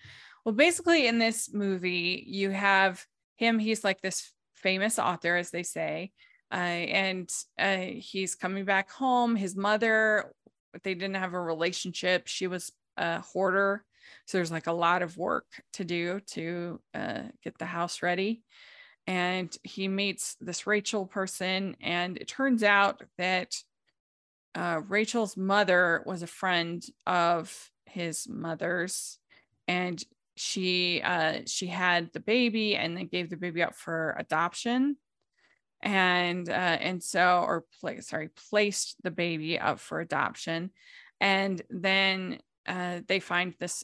Well, 0.44 0.56
basically, 0.56 1.08
in 1.08 1.20
this 1.20 1.54
movie, 1.54 2.24
you 2.26 2.52
have 2.52 3.06
him, 3.38 3.60
he's 3.60 3.84
like 3.84 4.02
this 4.02 4.32
famous 4.56 5.00
author, 5.00 5.36
as 5.36 5.52
they 5.52 5.64
say, 5.64 6.12
uh, 6.52 6.56
and 6.56 7.32
uh, 7.60 7.78
he's 7.78 8.36
coming 8.36 8.66
back 8.66 8.92
home. 8.92 9.36
His 9.36 9.56
mother, 9.56 10.34
they 10.84 10.94
didn't 10.94 11.16
have 11.16 11.34
a 11.34 11.42
relationship, 11.42 12.28
she 12.28 12.48
was 12.48 12.72
a 12.98 13.22
hoarder. 13.22 13.84
So 14.26 14.38
there's 14.38 14.52
like 14.52 14.68
a 14.68 14.74
lot 14.74 15.02
of 15.02 15.18
work 15.18 15.46
to 15.74 15.84
do 15.84 16.22
to 16.28 16.80
uh, 16.94 17.24
get 17.44 17.58
the 17.58 17.66
house 17.66 18.02
ready. 18.02 18.44
And 19.06 19.56
he 19.64 19.88
meets 19.88 20.36
this 20.42 20.68
Rachel 20.68 21.06
person, 21.06 21.78
and 21.82 22.18
it 22.18 22.28
turns 22.28 22.62
out 22.64 23.04
that 23.18 23.56
uh, 24.54 24.82
Rachel's 24.88 25.38
mother 25.38 26.04
was 26.06 26.24
a 26.24 26.28
friend 26.28 26.84
of 27.06 27.72
his 27.86 28.28
mother's, 28.28 29.18
and 29.68 30.04
she 30.38 31.02
uh, 31.02 31.40
she 31.46 31.68
had 31.68 32.12
the 32.14 32.20
baby, 32.20 32.76
and 32.76 32.96
they 32.96 33.06
gave 33.06 33.30
the 33.30 33.38
baby 33.38 33.64
up 33.64 33.76
for 33.76 34.16
adoption, 34.20 34.98
and 35.82 36.48
uh, 36.50 36.52
and 36.52 37.02
so 37.02 37.44
or 37.46 37.66
play 37.80 38.02
sorry 38.02 38.30
placed 38.50 38.96
the 39.04 39.12
baby 39.12 39.60
up 39.60 39.80
for 39.80 40.00
adoption, 40.00 40.72
and 41.20 41.62
then 41.70 42.40
uh, 42.68 43.00
they 43.08 43.20
find 43.20 43.56
this 43.60 43.84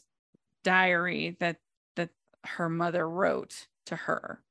diary 0.62 1.36
that 1.40 1.56
that 1.96 2.10
her 2.44 2.68
mother 2.68 3.08
wrote 3.08 3.66
to 3.86 3.96
her 3.96 4.43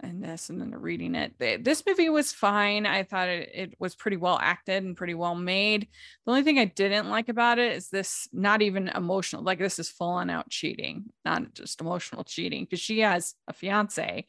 and 0.00 0.22
this 0.22 0.48
and 0.48 0.60
then 0.60 0.70
reading 0.70 1.14
it. 1.14 1.34
This 1.38 1.82
movie 1.86 2.08
was 2.08 2.32
fine. 2.32 2.86
I 2.86 3.02
thought 3.02 3.28
it, 3.28 3.50
it 3.52 3.74
was 3.78 3.94
pretty 3.94 4.16
well 4.16 4.38
acted 4.40 4.84
and 4.84 4.96
pretty 4.96 5.14
well 5.14 5.34
made. 5.34 5.88
The 6.24 6.30
only 6.30 6.42
thing 6.42 6.58
i 6.58 6.66
didn't 6.66 7.10
like 7.10 7.28
about 7.28 7.58
it 7.58 7.72
is 7.72 7.88
this 7.88 8.28
not 8.32 8.62
even 8.62 8.88
emotional 8.88 9.42
like 9.42 9.58
this 9.58 9.78
is 9.78 9.88
full 9.88 10.10
on 10.10 10.30
out 10.30 10.50
cheating 10.50 11.06
not 11.24 11.54
just 11.54 11.80
emotional 11.80 12.24
cheating 12.24 12.64
because 12.64 12.80
she 12.80 13.00
has 13.00 13.34
a 13.48 13.52
fiance. 13.52 14.26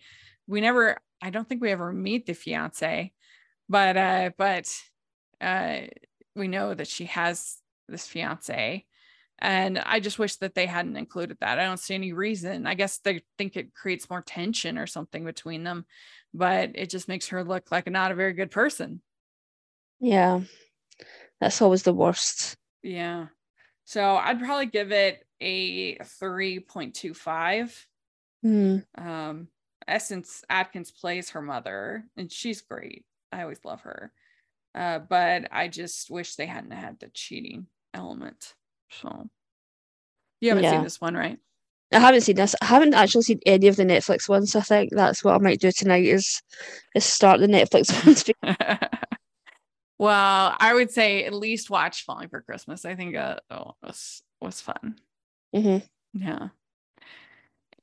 We 0.48 0.62
never 0.62 0.98
i 1.22 1.30
don't 1.30 1.48
think 1.48 1.62
we 1.62 1.72
ever 1.72 1.92
meet 1.92 2.26
the 2.26 2.34
fiance 2.34 3.12
but 3.68 3.98
uh 3.98 4.32
but 4.38 4.74
uh 5.42 5.82
we 6.36 6.48
know 6.48 6.74
that 6.74 6.88
she 6.88 7.06
has 7.06 7.58
this 7.88 8.08
fiance 8.08 8.86
and 9.42 9.80
I 9.80 10.00
just 10.00 10.20
wish 10.20 10.36
that 10.38 10.56
they 10.56 10.66
hadn't 10.66 10.98
included 10.98 11.38
that. 11.40 11.60
I 11.60 11.66
don't 11.66 11.80
see 11.80 11.96
any 11.96 12.14
reason. 12.14 12.68
I 12.68 12.74
guess 12.74 13.00
they 13.00 13.22
think 13.38 13.56
it 13.56 13.74
creates 13.74 14.10
more 14.10 14.22
tension 14.22 14.78
or 14.78 14.88
something 14.88 15.24
between 15.24 15.64
them, 15.64 15.86
but 16.34 16.72
it 16.76 16.90
just 16.90 17.08
makes 17.08 17.30
her 17.30 17.44
look 17.44 17.72
like 17.72 17.90
not 17.90 18.12
a 18.12 18.16
very 18.16 18.34
good 18.34 18.52
person. 18.52 19.02
Yeah, 20.00 20.42
that's 21.40 21.62
always 21.62 21.84
the 21.84 21.94
worst. 21.94 22.56
Yeah. 22.84 23.28
So 23.86 24.18
I'd 24.18 24.40
probably 24.40 24.68
give 24.68 24.92
it 24.92 25.26
a 25.42 25.96
3.25. 25.98 27.86
Hmm. 28.44 28.78
Um, 28.96 29.48
Essence 29.88 30.44
Atkins 30.50 30.92
plays 30.92 31.32
her 31.32 31.42
mother, 31.42 32.06
and 32.16 32.32
she's 32.32 32.62
great. 32.62 33.06
I 33.32 33.42
always 33.42 33.66
love 33.66 33.82
her. 33.82 34.12
Uh, 34.76 35.00
but 35.00 35.48
I 35.52 35.68
just 35.68 36.12
wish 36.12 36.36
they 36.36 36.46
hadn't 36.46 36.72
had 36.72 37.00
the 37.00 37.10
cheating 37.14 37.68
element. 37.94 38.54
So 38.90 39.30
you 40.42 40.50
haven't 40.50 40.64
Yeah. 40.64 40.72
seen 40.72 40.84
this 40.84 41.02
one, 41.02 41.16
right? 41.16 41.40
I 41.92 42.00
haven't 42.00 42.22
seen 42.22 42.36
this. 42.36 42.56
I 42.62 42.66
haven't 42.66 42.94
actually 42.94 43.24
seen 43.24 43.40
any 43.48 43.68
of 43.68 43.76
the 43.76 43.84
Netflix 43.84 44.30
ones. 44.30 44.56
I 44.56 44.62
think 44.62 44.92
that's 44.94 45.24
what 45.24 45.34
I 45.34 45.40
might 45.40 45.60
do 45.60 45.72
tonight 45.72 46.06
is 46.06 46.42
is 46.94 47.04
start 47.04 47.40
the 47.40 47.48
Netflix 47.48 47.90
ones. 48.06 48.30
well, 49.98 50.56
I 50.60 50.74
would 50.74 50.92
say 50.92 51.26
at 51.26 51.34
least 51.34 51.70
watch 51.70 52.06
Falling 52.06 52.30
for 52.30 52.42
Christmas. 52.42 52.86
I 52.86 52.96
think 52.96 53.16
uh, 53.16 53.38
oh, 53.50 53.74
was 53.82 54.22
was 54.40 54.62
fun. 54.62 55.00
Mhm. 55.56 55.82
Yeah. 56.14 56.50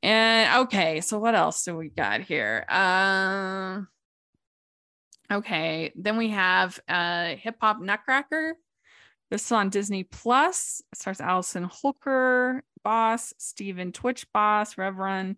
And 0.02 0.64
okay, 0.66 1.00
so 1.00 1.18
what 1.18 1.34
else 1.34 1.64
do 1.64 1.76
we 1.76 1.88
got 1.88 2.20
here? 2.20 2.64
Um 2.68 3.88
okay, 5.32 5.92
then 5.96 6.16
we 6.16 6.28
have 6.28 6.78
uh 6.88 7.34
Hip 7.36 7.56
Hop 7.60 7.80
Nutcracker. 7.80 8.54
This 9.30 9.46
is 9.46 9.52
on 9.52 9.70
Disney 9.70 10.04
Plus. 10.04 10.82
It 10.92 10.98
stars 10.98 11.20
Allison 11.20 11.64
Holker, 11.64 12.62
Boss, 12.84 13.34
Stephen 13.38 13.92
Twitch 13.92 14.26
Boss, 14.32 14.78
Reverend 14.78 15.36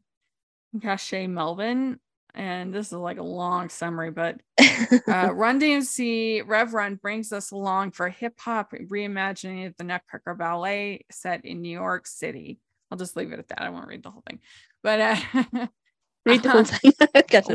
Cache 0.82 1.26
Melvin. 1.28 1.99
And 2.34 2.72
this 2.74 2.89
is 2.89 2.93
like 2.93 3.18
a 3.18 3.22
long 3.22 3.68
summary, 3.68 4.11
but 4.11 4.41
uh, 5.09 5.32
Run 5.32 5.59
DMC 5.61 6.43
Rev 6.47 7.01
brings 7.01 7.32
us 7.32 7.51
along 7.51 7.93
for 7.93 8.09
hip 8.09 8.39
hop 8.39 8.72
reimagining 8.72 9.66
of 9.66 9.76
the 9.76 9.84
Nutcracker 9.84 10.34
Ballet 10.34 11.07
set 11.11 11.45
in 11.45 11.62
New 11.62 11.70
York 11.70 12.07
City. 12.07 12.61
I'll 12.91 12.99
just 12.99 13.16
leave 13.16 13.32
it 13.32 13.39
at 13.39 13.49
that. 13.49 13.62
I 13.62 13.70
won't 13.70 13.89
read 13.89 14.03
the 14.03 14.11
whole 14.11 14.22
thing, 14.28 14.41
but 14.82 15.01
uh, 15.01 15.66
Read 16.29 16.43
the 16.43 16.51
whole 16.51 16.64
thing. 16.64 16.93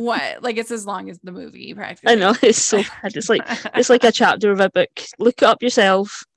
What 0.03 0.43
like 0.43 0.57
it's 0.57 0.71
as 0.71 0.85
long 0.85 1.09
as 1.09 1.19
the 1.23 1.31
movie 1.31 1.73
practically. 1.73 2.11
I 2.13 2.15
know 2.15 2.35
it's 2.41 2.63
so 2.63 2.77
bad. 2.77 3.15
It's 3.15 3.29
like 3.29 3.43
it's 3.75 3.89
like 3.89 4.03
a 4.03 4.11
chapter 4.21 4.51
of 4.51 4.59
a 4.59 4.69
book. 4.69 4.89
Look 5.19 5.41
it 5.41 5.45
up 5.45 5.61
yourself. 5.61 6.23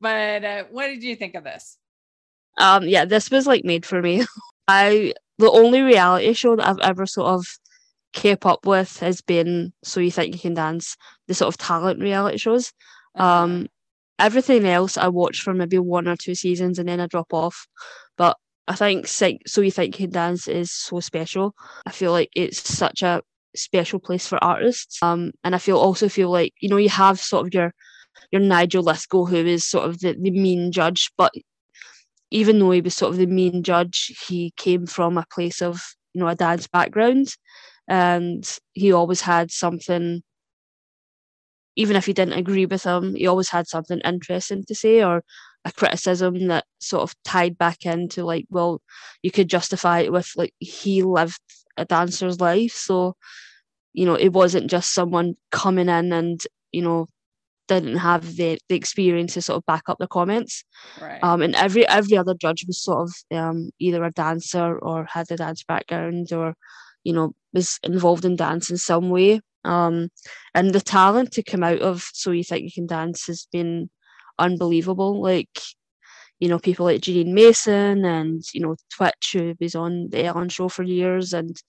but 0.00 0.44
uh, 0.44 0.64
what 0.70 0.86
did 0.88 1.02
you 1.02 1.16
think 1.16 1.34
of 1.34 1.44
this? 1.44 1.78
Um, 2.58 2.84
yeah, 2.84 3.04
this 3.04 3.30
was 3.30 3.46
like 3.46 3.64
made 3.64 3.86
for 3.86 4.02
me. 4.02 4.24
I 4.68 5.14
the 5.38 5.50
only 5.50 5.82
reality 5.82 6.32
show 6.34 6.56
that 6.56 6.66
I've 6.68 6.80
ever 6.80 7.06
sort 7.06 7.28
of 7.28 7.46
kept 8.12 8.46
up 8.46 8.66
with 8.66 8.98
has 9.00 9.20
been 9.20 9.72
So 9.84 10.00
You 10.00 10.10
Think 10.10 10.34
You 10.34 10.40
Can 10.40 10.54
Dance, 10.54 10.96
the 11.28 11.34
sort 11.34 11.54
of 11.54 11.58
talent 11.58 12.00
reality 12.00 12.38
shows. 12.38 12.72
Uh, 13.18 13.22
Um, 13.22 13.68
everything 14.18 14.64
else 14.66 14.96
I 14.96 15.08
watch 15.08 15.42
for 15.42 15.54
maybe 15.54 15.78
one 15.78 16.08
or 16.08 16.16
two 16.16 16.34
seasons 16.34 16.78
and 16.78 16.88
then 16.88 17.00
I 17.00 17.06
drop 17.06 17.32
off. 17.32 17.66
But 18.16 18.36
I 18.68 18.74
think 18.74 19.08
So 19.08 19.60
You 19.62 19.70
Think 19.70 19.98
You 19.98 20.06
Can 20.06 20.12
Dance 20.12 20.46
is 20.46 20.70
so 20.70 21.00
special. 21.00 21.54
I 21.86 21.90
feel 21.90 22.12
like 22.12 22.30
it's 22.36 22.68
such 22.68 23.02
a 23.02 23.22
special 23.56 23.98
place 23.98 24.26
for 24.26 24.42
artists. 24.44 25.02
Um, 25.02 25.32
and 25.42 25.54
I 25.54 25.58
feel 25.58 25.78
also 25.78 26.08
feel 26.08 26.30
like 26.30 26.52
you 26.60 26.68
know 26.68 26.76
you 26.76 26.90
have 26.90 27.18
sort 27.18 27.46
of 27.46 27.54
your 27.54 27.72
your 28.30 28.42
Nigel 28.42 28.84
Lythgoe 28.84 29.28
who 29.28 29.36
is 29.36 29.64
sort 29.64 29.86
of 29.86 30.00
the, 30.00 30.14
the 30.20 30.30
mean 30.30 30.70
judge, 30.70 31.10
but 31.16 31.32
even 32.30 32.58
though 32.58 32.72
he 32.72 32.82
was 32.82 32.94
sort 32.94 33.12
of 33.12 33.18
the 33.18 33.26
mean 33.26 33.62
judge, 33.62 34.14
he 34.28 34.52
came 34.56 34.86
from 34.86 35.16
a 35.16 35.24
place 35.32 35.62
of 35.62 35.80
you 36.12 36.20
know 36.20 36.28
a 36.28 36.34
dance 36.34 36.66
background 36.66 37.28
and 37.88 38.58
he 38.74 38.92
always 38.92 39.22
had 39.22 39.50
something 39.50 40.22
even 41.76 41.96
if 41.96 42.08
you 42.08 42.14
didn't 42.14 42.38
agree 42.38 42.66
with 42.66 42.82
him 42.82 43.14
he 43.14 43.26
always 43.26 43.48
had 43.48 43.66
something 43.66 44.00
interesting 44.04 44.64
to 44.64 44.74
say 44.74 45.02
or 45.02 45.22
a 45.68 45.72
criticism 45.72 46.48
that 46.48 46.64
sort 46.80 47.02
of 47.02 47.14
tied 47.24 47.58
back 47.58 47.84
into 47.84 48.24
like 48.24 48.46
well 48.50 48.80
you 49.22 49.30
could 49.30 49.48
justify 49.48 50.00
it 50.00 50.12
with 50.12 50.30
like 50.36 50.54
he 50.58 51.02
lived 51.02 51.40
a 51.76 51.84
dancer's 51.84 52.40
life 52.40 52.72
so 52.72 53.14
you 53.92 54.06
know 54.06 54.14
it 54.14 54.32
wasn't 54.32 54.70
just 54.70 54.92
someone 54.92 55.34
coming 55.50 55.88
in 55.88 56.12
and 56.12 56.42
you 56.72 56.82
know 56.82 57.06
didn't 57.68 57.98
have 57.98 58.36
the, 58.36 58.58
the 58.68 58.74
experience 58.74 59.34
to 59.34 59.42
sort 59.42 59.58
of 59.58 59.66
back 59.66 59.82
up 59.88 59.98
the 59.98 60.08
comments. 60.08 60.64
Right. 61.00 61.22
Um, 61.22 61.42
and 61.42 61.54
every 61.54 61.86
every 61.86 62.16
other 62.16 62.34
judge 62.34 62.64
was 62.66 62.82
sort 62.82 63.08
of 63.08 63.36
um, 63.36 63.70
either 63.78 64.02
a 64.02 64.10
dancer 64.10 64.78
or 64.78 65.04
had 65.04 65.30
a 65.30 65.36
dance 65.36 65.62
background 65.62 66.32
or, 66.32 66.54
you 67.04 67.12
know, 67.12 67.34
was 67.52 67.78
involved 67.82 68.24
in 68.24 68.36
dance 68.36 68.70
in 68.70 68.78
some 68.78 69.10
way. 69.10 69.40
Um, 69.64 70.08
and 70.54 70.72
the 70.72 70.80
talent 70.80 71.32
to 71.32 71.42
come 71.42 71.62
out 71.62 71.80
of 71.80 72.08
So 72.12 72.30
You 72.30 72.42
Think 72.42 72.64
You 72.64 72.72
Can 72.72 72.86
Dance 72.86 73.26
has 73.26 73.46
been 73.52 73.90
unbelievable. 74.38 75.20
Like, 75.20 75.60
you 76.38 76.48
know, 76.48 76.58
people 76.58 76.86
like 76.86 77.00
Jeanine 77.00 77.32
Mason 77.32 78.04
and, 78.04 78.42
you 78.52 78.60
know, 78.60 78.76
Twitch, 78.94 79.30
who 79.32 79.54
was 79.60 79.74
on 79.74 80.08
the 80.10 80.24
Ellen 80.24 80.48
show 80.48 80.68
for 80.68 80.82
years 80.82 81.32
and 81.32 81.60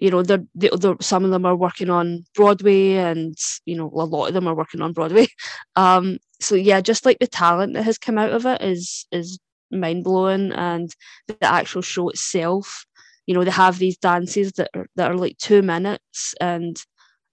you 0.00 0.10
know 0.10 0.22
they're, 0.22 0.44
they're, 0.54 0.96
some 1.00 1.24
of 1.24 1.30
them 1.30 1.44
are 1.44 1.56
working 1.56 1.90
on 1.90 2.24
broadway 2.34 2.94
and 2.94 3.36
you 3.64 3.76
know 3.76 3.90
a 3.94 4.04
lot 4.04 4.28
of 4.28 4.34
them 4.34 4.46
are 4.46 4.54
working 4.54 4.80
on 4.80 4.92
broadway 4.92 5.26
um 5.76 6.18
so 6.40 6.54
yeah 6.54 6.80
just 6.80 7.04
like 7.04 7.18
the 7.18 7.26
talent 7.26 7.74
that 7.74 7.82
has 7.84 7.98
come 7.98 8.18
out 8.18 8.30
of 8.30 8.46
it 8.46 8.62
is 8.62 9.06
is 9.12 9.38
mind-blowing 9.70 10.52
and 10.52 10.94
the 11.26 11.36
actual 11.42 11.82
show 11.82 12.08
itself 12.08 12.86
you 13.26 13.34
know 13.34 13.44
they 13.44 13.50
have 13.50 13.78
these 13.78 13.98
dances 13.98 14.52
that 14.52 14.70
are, 14.74 14.86
that 14.96 15.10
are 15.10 15.16
like 15.16 15.36
two 15.38 15.62
minutes 15.62 16.34
and 16.40 16.82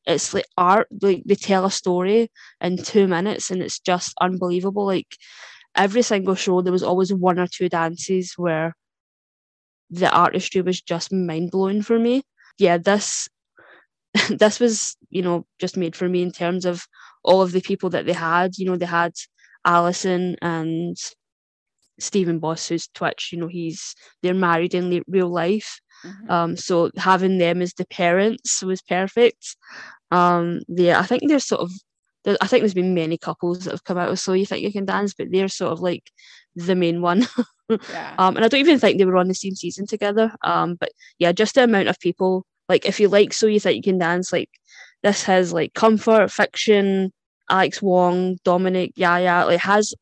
it's 0.08 0.34
like 0.34 0.46
art 0.58 0.88
like 1.02 1.24
they 1.26 1.36
tell 1.36 1.66
a 1.66 1.72
story 1.72 2.32
in 2.62 2.78
two 2.78 3.08
minutes 3.08 3.52
and 3.52 3.62
it's 3.62 3.80
just 3.80 4.14
unbelievable 4.22 4.86
like 4.86 5.18
every 5.76 6.02
single 6.02 6.36
show 6.36 6.62
there 6.62 6.72
was 6.74 6.84
always 6.84 7.14
one 7.14 7.40
or 7.40 7.48
two 7.48 7.70
dances 7.70 8.34
where 8.38 8.74
the 9.90 10.10
artistry 10.12 10.62
was 10.62 10.82
just 10.82 11.12
mind-blowing 11.14 11.82
for 11.82 12.00
me 12.00 12.24
yeah, 12.58 12.78
this 12.78 13.28
this 14.30 14.60
was, 14.60 14.96
you 15.10 15.22
know, 15.22 15.46
just 15.60 15.78
made 15.78 15.96
for 15.96 16.08
me 16.10 16.22
in 16.22 16.32
terms 16.32 16.66
of 16.66 16.86
all 17.24 17.42
of 17.42 17.52
the 17.52 17.62
people 17.62 17.90
that 17.92 18.06
they 18.06 18.14
had. 18.14 18.58
You 18.58 18.66
know, 18.68 18.78
they 18.78 18.86
had 18.86 19.14
Allison 19.66 20.36
and 20.42 20.98
Stephen 22.00 22.40
Boss, 22.40 22.68
who's 22.68 22.88
Twitch. 22.88 23.30
You 23.32 23.40
know, 23.40 23.48
he's 23.48 23.96
they're 24.22 24.34
married 24.34 24.74
in 24.74 25.04
real 25.08 25.30
life. 25.30 25.80
Mm-hmm. 26.06 26.32
Um, 26.32 26.58
so 26.58 26.92
having 26.98 27.38
them 27.38 27.62
as 27.62 27.74
the 27.74 27.86
parents 27.86 28.62
was 28.64 28.82
perfect. 28.82 29.56
Um, 30.12 30.62
yeah, 30.68 31.00
I 31.00 31.04
think 31.04 31.24
there's 31.28 31.46
sort 31.46 31.62
of, 31.62 31.72
I 32.42 32.48
think 32.48 32.62
there's 32.62 32.74
been 32.74 32.94
many 32.94 33.18
couples 33.18 33.60
that 33.60 33.72
have 33.72 33.84
come 33.84 33.98
out 33.98 34.10
of 34.10 34.20
So 34.20 34.34
You 34.34 34.46
Think 34.46 34.64
You 34.64 34.72
Can 34.72 34.86
Dance, 34.86 35.14
but 35.14 35.28
they're 35.32 35.48
sort 35.48 35.72
of 35.72 35.80
like 35.80 36.12
the 36.56 36.76
main 36.76 37.02
one. 37.02 37.28
yeah. 37.70 38.16
Um, 38.18 38.36
and 38.36 38.46
I 38.46 38.48
don't 38.48 38.60
even 38.60 38.80
think 38.80 38.98
they 38.98 39.06
were 39.06 39.18
on 39.18 39.28
the 39.28 39.36
same 39.36 39.56
season 39.56 39.86
together. 39.86 40.34
Um, 40.44 40.76
but 40.76 40.90
yeah, 41.20 41.32
just 41.32 41.56
the 41.56 41.64
amount 41.64 41.90
of 41.90 42.00
people. 42.00 42.46
Like, 42.68 42.88
if 42.88 43.00
you 43.00 43.10
like 43.10 43.32
So 43.32 43.46
You 43.46 43.60
Think 43.60 43.76
You 43.76 43.92
Can 43.92 44.00
Dance, 44.00 44.34
like 44.34 44.50
this 45.04 45.24
has 45.24 45.54
like 45.54 45.74
Comfort, 45.76 46.32
Fik-Shun, 46.32 47.12
Alex 47.50 47.82
Wong, 47.82 48.38
Dominic, 48.44 48.94
Yaya, 48.96 49.46
like 49.46 49.60
has 49.60 49.94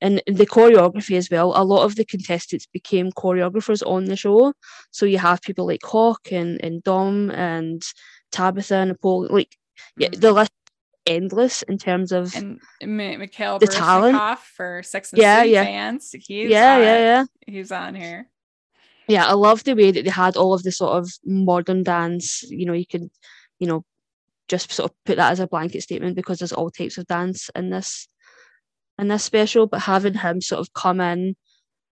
and 0.00 0.22
the 0.26 0.46
choreography 0.46 1.16
as 1.16 1.30
well. 1.30 1.52
A 1.56 1.64
lot 1.64 1.84
of 1.84 1.96
the 1.96 2.04
contestants 2.04 2.66
became 2.66 3.10
choreographers 3.12 3.82
on 3.86 4.04
the 4.04 4.16
show. 4.16 4.52
So 4.90 5.06
you 5.06 5.18
have 5.18 5.42
people 5.42 5.66
like 5.66 5.82
Hok 5.84 6.32
and, 6.32 6.62
and 6.62 6.82
Dom 6.82 7.30
and 7.30 7.82
Tabitha 8.32 8.76
and 8.76 9.00
Paul. 9.00 9.28
Like, 9.30 9.56
yeah, 9.96 10.08
mm. 10.08 10.20
the 10.20 10.32
list 10.32 10.52
endless 11.06 11.62
in 11.62 11.78
terms 11.78 12.10
of 12.10 12.34
and 12.34 12.58
Mikhail 12.82 13.60
the 13.60 13.66
talent 13.68 14.38
for 14.40 14.82
Sex 14.82 15.12
and 15.12 15.22
yeah, 15.22 15.40
City 15.40 15.50
yeah. 15.50 15.64
fans. 15.64 16.10
He's 16.12 16.50
yeah, 16.50 16.74
on, 16.74 16.82
yeah, 16.82 16.98
yeah. 16.98 17.24
He's 17.46 17.72
on 17.72 17.94
here. 17.94 18.28
Yeah, 19.08 19.26
I 19.26 19.34
love 19.34 19.62
the 19.62 19.74
way 19.74 19.92
that 19.92 20.04
they 20.04 20.10
had 20.10 20.36
all 20.36 20.52
of 20.52 20.64
the 20.64 20.72
sort 20.72 20.98
of 20.98 21.10
modern 21.24 21.84
dance. 21.84 22.42
You 22.42 22.66
know, 22.66 22.72
you 22.72 22.86
can, 22.86 23.10
you 23.60 23.68
know, 23.68 23.84
just 24.48 24.72
sort 24.72 24.90
of 24.90 24.96
put 25.04 25.16
that 25.16 25.30
as 25.30 25.40
a 25.40 25.46
blanket 25.46 25.82
statement 25.82 26.16
because 26.16 26.38
there's 26.38 26.52
all 26.52 26.70
types 26.70 26.98
of 26.98 27.06
dance 27.06 27.48
in 27.54 27.70
this 27.70 28.08
in 28.98 29.08
this 29.08 29.24
special. 29.24 29.66
But 29.66 29.80
having 29.82 30.14
him 30.14 30.40
sort 30.40 30.60
of 30.60 30.72
come 30.72 31.00
in 31.00 31.36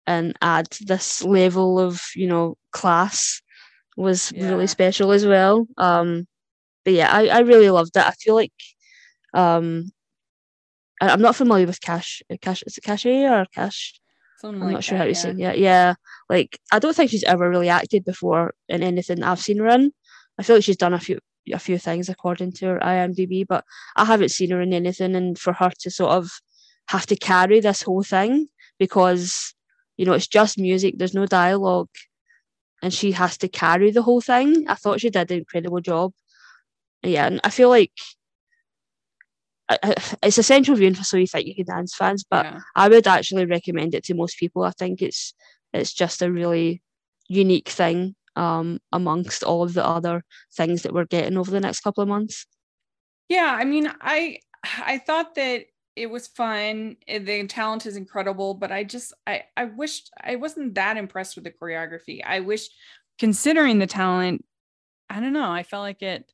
and 0.08 0.36
add 0.42 0.68
this 0.82 1.24
level 1.24 1.80
of 1.80 2.02
you 2.16 2.28
know 2.28 2.58
class 2.72 3.42
was 3.98 4.32
yeah. 4.32 4.50
really 4.50 4.68
special 4.68 5.12
as 5.12 5.26
well. 5.26 5.68
Um, 5.78 6.28
but 6.84 6.94
yeah, 6.94 7.12
I, 7.12 7.28
I 7.28 7.40
really 7.40 7.70
loved 7.70 7.96
it. 7.96 8.06
I 8.06 8.12
feel 8.12 8.36
like 8.36 8.54
um, 9.34 9.92
I, 11.00 11.12
am 11.12 11.22
not 11.22 11.36
familiar 11.36 11.68
with 11.68 11.82
Cash. 11.82 12.22
Uh, 12.32 12.38
Cash 12.42 12.64
is 12.66 12.78
it 12.78 12.84
Cachet 12.84 13.26
or 13.26 13.46
Cash? 13.54 14.00
Something 14.40 14.62
I'm 14.62 14.68
like 14.68 14.74
not 14.74 14.84
sure 14.84 14.98
that, 14.98 15.04
how 15.04 15.06
to 15.06 15.12
yeah. 15.12 15.18
say. 15.18 15.34
Yeah, 15.38 15.54
yeah. 15.54 15.94
Like 16.30 16.60
I 16.72 16.80
don't 16.80 16.96
think 16.96 17.12
she's 17.12 17.24
ever 17.24 17.50
really 17.50 17.70
acted 17.70 18.06
before 18.06 18.54
in 18.68 18.82
anything 18.82 19.24
I've 19.24 19.40
seen 19.40 19.58
her 19.58 19.68
in. 19.68 19.92
I 20.38 20.44
feel 20.44 20.56
like 20.56 20.66
she's 20.66 20.78
done 20.78 20.94
a 20.94 21.00
few 21.00 21.20
a 21.54 21.60
few 21.60 21.78
things 21.78 22.10
according 22.10 22.54
to 22.54 22.68
her 22.68 22.80
IMDb, 22.80 23.46
but 23.48 23.64
I 23.96 24.06
haven't 24.06 24.30
seen 24.30 24.52
her 24.52 24.62
in 24.62 24.74
anything. 24.74 25.16
And 25.16 25.38
for 25.38 25.54
her 25.54 25.72
to 25.82 25.92
sort 25.92 26.12
of 26.12 26.32
have 26.92 27.06
to 27.08 27.16
carry 27.16 27.60
this 27.62 27.82
whole 27.84 28.04
thing 28.04 28.48
because 28.80 29.54
you 29.98 30.06
know 30.06 30.14
it's 30.14 30.28
just 30.28 30.58
music, 30.58 30.96
there's 30.98 31.14
no 31.22 31.26
dialogue, 31.26 31.90
and 32.82 32.94
she 32.94 33.12
has 33.14 33.38
to 33.40 33.48
carry 33.48 33.92
the 33.92 34.02
whole 34.04 34.22
thing. 34.22 34.66
I 34.68 34.76
thought 34.76 35.02
she 35.02 35.10
did 35.10 35.32
an 35.32 35.40
incredible 35.40 35.82
job. 35.82 36.14
Yeah, 37.04 37.28
and 37.28 37.40
I 37.44 37.50
feel 37.50 37.70
like 37.70 37.92
it's 40.24 40.38
essential 40.38 40.76
viewing 40.76 40.96
for 40.96 41.04
so 41.04 41.18
you 41.18 41.28
think 41.28 41.48
you 41.48 41.56
can 41.56 41.66
dance 41.66 41.96
fans 41.96 42.26
but 42.30 42.46
Yeah. 42.46 42.60
i 42.76 42.90
would 42.90 43.08
actually 43.08 43.46
recommend 43.46 43.96
it 43.96 44.04
to 44.04 44.14
most 44.14 44.38
people 44.38 44.64
i 44.64 44.72
think 44.72 45.02
it's 45.02 45.34
it's 45.74 45.94
just 45.94 46.22
a 46.22 46.32
really 46.32 46.82
unique 47.30 47.70
thing 47.70 48.14
um 48.36 48.80
amongst 48.92 49.44
all 49.44 49.64
of 49.64 49.74
the 49.74 49.86
other 49.86 50.24
things 50.58 50.82
that 50.82 50.94
we're 50.94 51.06
getting 51.06 51.38
over 51.38 51.52
the 51.52 51.60
next 51.62 51.80
couple 51.82 52.02
of 52.04 52.10
months 52.10 52.46
Yeah, 53.30 53.56
I 53.58 53.64
mean, 53.64 53.88
I 54.02 54.40
I 54.64 54.98
thought 55.00 55.36
that 55.36 55.66
it 55.96 56.10
was 56.10 56.28
fun. 56.28 56.98
The 57.08 57.46
talent 57.48 57.86
is 57.86 57.96
incredible, 57.96 58.54
but 58.54 58.72
I 58.72 58.84
just 58.84 59.14
I 59.28 59.44
I 59.58 59.66
wished 59.66 60.10
I 60.22 60.36
wasn't 60.38 60.76
that 60.76 60.98
impressed 60.98 61.36
with 61.36 61.44
the 61.44 61.52
choreography. 61.52 62.22
I 62.26 62.40
wish, 62.40 62.70
considering 63.20 63.80
the 63.80 63.88
talent, 63.88 64.46
I 65.10 65.20
don't 65.20 65.34
know. 65.34 65.52
I 65.52 65.64
felt 65.64 65.82
like 65.82 66.02
it 66.02 66.32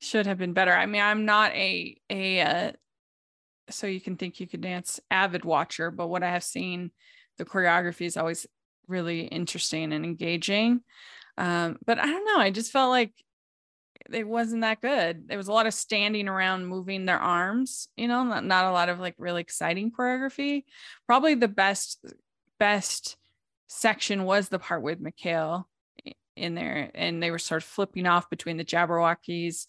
should 0.00 0.26
have 0.26 0.38
been 0.38 0.52
better. 0.54 0.72
I 0.72 0.86
mean, 0.86 1.02
I'm 1.02 1.24
not 1.24 1.52
a 1.52 1.96
a 2.08 2.40
uh, 2.40 2.72
so 3.70 3.86
you 3.86 4.00
can 4.00 4.16
think 4.16 4.40
you 4.40 4.46
could 4.46 4.62
dance 4.62 5.00
avid 5.10 5.44
watcher, 5.44 5.90
but 5.90 6.08
what 6.08 6.22
I 6.22 6.30
have 6.30 6.44
seen, 6.44 6.90
the 7.36 7.44
choreography 7.44 8.06
is 8.06 8.16
always 8.16 8.46
really 8.86 9.20
interesting 9.22 9.92
and 9.92 10.04
engaging. 10.04 10.80
Um, 11.36 11.76
but 11.84 11.98
I 11.98 12.06
don't 12.06 12.24
know. 12.24 12.38
I 12.38 12.50
just 12.50 12.72
felt 12.72 12.90
like 12.90 13.12
it 14.12 14.26
wasn't 14.26 14.62
that 14.62 14.80
good. 14.80 15.28
There 15.28 15.36
was 15.36 15.48
a 15.48 15.52
lot 15.52 15.66
of 15.66 15.74
standing 15.74 16.28
around, 16.28 16.66
moving 16.66 17.04
their 17.04 17.18
arms. 17.18 17.88
You 17.96 18.08
know, 18.08 18.24
not, 18.24 18.44
not 18.44 18.64
a 18.66 18.72
lot 18.72 18.88
of 18.88 18.98
like 18.98 19.14
really 19.18 19.40
exciting 19.40 19.90
choreography. 19.90 20.64
Probably 21.06 21.34
the 21.34 21.48
best 21.48 22.04
best 22.58 23.16
section 23.68 24.24
was 24.24 24.48
the 24.48 24.58
part 24.58 24.82
with 24.82 25.00
Mikhail 25.00 25.68
in 26.36 26.54
there, 26.54 26.90
and 26.94 27.22
they 27.22 27.30
were 27.30 27.38
sort 27.38 27.62
of 27.62 27.68
flipping 27.68 28.06
off 28.06 28.30
between 28.30 28.56
the 28.56 28.64
Jabbawockeez 28.64 29.66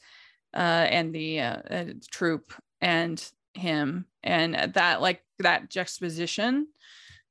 uh, 0.54 0.58
and 0.58 1.14
the 1.14 1.42
uh, 1.42 1.58
uh, 1.70 1.86
troop 2.12 2.54
and 2.82 3.24
him, 3.54 4.06
and 4.24 4.74
that 4.74 5.02
like 5.02 5.22
that 5.40 5.70
juxtaposition 5.70 6.68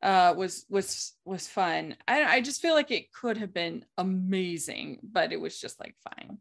uh 0.01 0.33
was 0.37 0.65
was 0.69 1.15
was 1.25 1.49
fun 1.49 1.97
I, 2.07 2.37
I 2.37 2.41
just 2.41 2.63
feel 2.63 2.75
like 2.75 2.93
it 2.93 3.13
could 3.13 3.37
have 3.39 3.53
been 3.53 3.85
amazing 3.97 5.01
but 5.03 5.33
it 5.33 5.41
was 5.41 5.61
just 5.61 5.81
like 5.81 5.97
fine 6.05 6.39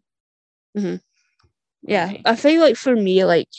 yeah 0.75 2.07
Right. 2.07 2.21
i 2.25 2.35
feel 2.35 2.61
like 2.61 2.75
for 2.75 2.95
me 2.95 3.23
like 3.25 3.49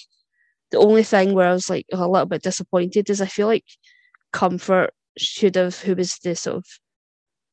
the 0.70 0.78
only 0.78 1.02
thing 1.02 1.34
where 1.34 1.48
i 1.48 1.52
was 1.52 1.70
like 1.70 1.86
a 1.92 2.08
little 2.08 2.26
bit 2.26 2.42
disappointed 2.42 3.08
is 3.10 3.20
i 3.20 3.26
feel 3.26 3.46
like 3.46 3.64
comfort 4.32 4.90
should 5.16 5.54
have 5.56 5.76
who 5.80 5.94
was 5.94 6.18
the 6.22 6.34
sort 6.34 6.56
of 6.56 6.66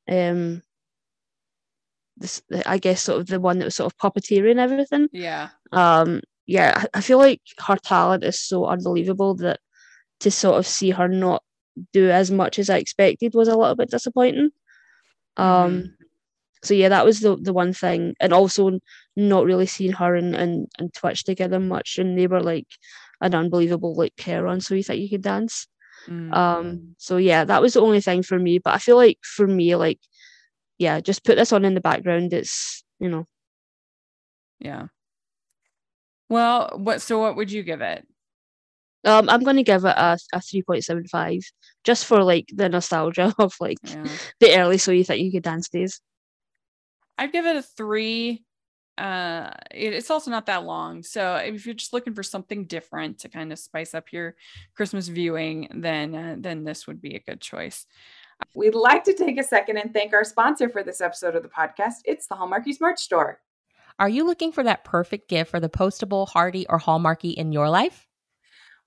um 0.09 0.61
this 2.17 2.41
i 2.65 2.77
guess 2.77 3.01
sort 3.01 3.19
of 3.21 3.27
the 3.27 3.39
one 3.39 3.59
that 3.59 3.65
was 3.65 3.75
sort 3.75 3.91
of 3.91 3.97
puppeteering 3.97 4.57
everything. 4.57 5.07
Yeah. 5.11 5.49
Um 5.71 6.21
yeah 6.47 6.85
I- 6.93 7.01
feel 7.01 7.17
like 7.17 7.41
her 7.67 7.75
talent 7.77 8.23
is 8.23 8.39
so 8.39 8.65
unbelievable 8.65 9.35
that 9.35 9.59
to 10.21 10.31
sort 10.31 10.57
of 10.59 10.65
see 10.67 10.91
her 10.91 11.07
not 11.07 11.43
do 11.91 12.09
as 12.09 12.31
much 12.31 12.57
as 12.59 12.69
i 12.69 12.77
expected 12.77 13.33
was 13.33 13.47
a 13.49 13.57
little 13.57 13.75
bit 13.75 13.89
disappointing. 13.89 14.51
Um 15.37 15.71
Mhm. 15.71 15.91
so 16.63 16.73
yeah 16.73 16.89
that 16.89 17.05
was 17.05 17.19
the 17.19 17.35
the 17.35 17.53
one 17.53 17.73
thing. 17.73 18.15
And 18.21 18.31
also 18.33 18.79
not 19.15 19.45
really 19.45 19.65
seen 19.65 19.91
her 19.93 20.15
and 20.15 20.35
and, 20.35 20.67
and 20.79 20.93
twitch 20.93 21.23
together 21.23 21.59
much 21.59 21.97
and 21.97 22.17
they 22.17 22.27
were 22.27 22.41
like 22.41 22.67
an 23.21 23.33
unbelievable 23.33 23.95
like 23.95 24.15
pair 24.17 24.47
on 24.47 24.59
so 24.61 24.75
you 24.75 24.83
think 24.83 25.01
you 25.01 25.09
could 25.09 25.21
dance 25.23 25.67
Mm. 26.07 26.31
um 26.35 26.95
so 26.99 27.17
yeah 27.17 27.43
that 27.45 27.63
was 27.63 27.73
the 27.73 27.81
only 27.81 27.99
thing 27.99 28.21
for 28.21 28.37
me 28.37 28.59
but 28.59 28.75
i 28.75 28.77
feel 28.77 28.95
like 28.95 29.17
for 29.23 29.47
me 29.47 29.75
like 29.75 29.99
yeah, 30.77 30.99
just 30.99 31.23
put 31.23 31.37
this 31.37 31.53
on 31.53 31.63
in 31.63 31.73
the 31.73 31.79
background. 31.79 32.33
It's 32.33 32.83
you 32.99 33.07
know. 33.07 33.25
Yeah. 34.59 34.87
Well, 36.29 36.71
what 36.75 37.01
so 37.01 37.19
what 37.19 37.35
would 37.37 37.51
you 37.51 37.63
give 37.63 37.81
it? 37.81 38.05
Um, 39.05 39.29
I'm 39.29 39.41
gonna 39.43 39.63
give 39.63 39.85
it 39.85 39.95
a 39.95 40.17
a 40.33 40.41
three 40.41 40.63
point 40.63 40.83
seven 40.83 41.05
five, 41.07 41.39
just 41.83 42.05
for 42.05 42.23
like 42.23 42.49
the 42.53 42.67
nostalgia 42.67 43.33
of 43.39 43.53
like 43.59 43.77
Yeah. 43.83 44.07
the 44.39 44.57
early 44.57 44.77
So 44.77 44.91
You 44.91 45.03
Think 45.03 45.23
You 45.23 45.31
Could 45.31 45.43
Dance 45.43 45.69
days. 45.69 46.01
I'd 47.17 47.31
give 47.31 47.45
it 47.45 47.55
a 47.55 47.61
three. 47.61 48.43
Uh, 48.97 49.51
it- 49.71 49.93
it's 49.93 50.09
also 50.09 50.31
not 50.31 50.45
that 50.45 50.63
long, 50.63 51.03
so 51.03 51.35
if 51.35 51.65
you're 51.65 51.75
just 51.75 51.91
looking 51.93 52.13
for 52.13 52.23
something 52.23 52.65
different 52.65 53.19
to 53.19 53.29
kind 53.29 53.51
of 53.51 53.59
spice 53.59 53.93
up 53.93 54.13
your 54.13 54.35
Christmas 54.75 55.07
viewing, 55.09 55.67
then 55.73 56.15
uh, 56.15 56.35
then 56.37 56.63
this 56.63 56.87
would 56.87 57.01
be 57.01 57.15
a 57.15 57.19
good 57.19 57.41
choice. 57.41 57.85
We'd 58.53 58.75
like 58.75 59.03
to 59.05 59.13
take 59.13 59.37
a 59.39 59.43
second 59.43 59.77
and 59.77 59.93
thank 59.93 60.13
our 60.13 60.23
sponsor 60.23 60.69
for 60.69 60.83
this 60.83 61.01
episode 61.01 61.35
of 61.35 61.43
the 61.43 61.49
podcast. 61.49 61.95
It's 62.05 62.27
the 62.27 62.35
Hallmarkies 62.35 62.81
merch 62.81 62.99
store. 62.99 63.39
Are 63.99 64.09
you 64.09 64.25
looking 64.25 64.51
for 64.51 64.63
that 64.63 64.83
perfect 64.83 65.29
gift 65.29 65.51
for 65.51 65.59
the 65.59 65.69
postable, 65.69 66.27
hardy, 66.27 66.65
or 66.67 66.79
hallmarky 66.79 67.33
in 67.33 67.51
your 67.53 67.69
life? 67.69 68.07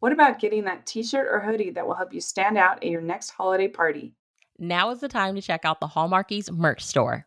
What 0.01 0.13
about 0.13 0.39
getting 0.39 0.65
that 0.65 0.87
t 0.87 1.03
shirt 1.03 1.29
or 1.31 1.41
hoodie 1.41 1.71
that 1.71 1.87
will 1.87 1.95
help 1.95 2.13
you 2.15 2.21
stand 2.21 2.57
out 2.59 2.79
at 2.85 2.91
your 2.91 3.01
next 3.01 3.31
holiday 3.31 3.69
party? 3.69 4.15
Now 4.59 4.91
is 4.91 5.01
the 5.01 5.09
time 5.09 5.35
to 5.35 5.43
check 5.43 5.65
out 5.65 5.81
the 5.81 5.87
Hallmarkies 5.87 6.51
merch 6.51 6.85
store. 6.85 7.27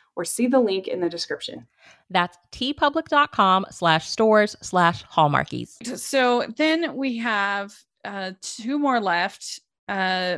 or 0.15 0.25
see 0.25 0.47
the 0.47 0.59
link 0.59 0.87
in 0.87 0.99
the 0.99 1.09
description. 1.09 1.67
That's 2.09 2.37
teepublic.com 2.51 3.67
slash 3.71 4.09
stores 4.09 4.55
slash 4.61 5.05
hallmarkies. 5.05 5.97
So 5.97 6.45
then 6.57 6.95
we 6.95 7.17
have 7.17 7.73
uh, 8.03 8.31
two 8.41 8.77
more 8.77 8.99
left. 8.99 9.61
Uh, 9.87 10.37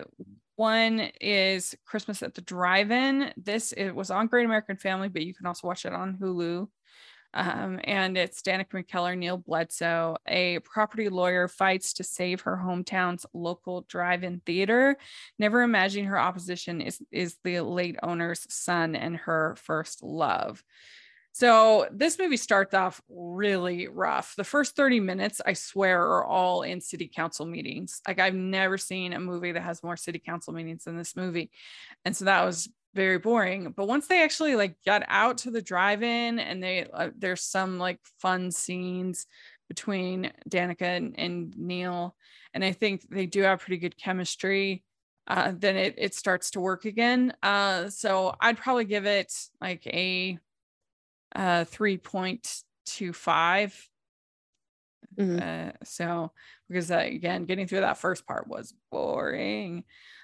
one 0.55 1.09
is 1.19 1.75
Christmas 1.85 2.21
at 2.21 2.35
the 2.35 2.41
Drive-In. 2.41 3.33
This 3.37 3.71
it 3.71 3.91
was 3.91 4.11
on 4.11 4.27
Great 4.27 4.45
American 4.45 4.77
Family, 4.77 5.09
but 5.09 5.23
you 5.23 5.33
can 5.33 5.47
also 5.47 5.67
watch 5.67 5.85
it 5.85 5.93
on 5.93 6.17
Hulu. 6.21 6.67
Um, 7.33 7.79
and 7.83 8.17
it's 8.17 8.41
Danica 8.41 8.83
McKellar, 8.83 9.17
Neal 9.17 9.37
Bledsoe, 9.37 10.17
a 10.27 10.59
property 10.59 11.09
lawyer, 11.09 11.47
fights 11.47 11.93
to 11.93 12.03
save 12.03 12.41
her 12.41 12.61
hometown's 12.63 13.25
local 13.33 13.81
drive-in 13.89 14.41
theater, 14.45 14.97
never 15.39 15.61
imagining 15.61 16.05
her 16.05 16.19
opposition 16.19 16.81
is 16.81 17.01
is 17.11 17.37
the 17.43 17.61
late 17.61 17.97
owner's 18.03 18.45
son 18.53 18.95
and 18.95 19.17
her 19.17 19.55
first 19.57 20.03
love. 20.03 20.63
So 21.35 21.87
this 21.91 22.19
movie 22.19 22.37
starts 22.37 22.75
off 22.75 23.01
really 23.09 23.87
rough. 23.87 24.35
The 24.37 24.43
first 24.43 24.75
30 24.75 24.99
minutes, 24.99 25.41
I 25.43 25.53
swear, 25.53 25.99
are 25.99 26.23
all 26.23 26.61
in 26.61 26.79
city 26.79 27.09
council 27.13 27.47
meetings. 27.47 28.01
Like 28.07 28.19
I've 28.19 28.35
never 28.35 28.77
seen 28.77 29.13
a 29.13 29.19
movie 29.19 29.51
that 29.51 29.63
has 29.63 29.81
more 29.81 29.97
city 29.97 30.19
council 30.19 30.53
meetings 30.53 30.83
than 30.83 30.95
this 30.95 31.15
movie. 31.15 31.49
And 32.05 32.15
so 32.15 32.25
that 32.25 32.45
was 32.45 32.69
very 32.93 33.17
boring. 33.19 33.71
But 33.71 33.87
once 33.87 34.07
they 34.07 34.23
actually 34.23 34.55
like 34.55 34.77
got 34.85 35.03
out 35.07 35.37
to 35.39 35.51
the 35.51 35.61
drive-in 35.61 36.39
and 36.39 36.63
they 36.63 36.85
uh, 36.91 37.11
there's 37.15 37.43
some 37.43 37.77
like 37.79 37.99
fun 38.19 38.51
scenes 38.51 39.25
between 39.67 40.31
Danica 40.49 40.97
and, 40.97 41.17
and 41.19 41.57
Neal. 41.57 42.15
And 42.53 42.63
I 42.63 42.71
think 42.71 43.09
they 43.09 43.25
do 43.25 43.41
have 43.41 43.59
pretty 43.61 43.77
good 43.77 43.97
chemistry. 43.97 44.83
Uh, 45.27 45.53
then 45.55 45.77
it, 45.77 45.95
it 45.97 46.13
starts 46.13 46.51
to 46.51 46.59
work 46.59 46.85
again. 46.85 47.33
Uh, 47.41 47.89
so 47.89 48.35
I'd 48.41 48.57
probably 48.57 48.85
give 48.85 49.05
it 49.05 49.33
like 49.61 49.85
a 49.87 50.37
uh 51.35 51.65
3.25 51.65 53.89
Mhm. 55.17 55.41
uh 55.41 55.73
so 55.83 56.31
because 56.67 56.91
uh, 56.91 56.97
again 56.97 57.45
getting 57.45 57.67
through 57.67 57.81
that 57.81 57.97
first 57.97 58.25
part 58.27 58.47
was 58.47 58.73
boring 58.91 59.83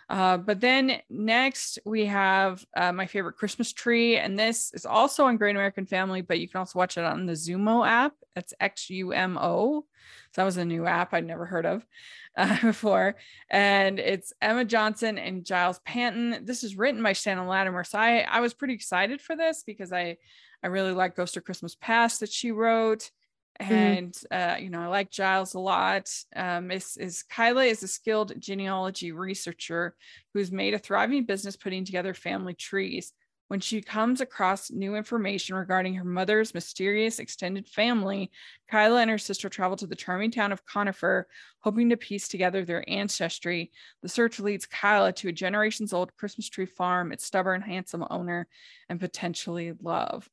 uh 0.10 0.38
but 0.38 0.60
then 0.60 0.99
next 1.10 1.80
we 1.86 2.05
have 2.05 2.66
uh, 2.76 2.91
my 2.91 3.05
favorite 3.05 3.36
christmas 3.38 3.72
tree 3.72 4.18
and 4.18 4.38
this 4.38 4.72
is 4.74 4.86
also 4.86 5.26
on 5.26 5.38
great 5.38 5.55
american 5.55 5.86
family 5.86 6.22
but 6.22 6.39
you 6.39 6.47
can 6.47 6.60
also 6.60 6.78
watch 6.80 6.97
it 6.97 7.03
on 7.03 7.26
the 7.26 7.34
Xumo 7.34 7.88
app. 7.88 8.14
That's 8.36 8.53
x-u-m-o 8.60 9.86
so 10.32 10.41
that 10.41 10.45
was 10.45 10.57
a 10.57 10.66
new 10.66 10.86
app 10.86 11.14
i'd 11.14 11.26
never 11.26 11.45
heard 11.45 11.66
of 11.66 11.86
uh, 12.38 12.62
before. 12.62 13.16
And 13.49 13.99
it's 13.99 14.34
emma 14.41 14.66
johnson 14.66 15.18
and 15.18 15.45
giles 15.45 15.80
panton. 15.86 16.45
This 16.45 16.64
is 16.64 16.78
written 16.78 17.03
by 17.03 17.14
shannon 17.14 17.47
latimer. 17.47 17.84
So 17.84 17.99
i 17.99 18.20
i 18.20 18.39
was 18.39 18.53
pretty 18.53 18.74
excited 18.74 19.22
for 19.22 19.36
this 19.36 19.64
because 19.66 19.91
i 19.91 20.18
I 20.62 20.68
really 20.68 20.91
like 20.91 21.16
Ghost 21.16 21.38
of 21.38 21.45
Christmas 21.45 21.76
Past 21.76 22.20
that 22.20 22.32
she 22.32 22.51
wrote. 22.51 23.12
And 23.60 24.16
uh, 24.32 24.55
you 24.60 24.70
know, 24.70 24.82
I 24.82 24.88
like 24.88 25.12
Giles 25.12 25.53
a 25.53 25.60
lot. 25.60 26.10
Um, 26.36 26.72
is, 26.72 26.95
is 26.97 27.24
Kyla 27.24 27.66
is 27.66 27.84
a 27.84 27.88
skilled 27.88 28.34
genealogy 28.39 29.12
researcher 29.12 29.95
who's 30.34 30.51
made 30.51 30.74
a 30.74 30.80
thriving 30.80 31.26
business 31.26 31.57
putting 31.57 31.84
together 31.84 32.14
family 32.14 32.53
trees. 32.53 33.14
When 33.49 33.60
she 33.60 33.82
comes 33.82 34.22
across 34.22 34.70
new 34.70 34.95
information 34.95 35.55
regarding 35.55 35.95
her 35.95 36.03
mother's 36.03 36.53
mysterious 36.53 37.18
extended 37.18 37.68
family, 37.68 38.30
Kyla 38.70 39.01
and 39.01 39.10
her 39.10 39.18
sister 39.18 39.49
travel 39.49 39.76
to 39.78 39.88
the 39.88 39.95
charming 39.95 40.30
town 40.30 40.51
of 40.51 40.64
Conifer, 40.68 41.28
hoping 41.62 41.89
to 41.89 41.97
piece 41.97 42.28
together 42.28 42.64
their 42.64 42.88
ancestry. 42.88 43.72
The 44.03 44.10
search 44.10 44.39
leads 44.39 44.68
Kyla 44.68 45.14
to 45.14 45.30
a 45.30 45.32
generations 45.32 45.93
old 45.93 46.16
Christmas 46.16 46.47
tree 46.47 46.68
farm, 46.68 47.12
its 47.12 47.26
stubborn, 47.26 47.62
handsome 47.62 48.05
owner, 48.12 48.47
and 48.88 48.99
potentially 48.99 49.74
love. 49.82 50.30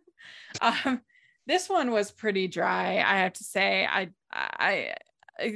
um, 0.62 1.02
this 1.46 1.68
one 1.68 1.90
was 1.90 2.10
pretty 2.10 2.48
dry, 2.48 2.96
I 2.98 3.18
have 3.18 3.34
to 3.34 3.44
say. 3.44 3.86
I, 3.86 4.10
I, 4.32 4.94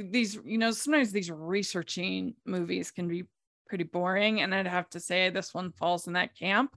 these, 0.09 0.37
you 0.45 0.57
know, 0.57 0.71
sometimes 0.71 1.11
these 1.11 1.31
researching 1.31 2.35
movies 2.45 2.91
can 2.91 3.07
be 3.07 3.23
pretty 3.67 3.85
boring, 3.85 4.41
and 4.41 4.53
I'd 4.53 4.67
have 4.67 4.89
to 4.91 4.99
say 4.99 5.29
this 5.29 5.53
one 5.53 5.71
falls 5.71 6.07
in 6.07 6.13
that 6.13 6.35
camp. 6.35 6.75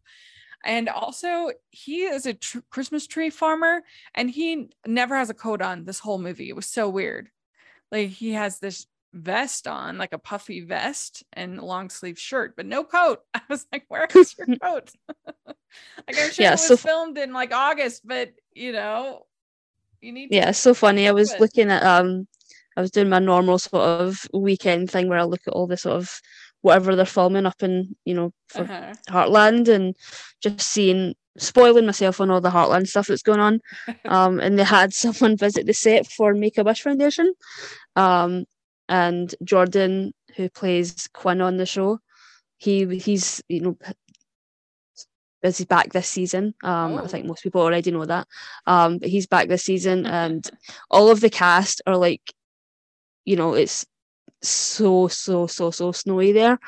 And 0.65 0.89
also, 0.89 1.51
he 1.71 2.05
is 2.05 2.27
a 2.27 2.35
tr- 2.35 2.59
Christmas 2.71 3.07
tree 3.07 3.31
farmer, 3.31 3.83
and 4.15 4.31
he 4.31 4.71
never 4.87 5.17
has 5.17 5.29
a 5.29 5.35
coat 5.35 5.61
on 5.61 5.85
this 5.85 5.99
whole 5.99 6.19
movie. 6.19 6.49
It 6.49 6.57
was 6.57 6.67
so 6.67 6.89
weird. 6.89 7.31
Like 7.91 8.11
he 8.11 8.33
has 8.33 8.59
this 8.59 8.87
vest 9.13 9.67
on, 9.67 9.99
like 9.99 10.13
a 10.13 10.19
puffy 10.19 10.61
vest 10.63 11.23
and 11.33 11.61
long 11.61 11.91
sleeve 11.91 12.19
shirt, 12.19 12.55
but 12.57 12.67
no 12.67 12.85
coat. 12.85 13.21
I 13.35 13.43
was 13.49 13.67
like, 13.73 13.85
where 13.89 14.07
is 14.15 14.35
your 14.39 14.47
coat? 14.63 14.91
like 15.47 15.57
I'm 16.09 16.31
sure 16.31 16.43
Yeah, 16.43 16.51
it 16.51 16.53
was 16.53 16.67
so- 16.67 16.77
filmed 16.77 17.19
in 17.19 17.33
like 17.33 17.53
August, 17.53 18.03
but 18.07 18.33
you 18.55 18.73
know, 18.73 19.27
you 20.01 20.13
need 20.13 20.29
Yeah, 20.33 20.51
so 20.51 20.75
funny. 20.75 21.09
I 21.09 21.13
was 21.13 21.31
Good. 21.33 21.41
looking 21.41 21.71
at 21.71 21.83
um 21.83 22.27
I 22.77 22.81
was 22.81 22.91
doing 22.91 23.09
my 23.11 23.19
normal 23.19 23.59
sort 23.59 23.83
of 23.83 24.27
weekend 24.33 24.91
thing 24.91 25.09
where 25.09 25.19
I 25.19 25.25
look 25.25 25.43
at 25.47 25.53
all 25.53 25.67
the 25.67 25.77
sort 25.77 25.97
of 25.97 26.21
whatever 26.63 26.97
they're 26.97 27.05
filming 27.05 27.45
up 27.45 27.63
in, 27.63 27.95
you 28.05 28.15
know, 28.15 28.33
for 28.49 28.63
uh-huh. 28.63 28.95
Heartland 29.11 29.69
and 29.69 29.95
just 30.41 30.61
seeing 30.61 31.15
spoiling 31.37 31.87
myself 31.87 32.21
on 32.21 32.31
all 32.31 32.41
the 32.41 32.51
Heartland 32.51 32.87
stuff 32.89 33.09
that's 33.09 33.23
going 33.23 33.41
on. 33.41 33.61
Um 34.07 34.41
and 34.41 34.59
they 34.59 34.65
had 34.65 34.93
someone 34.95 35.37
visit 35.37 35.67
the 35.67 35.75
set 35.75 36.07
for 36.07 36.35
Make 36.35 36.57
a 36.59 36.65
Wish 36.65 36.83
Foundation. 36.83 37.33
Um 37.95 38.47
and 38.89 39.35
Jordan, 39.45 40.13
who 40.37 40.49
plays 40.51 41.09
Quinn 41.13 41.41
on 41.41 41.57
the 41.57 41.67
show, 41.67 41.99
he 42.59 42.87
he's 42.99 43.43
you 43.49 43.61
know 43.61 43.77
is 45.43 45.59
he 45.59 45.65
back 45.65 45.93
this 45.93 46.09
season? 46.09 46.55
Um, 46.63 46.99
I 46.99 47.07
think 47.09 47.25
Oh. 47.25 47.29
most 47.29 47.43
people 47.43 47.63
already 47.63 47.91
know 47.91 48.05
that. 48.05 48.27
Um, 48.67 48.99
but 48.99 49.09
he's 49.09 49.27
back 49.27 49.49
this 49.49 49.65
season, 49.65 50.07
and 50.23 50.49
all 50.91 51.11
of 51.11 51.21
the 51.21 51.31
cast 51.31 51.83
are 51.87 51.97
like, 51.97 52.23
you 53.25 53.37
know, 53.37 53.55
it's 53.55 53.85
so 54.43 55.09
so 55.09 55.47
so 55.47 55.71
so 55.71 55.93
snowy 55.93 56.33
there, 56.33 56.59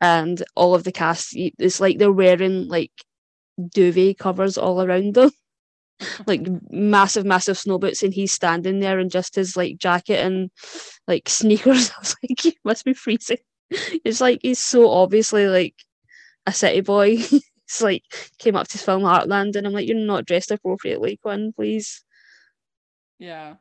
and 0.00 0.42
all 0.56 0.74
of 0.74 0.84
the 0.84 0.92
cast, 0.92 1.30
it's 1.34 1.80
like 1.80 1.98
they're 1.98 2.12
wearing 2.12 2.68
like 2.68 2.92
duvet 3.72 4.18
covers 4.18 4.58
all 4.58 4.82
around 4.82 5.14
them, 5.14 5.30
like 6.26 6.46
massive 6.70 7.24
massive 7.24 7.58
snow 7.58 7.78
boots, 7.78 8.02
and 8.02 8.12
he's 8.14 8.32
standing 8.32 8.80
there 8.80 8.98
in 8.98 9.08
just 9.08 9.34
his 9.34 9.56
like 9.56 9.78
jacket 9.78 10.24
and 10.24 10.50
like 11.06 11.28
sneakers. 11.28 11.90
I 11.96 12.00
was 12.00 12.16
like, 12.22 12.40
he 12.40 12.58
must 12.64 12.84
be 12.84 12.94
freezing. 12.94 13.38
It's 13.70 14.20
like 14.20 14.40
he's 14.42 14.60
so 14.60 14.90
obviously 14.90 15.46
like 15.48 15.74
a 16.46 16.52
city 16.52 16.80
boy. 16.80 17.18
It's 17.66 17.80
like 17.80 18.02
came 18.38 18.56
up 18.56 18.68
to 18.68 18.78
film 18.78 19.04
Heartland, 19.04 19.56
and 19.56 19.66
I'm 19.66 19.72
like, 19.72 19.88
you're 19.88 19.96
not 19.96 20.26
dressed 20.26 20.50
appropriately, 20.50 21.16
Quinn. 21.16 21.54
Please. 21.56 22.04
yeah. 23.18 23.54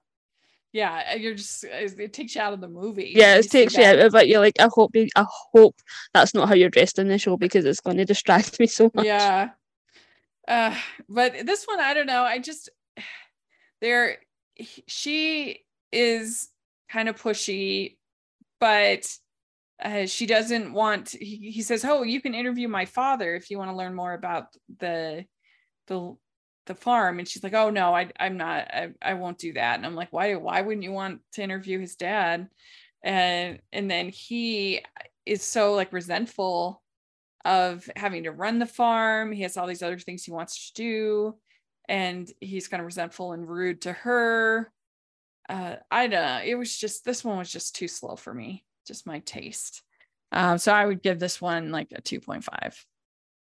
Yeah, 0.73 1.13
you're 1.13 1.35
just 1.35 1.63
uh, 1.65 1.69
it 1.71 2.13
takes 2.13 2.33
you 2.33 2.41
out 2.41 2.53
of 2.53 2.59
the 2.59 2.67
movie. 2.67 3.13
Yeah, 3.15 3.35
it 3.35 3.45
you 3.45 3.49
takes 3.49 3.77
you 3.77 3.83
out 3.83 3.99
of 3.99 4.15
it. 4.15 4.27
You're 4.27 4.39
like, 4.39 4.59
I 4.59 4.67
hope, 4.73 4.95
you, 4.95 5.07
I 5.15 5.23
hope 5.53 5.75
that's 6.15 6.33
not 6.33 6.49
how 6.49 6.55
you're 6.55 6.71
dressed 6.71 6.97
in 6.97 7.07
the 7.07 7.19
show 7.19 7.37
because 7.37 7.63
it's 7.63 7.79
going 7.79 7.97
to 7.97 8.05
distract 8.05 8.59
me 8.59 8.65
so 8.65 8.89
much. 8.93 9.05
Yeah. 9.05 9.51
Uh, 10.47 10.75
but 11.07 11.45
this 11.45 11.65
one, 11.65 11.79
I 11.79 11.93
don't 11.93 12.07
know. 12.07 12.23
I 12.23 12.39
just 12.39 12.69
there 13.81 14.17
she 14.87 15.59
is 15.91 16.49
kind 16.89 17.09
of 17.09 17.21
pushy, 17.21 17.97
but 18.59 19.07
uh, 19.83 20.05
she 20.05 20.25
doesn't 20.25 20.71
want 20.73 21.09
he, 21.09 21.51
he 21.51 21.61
says 21.61 21.83
oh 21.83 22.03
you 22.03 22.21
can 22.21 22.33
interview 22.33 22.67
my 22.67 22.85
father 22.85 23.35
if 23.35 23.49
you 23.49 23.57
want 23.57 23.69
to 23.71 23.75
learn 23.75 23.95
more 23.95 24.13
about 24.13 24.45
the 24.79 25.25
the 25.87 26.15
the 26.65 26.75
farm. 26.75 27.19
And 27.19 27.27
she's 27.27 27.43
like 27.43 27.53
oh 27.53 27.69
no 27.69 27.93
I, 27.95 28.09
i'm 28.19 28.37
not 28.37 28.73
I, 28.73 28.89
I 29.01 29.13
won't 29.15 29.37
do 29.37 29.53
that. 29.53 29.77
And 29.77 29.85
i'm 29.85 29.95
like 29.95 30.11
why 30.11 30.35
why 30.35 30.61
wouldn't 30.61 30.83
you 30.83 30.91
want 30.91 31.21
to 31.33 31.43
interview 31.43 31.79
his 31.79 31.95
dad? 31.95 32.47
And 33.03 33.59
and 33.71 33.89
then 33.89 34.09
he 34.09 34.81
is 35.25 35.43
so 35.43 35.73
like 35.73 35.93
resentful 35.93 36.82
of 37.45 37.89
having 37.95 38.23
to 38.23 38.31
run 38.31 38.59
the 38.59 38.65
farm 38.65 39.31
he 39.31 39.41
has 39.41 39.57
all 39.57 39.67
these 39.67 39.83
other 39.83 39.99
things 39.99 40.23
he 40.23 40.31
wants 40.31 40.67
to 40.67 40.73
do 40.81 41.35
and 41.89 42.31
he's 42.39 42.67
kind 42.67 42.79
of 42.79 42.85
resentful 42.85 43.33
and 43.33 43.49
rude 43.49 43.81
to 43.81 43.91
her 43.91 44.71
uh 45.49 45.75
i 45.91 46.07
don't 46.07 46.25
know 46.25 46.41
it 46.43 46.55
was 46.55 46.75
just 46.75 47.03
this 47.03 47.23
one 47.23 47.37
was 47.37 47.51
just 47.51 47.75
too 47.75 47.87
slow 47.87 48.15
for 48.15 48.33
me 48.33 48.63
just 48.85 49.07
my 49.07 49.19
taste. 49.19 49.81
Um, 50.31 50.57
so 50.57 50.73
I 50.73 50.85
would 50.85 51.01
give 51.01 51.19
this 51.19 51.41
one 51.41 51.71
like 51.71 51.89
a 51.93 52.01
2.5. 52.01 52.75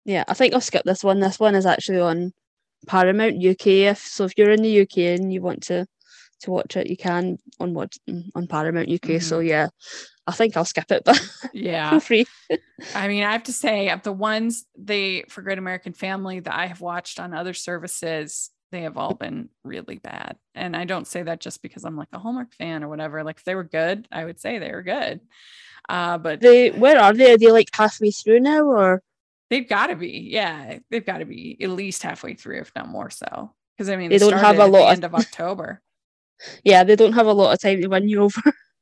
Yeah, 0.04 0.24
I 0.28 0.34
think 0.34 0.54
I'll 0.54 0.60
skip 0.60 0.84
this 0.84 1.04
one. 1.04 1.20
This 1.20 1.38
one 1.38 1.54
is 1.54 1.66
actually 1.66 2.00
on 2.00 2.32
Paramount 2.86 3.44
UK. 3.44 3.66
If 3.66 3.98
so, 3.98 4.24
if 4.24 4.36
you're 4.36 4.50
in 4.50 4.62
the 4.62 4.82
UK 4.82 4.98
and 5.18 5.32
you 5.32 5.40
want 5.40 5.62
to 5.64 5.86
to 6.42 6.50
watch 6.50 6.76
it, 6.76 6.88
you 6.88 6.96
can 6.96 7.38
on 7.60 7.74
what 7.74 7.96
mm, 8.08 8.30
on 8.34 8.46
Paramount 8.46 8.88
UK. 8.88 9.00
Mm-hmm. 9.00 9.20
So 9.20 9.40
yeah, 9.40 9.68
I 10.26 10.32
think 10.32 10.56
I'll 10.56 10.64
skip 10.64 10.90
it, 10.90 11.02
but 11.04 11.20
yeah, 11.52 11.90
feel 11.98 12.00
free. 12.00 12.26
I 12.94 13.08
mean, 13.08 13.24
I 13.24 13.32
have 13.32 13.44
to 13.44 13.52
say, 13.52 13.90
of 13.90 14.02
the 14.02 14.12
ones 14.12 14.64
they 14.76 15.24
for 15.28 15.42
Great 15.42 15.58
American 15.58 15.92
Family 15.92 16.40
that 16.40 16.54
I 16.54 16.66
have 16.66 16.80
watched 16.80 17.18
on 17.20 17.34
other 17.34 17.54
services, 17.54 18.50
they 18.70 18.82
have 18.82 18.96
all 18.96 19.14
been 19.14 19.48
really 19.64 19.98
bad. 19.98 20.36
And 20.54 20.76
I 20.76 20.84
don't 20.84 21.06
say 21.06 21.22
that 21.22 21.40
just 21.40 21.62
because 21.62 21.84
I'm 21.84 21.96
like 21.96 22.08
a 22.12 22.18
Hallmark 22.18 22.54
fan 22.54 22.84
or 22.84 22.88
whatever. 22.88 23.24
Like 23.24 23.38
if 23.38 23.44
they 23.44 23.54
were 23.54 23.64
good, 23.64 24.08
I 24.10 24.24
would 24.24 24.40
say 24.40 24.58
they 24.58 24.72
were 24.72 24.82
good. 24.82 25.20
Uh, 25.88 26.18
but 26.18 26.40
they 26.40 26.70
where 26.70 27.00
are 27.00 27.12
they? 27.12 27.32
Are 27.32 27.38
they 27.38 27.50
like 27.50 27.68
halfway 27.74 28.10
through 28.10 28.40
now 28.40 28.62
or 28.64 29.02
they've 29.52 29.68
got 29.68 29.88
to 29.88 29.96
be, 29.96 30.30
yeah, 30.32 30.78
they've 30.90 31.04
got 31.04 31.18
to 31.18 31.26
be 31.26 31.58
at 31.60 31.68
least 31.68 32.02
halfway 32.02 32.32
through, 32.32 32.60
if 32.60 32.72
not 32.74 32.88
more 32.88 33.10
so. 33.10 33.52
Because 33.76 33.90
I 33.90 33.96
mean, 33.96 34.08
they 34.08 34.16
don't 34.16 34.32
have 34.32 34.58
a 34.58 34.66
lot 34.66 34.86
of... 34.86 34.92
end 34.94 35.04
of 35.04 35.14
October. 35.14 35.82
yeah, 36.64 36.84
they 36.84 36.96
don't 36.96 37.12
have 37.12 37.26
a 37.26 37.32
lot 37.32 37.52
of 37.52 37.60
time 37.60 37.80
to 37.80 37.88
win 37.88 38.08
you 38.08 38.22
over. 38.22 38.40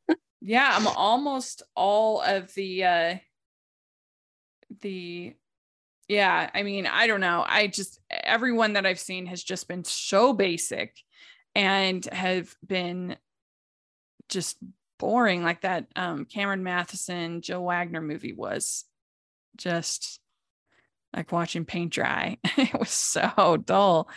yeah, 0.40 0.70
I'm 0.72 0.86
almost 0.86 1.62
all 1.74 2.20
of 2.22 2.52
the 2.54 2.84
uh 2.84 3.14
the 4.80 5.34
yeah 6.08 6.50
i 6.54 6.62
mean 6.62 6.86
i 6.86 7.06
don't 7.06 7.20
know 7.20 7.44
i 7.46 7.66
just 7.66 8.00
everyone 8.10 8.74
that 8.74 8.86
i've 8.86 9.00
seen 9.00 9.26
has 9.26 9.42
just 9.42 9.68
been 9.68 9.84
so 9.84 10.32
basic 10.32 10.96
and 11.54 12.04
have 12.06 12.54
been 12.66 13.16
just 14.28 14.56
boring 14.98 15.42
like 15.42 15.62
that 15.62 15.86
um 15.96 16.24
cameron 16.24 16.62
mathison 16.62 17.40
joe 17.40 17.60
wagner 17.60 18.00
movie 18.00 18.32
was 18.32 18.84
just 19.56 20.19
like 21.14 21.32
watching 21.32 21.64
paint 21.64 21.92
dry. 21.92 22.38
It 22.56 22.78
was 22.78 22.90
so 22.90 23.56
dull. 23.56 24.08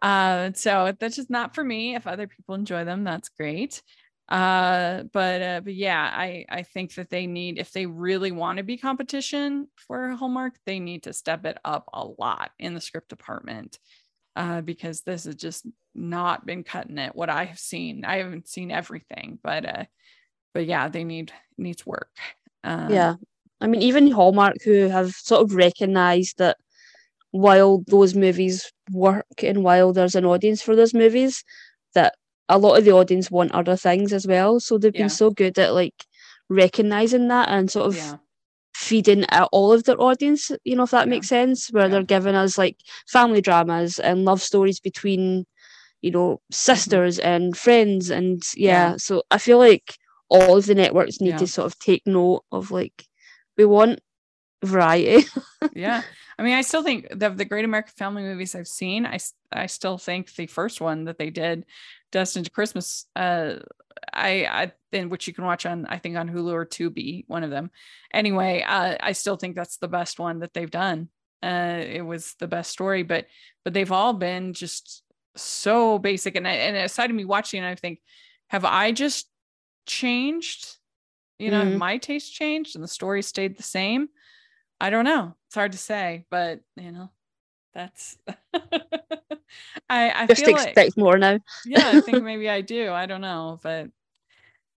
Uh 0.00 0.52
so 0.54 0.92
that's 0.98 1.16
just 1.16 1.30
not 1.30 1.54
for 1.54 1.64
me. 1.64 1.94
If 1.94 2.06
other 2.06 2.26
people 2.26 2.54
enjoy 2.54 2.84
them 2.84 3.04
that's 3.04 3.28
great. 3.30 3.82
Uh 4.28 5.02
but 5.12 5.42
uh 5.42 5.60
but 5.62 5.74
yeah 5.74 6.10
i 6.14 6.46
i 6.48 6.62
think 6.62 6.94
that 6.94 7.10
they 7.10 7.26
need 7.26 7.58
if 7.58 7.70
they 7.72 7.84
really 7.86 8.32
want 8.32 8.56
to 8.58 8.62
be 8.62 8.78
competition 8.78 9.68
for 9.76 10.10
hallmark 10.10 10.54
they 10.64 10.78
need 10.80 11.02
to 11.02 11.12
step 11.12 11.44
it 11.44 11.58
up 11.64 11.90
a 11.92 12.06
lot 12.06 12.50
in 12.58 12.72
the 12.72 12.80
script 12.80 13.10
department 13.10 13.78
uh 14.36 14.62
because 14.62 15.02
this 15.02 15.24
has 15.24 15.34
just 15.34 15.66
not 15.94 16.46
been 16.46 16.62
cutting 16.62 16.96
it 16.98 17.14
what 17.14 17.28
i 17.28 17.44
have 17.44 17.58
seen. 17.58 18.04
I 18.06 18.18
haven't 18.18 18.48
seen 18.48 18.70
everything 18.70 19.38
but 19.42 19.66
uh 19.68 19.84
but 20.54 20.66
yeah 20.66 20.88
they 20.88 21.04
need 21.04 21.32
needs 21.58 21.84
work. 21.84 22.16
Um, 22.64 22.90
yeah 22.90 23.14
i 23.62 23.66
mean 23.66 23.80
even 23.80 24.10
hallmark 24.10 24.56
who 24.64 24.88
have 24.88 25.10
sort 25.12 25.42
of 25.42 25.54
recognized 25.54 26.36
that 26.38 26.56
while 27.32 27.82
those 27.86 28.14
movies 28.14 28.70
work 28.90 29.42
and 29.42 29.64
while 29.64 29.92
there's 29.92 30.14
an 30.14 30.26
audience 30.26 30.60
for 30.60 30.76
those 30.76 30.92
movies 30.92 31.42
that 31.94 32.14
a 32.48 32.58
lot 32.58 32.76
of 32.76 32.84
the 32.84 32.92
audience 32.92 33.30
want 33.30 33.52
other 33.52 33.76
things 33.76 34.12
as 34.12 34.26
well. 34.26 34.60
So 34.60 34.76
they've 34.76 34.92
been 34.92 35.02
yeah. 35.02 35.08
so 35.08 35.30
good 35.30 35.58
at 35.58 35.72
like 35.72 36.04
recognizing 36.48 37.28
that 37.28 37.48
and 37.48 37.70
sort 37.70 37.86
of 37.86 37.96
yeah. 37.96 38.16
feeding 38.74 39.24
out 39.30 39.48
all 39.52 39.72
of 39.72 39.84
their 39.84 40.00
audience, 40.00 40.50
you 40.64 40.76
know, 40.76 40.82
if 40.82 40.90
that 40.90 41.06
yeah. 41.06 41.10
makes 41.10 41.28
sense, 41.28 41.68
where 41.72 41.88
they're 41.88 42.02
giving 42.02 42.34
us 42.34 42.58
like 42.58 42.76
family 43.08 43.40
dramas 43.40 43.98
and 43.98 44.26
love 44.26 44.42
stories 44.42 44.80
between, 44.80 45.46
you 46.02 46.10
know, 46.10 46.40
sisters 46.50 47.18
mm-hmm. 47.18 47.28
and 47.28 47.56
friends. 47.56 48.10
And 48.10 48.42
yeah, 48.54 48.96
so 48.98 49.22
I 49.30 49.38
feel 49.38 49.58
like 49.58 49.96
all 50.28 50.58
of 50.58 50.66
the 50.66 50.74
networks 50.74 51.20
need 51.20 51.38
to 51.38 51.46
sort 51.46 51.66
of 51.66 51.78
take 51.78 52.02
note 52.06 52.44
of 52.52 52.70
like, 52.70 53.06
we 53.56 53.64
want 53.64 54.00
variety. 54.64 55.26
yeah. 55.74 56.02
I 56.38 56.42
mean, 56.42 56.54
I 56.54 56.62
still 56.62 56.82
think 56.82 57.08
the, 57.10 57.30
the 57.30 57.44
Great 57.44 57.64
American 57.64 57.92
Family 57.96 58.22
movies 58.22 58.54
I've 58.54 58.68
seen, 58.68 59.06
I, 59.06 59.18
I 59.52 59.66
still 59.66 59.98
think 59.98 60.34
the 60.34 60.46
first 60.46 60.80
one 60.80 61.04
that 61.04 61.18
they 61.18 61.30
did 61.30 61.66
Destined 62.12 62.44
to 62.44 62.50
Christmas. 62.50 63.06
Uh, 63.16 63.54
I, 64.12 64.44
I, 64.44 64.72
in 64.92 65.08
which 65.08 65.26
you 65.26 65.32
can 65.32 65.44
watch 65.44 65.64
on, 65.64 65.86
I 65.86 65.98
think 65.98 66.16
on 66.16 66.28
Hulu 66.28 66.52
or 66.52 66.66
Tubi, 66.66 67.24
one 67.26 67.42
of 67.42 67.50
them. 67.50 67.70
Anyway, 68.12 68.62
uh, 68.66 68.96
I 69.00 69.12
still 69.12 69.36
think 69.36 69.56
that's 69.56 69.78
the 69.78 69.88
best 69.88 70.18
one 70.18 70.40
that 70.40 70.52
they've 70.52 70.70
done. 70.70 71.08
Uh, 71.42 71.80
it 71.82 72.02
was 72.02 72.34
the 72.38 72.46
best 72.46 72.70
story, 72.70 73.02
but, 73.02 73.26
but 73.64 73.72
they've 73.72 73.90
all 73.90 74.12
been 74.12 74.52
just 74.52 75.02
so 75.36 75.98
basic. 75.98 76.36
And, 76.36 76.46
I, 76.46 76.52
and 76.52 76.76
aside 76.76 77.08
of 77.08 77.16
me 77.16 77.24
watching, 77.24 77.64
I 77.64 77.74
think, 77.74 78.00
have 78.48 78.66
I 78.66 78.92
just 78.92 79.28
changed? 79.86 80.76
You 81.38 81.50
know, 81.50 81.62
mm-hmm. 81.62 81.78
my 81.78 81.98
taste 81.98 82.32
changed 82.32 82.76
and 82.76 82.84
the 82.84 82.88
story 82.88 83.22
stayed 83.22 83.56
the 83.56 83.62
same? 83.62 84.08
I 84.80 84.90
don't 84.90 85.04
know. 85.04 85.34
It's 85.46 85.54
hard 85.54 85.72
to 85.72 85.78
say, 85.78 86.24
but 86.30 86.60
you 86.76 86.92
know, 86.92 87.10
that's 87.74 88.18
I, 89.88 90.10
I 90.10 90.26
just 90.26 90.46
expect 90.46 90.76
like, 90.76 90.96
more 90.96 91.18
now. 91.18 91.38
yeah, 91.66 91.90
I 91.94 92.00
think 92.00 92.22
maybe 92.24 92.48
I 92.48 92.60
do. 92.60 92.92
I 92.92 93.06
don't 93.06 93.20
know, 93.20 93.60
but 93.62 93.88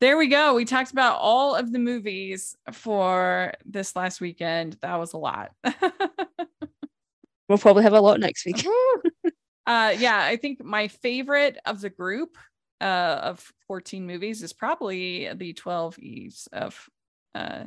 there 0.01 0.17
we 0.17 0.27
go. 0.27 0.55
We 0.55 0.65
talked 0.65 0.93
about 0.93 1.19
all 1.19 1.55
of 1.55 1.73
the 1.73 1.79
movies 1.79 2.57
for 2.73 3.53
this 3.65 3.97
last 3.97 4.21
weekend. 4.21 4.77
That 4.83 4.97
was 4.97 5.13
a 5.13 5.19
lot. 5.19 5.53
we'll 7.49 7.59
probably 7.59 7.85
have 7.85 7.93
a 7.93 8.01
lot 8.01 8.21
next 8.21 8.45
week. 8.45 8.67
uh, 9.67 9.95
yeah, 9.97 10.19
I 10.19 10.37
think 10.37 10.63
my 10.63 10.89
favorite 10.89 11.59
of 11.65 11.81
the 11.81 11.91
group 11.91 12.37
uh, 12.85 13.20
of 13.22 13.53
14 13.66 14.07
movies 14.07 14.43
is 14.43 14.53
probably 14.53 15.32
the 15.35 15.55
12 15.55 15.99
Eves 15.99 16.49
of 16.53 16.89
uh, 17.35 17.64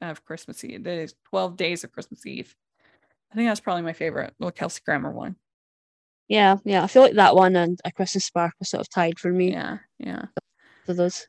of 0.00 0.24
Christmas 0.24 0.64
Eve. 0.64 0.82
The 0.82 1.10
12 1.30 1.56
days 1.56 1.84
of 1.84 1.92
Christmas 1.92 2.26
Eve. 2.26 2.54
I 3.32 3.36
think 3.36 3.48
that's 3.48 3.60
probably 3.60 3.82
my 3.82 3.92
favorite, 3.92 4.34
the 4.38 4.50
Kelsey 4.50 4.80
Grammer 4.84 5.12
one. 5.12 5.36
Yeah, 6.28 6.56
yeah. 6.64 6.82
I 6.82 6.86
feel 6.88 7.02
like 7.02 7.14
that 7.14 7.36
one 7.36 7.56
and 7.56 7.78
A 7.84 7.92
Christmas 7.92 8.24
Spark 8.24 8.54
are 8.60 8.64
sort 8.64 8.80
of 8.80 8.90
tied 8.90 9.18
for 9.18 9.30
me. 9.30 9.52
Yeah, 9.52 9.78
yeah. 9.98 10.26
For 10.84 10.94
those. 10.94 11.26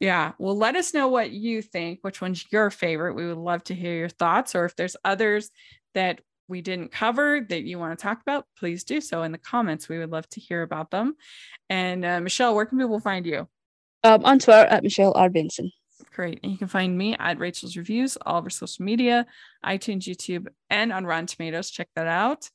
Yeah. 0.00 0.32
Well, 0.38 0.56
let 0.56 0.76
us 0.76 0.94
know 0.94 1.08
what 1.08 1.30
you 1.30 1.62
think, 1.62 2.00
which 2.02 2.20
one's 2.20 2.50
your 2.50 2.70
favorite. 2.70 3.14
We 3.14 3.26
would 3.26 3.36
love 3.36 3.62
to 3.64 3.74
hear 3.74 3.94
your 3.94 4.08
thoughts, 4.08 4.54
or 4.54 4.64
if 4.64 4.74
there's 4.76 4.96
others 5.04 5.50
that 5.94 6.20
we 6.50 6.60
didn't 6.60 6.92
cover 6.92 7.40
that 7.48 7.62
you 7.62 7.78
want 7.78 7.98
to 7.98 8.02
talk 8.02 8.20
about, 8.20 8.44
please 8.58 8.84
do 8.84 9.00
so 9.00 9.22
in 9.22 9.32
the 9.32 9.38
comments. 9.38 9.88
We 9.88 9.98
would 9.98 10.10
love 10.10 10.28
to 10.30 10.40
hear 10.40 10.62
about 10.62 10.90
them. 10.90 11.14
And 11.70 12.04
uh, 12.04 12.20
Michelle, 12.20 12.54
where 12.54 12.66
can 12.66 12.78
people 12.78 13.00
find 13.00 13.24
you? 13.24 13.48
Um, 14.02 14.24
on 14.24 14.38
Twitter 14.38 14.66
at 14.66 14.82
Michelle 14.82 15.12
R. 15.14 15.30
Benson. 15.30 15.70
Great. 16.12 16.40
And 16.42 16.50
you 16.52 16.58
can 16.58 16.68
find 16.68 16.96
me 16.96 17.16
at 17.18 17.38
Rachel's 17.38 17.76
Reviews, 17.76 18.16
all 18.26 18.38
over 18.38 18.50
social 18.50 18.84
media, 18.84 19.26
iTunes, 19.64 20.02
YouTube, 20.02 20.48
and 20.68 20.92
on 20.92 21.06
Rotten 21.06 21.26
Tomatoes. 21.26 21.70
Check 21.70 21.88
that 21.94 22.06
out. 22.06 22.50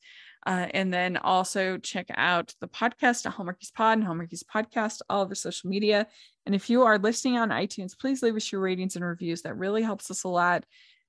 Uh, 0.45 0.67
and 0.73 0.93
then 0.93 1.17
also 1.17 1.77
check 1.77 2.07
out 2.15 2.53
the 2.61 2.67
podcast, 2.67 3.25
Hallmarkies 3.31 3.73
Pod 3.73 3.97
and 3.97 4.07
Hallmarkies 4.07 4.43
Podcast, 4.43 5.01
all 5.09 5.23
over 5.23 5.33
social 5.33 5.69
media. 5.69 6.05
And 6.45 6.53
if 6.53 6.69
you 6.69 6.83
are 6.83 6.99
listening 6.99 7.37
on 7.37 7.49
iTunes, 7.49 7.97
please 7.97 8.21
leave 8.21 8.35
us 8.35 8.51
your 8.51 8.61
ratings 8.61 8.95
and 8.95 9.03
reviews. 9.03 9.41
That 9.41 9.57
really 9.57 9.81
helps 9.81 10.11
us 10.11 10.23
a 10.23 10.27
lot. 10.27 10.65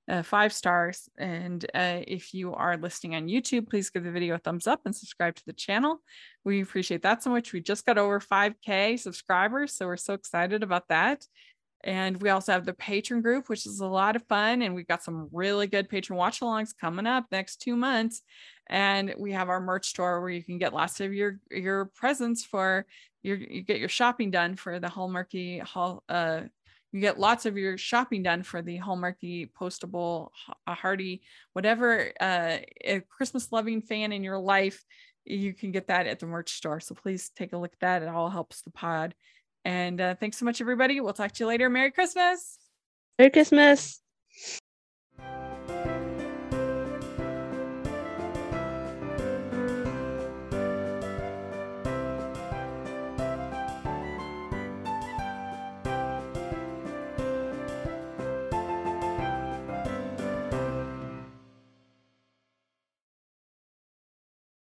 Uh, 0.09 0.23
five 0.23 0.53
stars. 0.53 1.09
And 1.19 1.65
uh, 1.75 2.01
if 2.07 2.33
you 2.33 2.55
are 2.55 2.77
listening 2.77 3.17
on 3.17 3.27
YouTube, 3.27 3.69
please 3.69 3.91
give 3.91 4.05
the 4.05 4.13
video 4.13 4.37
a 4.37 4.39
thumbs 4.39 4.69
up 4.69 4.83
and 4.85 4.95
subscribe 4.95 5.35
to 5.35 5.43
the 5.47 5.53
channel. 5.53 6.01
We 6.45 6.63
appreciate 6.63 7.03
that 7.03 7.25
so 7.25 7.31
much. 7.31 7.53
We 7.53 7.61
just 7.61 7.85
got 7.85 7.99
over 7.99 8.21
5K 8.21 9.01
subscribers, 9.01 9.77
so 9.77 9.87
we're 9.87 9.97
so 9.97 10.15
excited 10.15 10.63
about 10.63 10.87
that. 10.91 11.25
And 11.83 12.21
we 12.21 12.31
also 12.31 12.53
have 12.53 12.67
the 12.67 12.73
patron 12.73 13.23
group, 13.23 13.49
which 13.49 13.67
is 13.67 13.81
a 13.81 13.87
lot 13.87 14.17
of 14.17 14.27
fun. 14.29 14.63
And 14.63 14.75
we've 14.75 14.89
got 14.89 15.05
some 15.05 15.29
really 15.33 15.67
good 15.67 15.89
patron 15.89 16.17
watch 16.17 16.41
alongs 16.41 16.71
coming 16.79 17.07
up 17.07 17.27
next 17.31 17.61
two 17.61 17.77
months. 17.77 18.23
And 18.69 19.15
we 19.19 19.33
have 19.33 19.49
our 19.49 19.61
merch 19.61 19.87
store 19.87 20.21
where 20.21 20.31
you 20.31 20.43
can 20.43 20.59
get 20.59 20.75
lots 20.75 21.01
of 21.01 21.15
your 21.15 21.39
your 21.51 21.87
presents 21.95 22.45
for 22.45 22.87
your 23.23 23.37
you 23.37 23.63
get 23.63 23.79
your 23.79 23.89
shopping 23.89 24.33
done 24.33 24.57
for 24.57 24.81
the 24.81 24.89
Hallmarky 24.89 25.63
Hall 25.63 26.03
uh 26.09 26.43
You 26.97 27.03
get 27.03 27.19
lots 27.19 27.45
of 27.45 27.59
your 27.59 27.77
shopping 27.77 28.23
done 28.23 28.43
for 28.43 28.63
the 28.63 28.79
Hallmarky 28.79 29.51
postable 29.53 30.31
a 30.67 30.73
Hardy, 30.73 31.21
whatever 31.53 32.11
uh, 32.19 32.57
a 32.83 33.03
Christmas 33.11 33.53
loving 33.53 33.83
fan 33.83 34.13
in 34.13 34.25
your 34.25 34.39
life. 34.39 34.83
You 35.27 35.53
can 35.53 35.73
get 35.73 35.89
that 35.89 36.07
at 36.07 36.21
the 36.21 36.27
merch 36.27 36.55
store. 36.55 36.81
So 36.81 36.95
please 36.95 37.29
take 37.37 37.53
a 37.53 37.59
look 37.59 37.75
at 37.75 37.81
that. 37.81 38.03
It 38.03 38.09
all 38.09 38.31
helps 38.31 38.63
the 38.63 38.71
pod. 38.71 39.15
And 39.63 40.01
uh, 40.01 40.15
thanks 40.15 40.39
so 40.39 40.47
much, 40.47 40.63
everybody. 40.63 40.99
We'll 41.03 41.13
talk 41.13 41.33
to 41.33 41.45
you 41.45 41.49
later. 41.49 41.69
Merry 41.69 41.91
Christmas. 41.91 42.57
Merry 43.19 43.31
Christmas. 43.31 44.01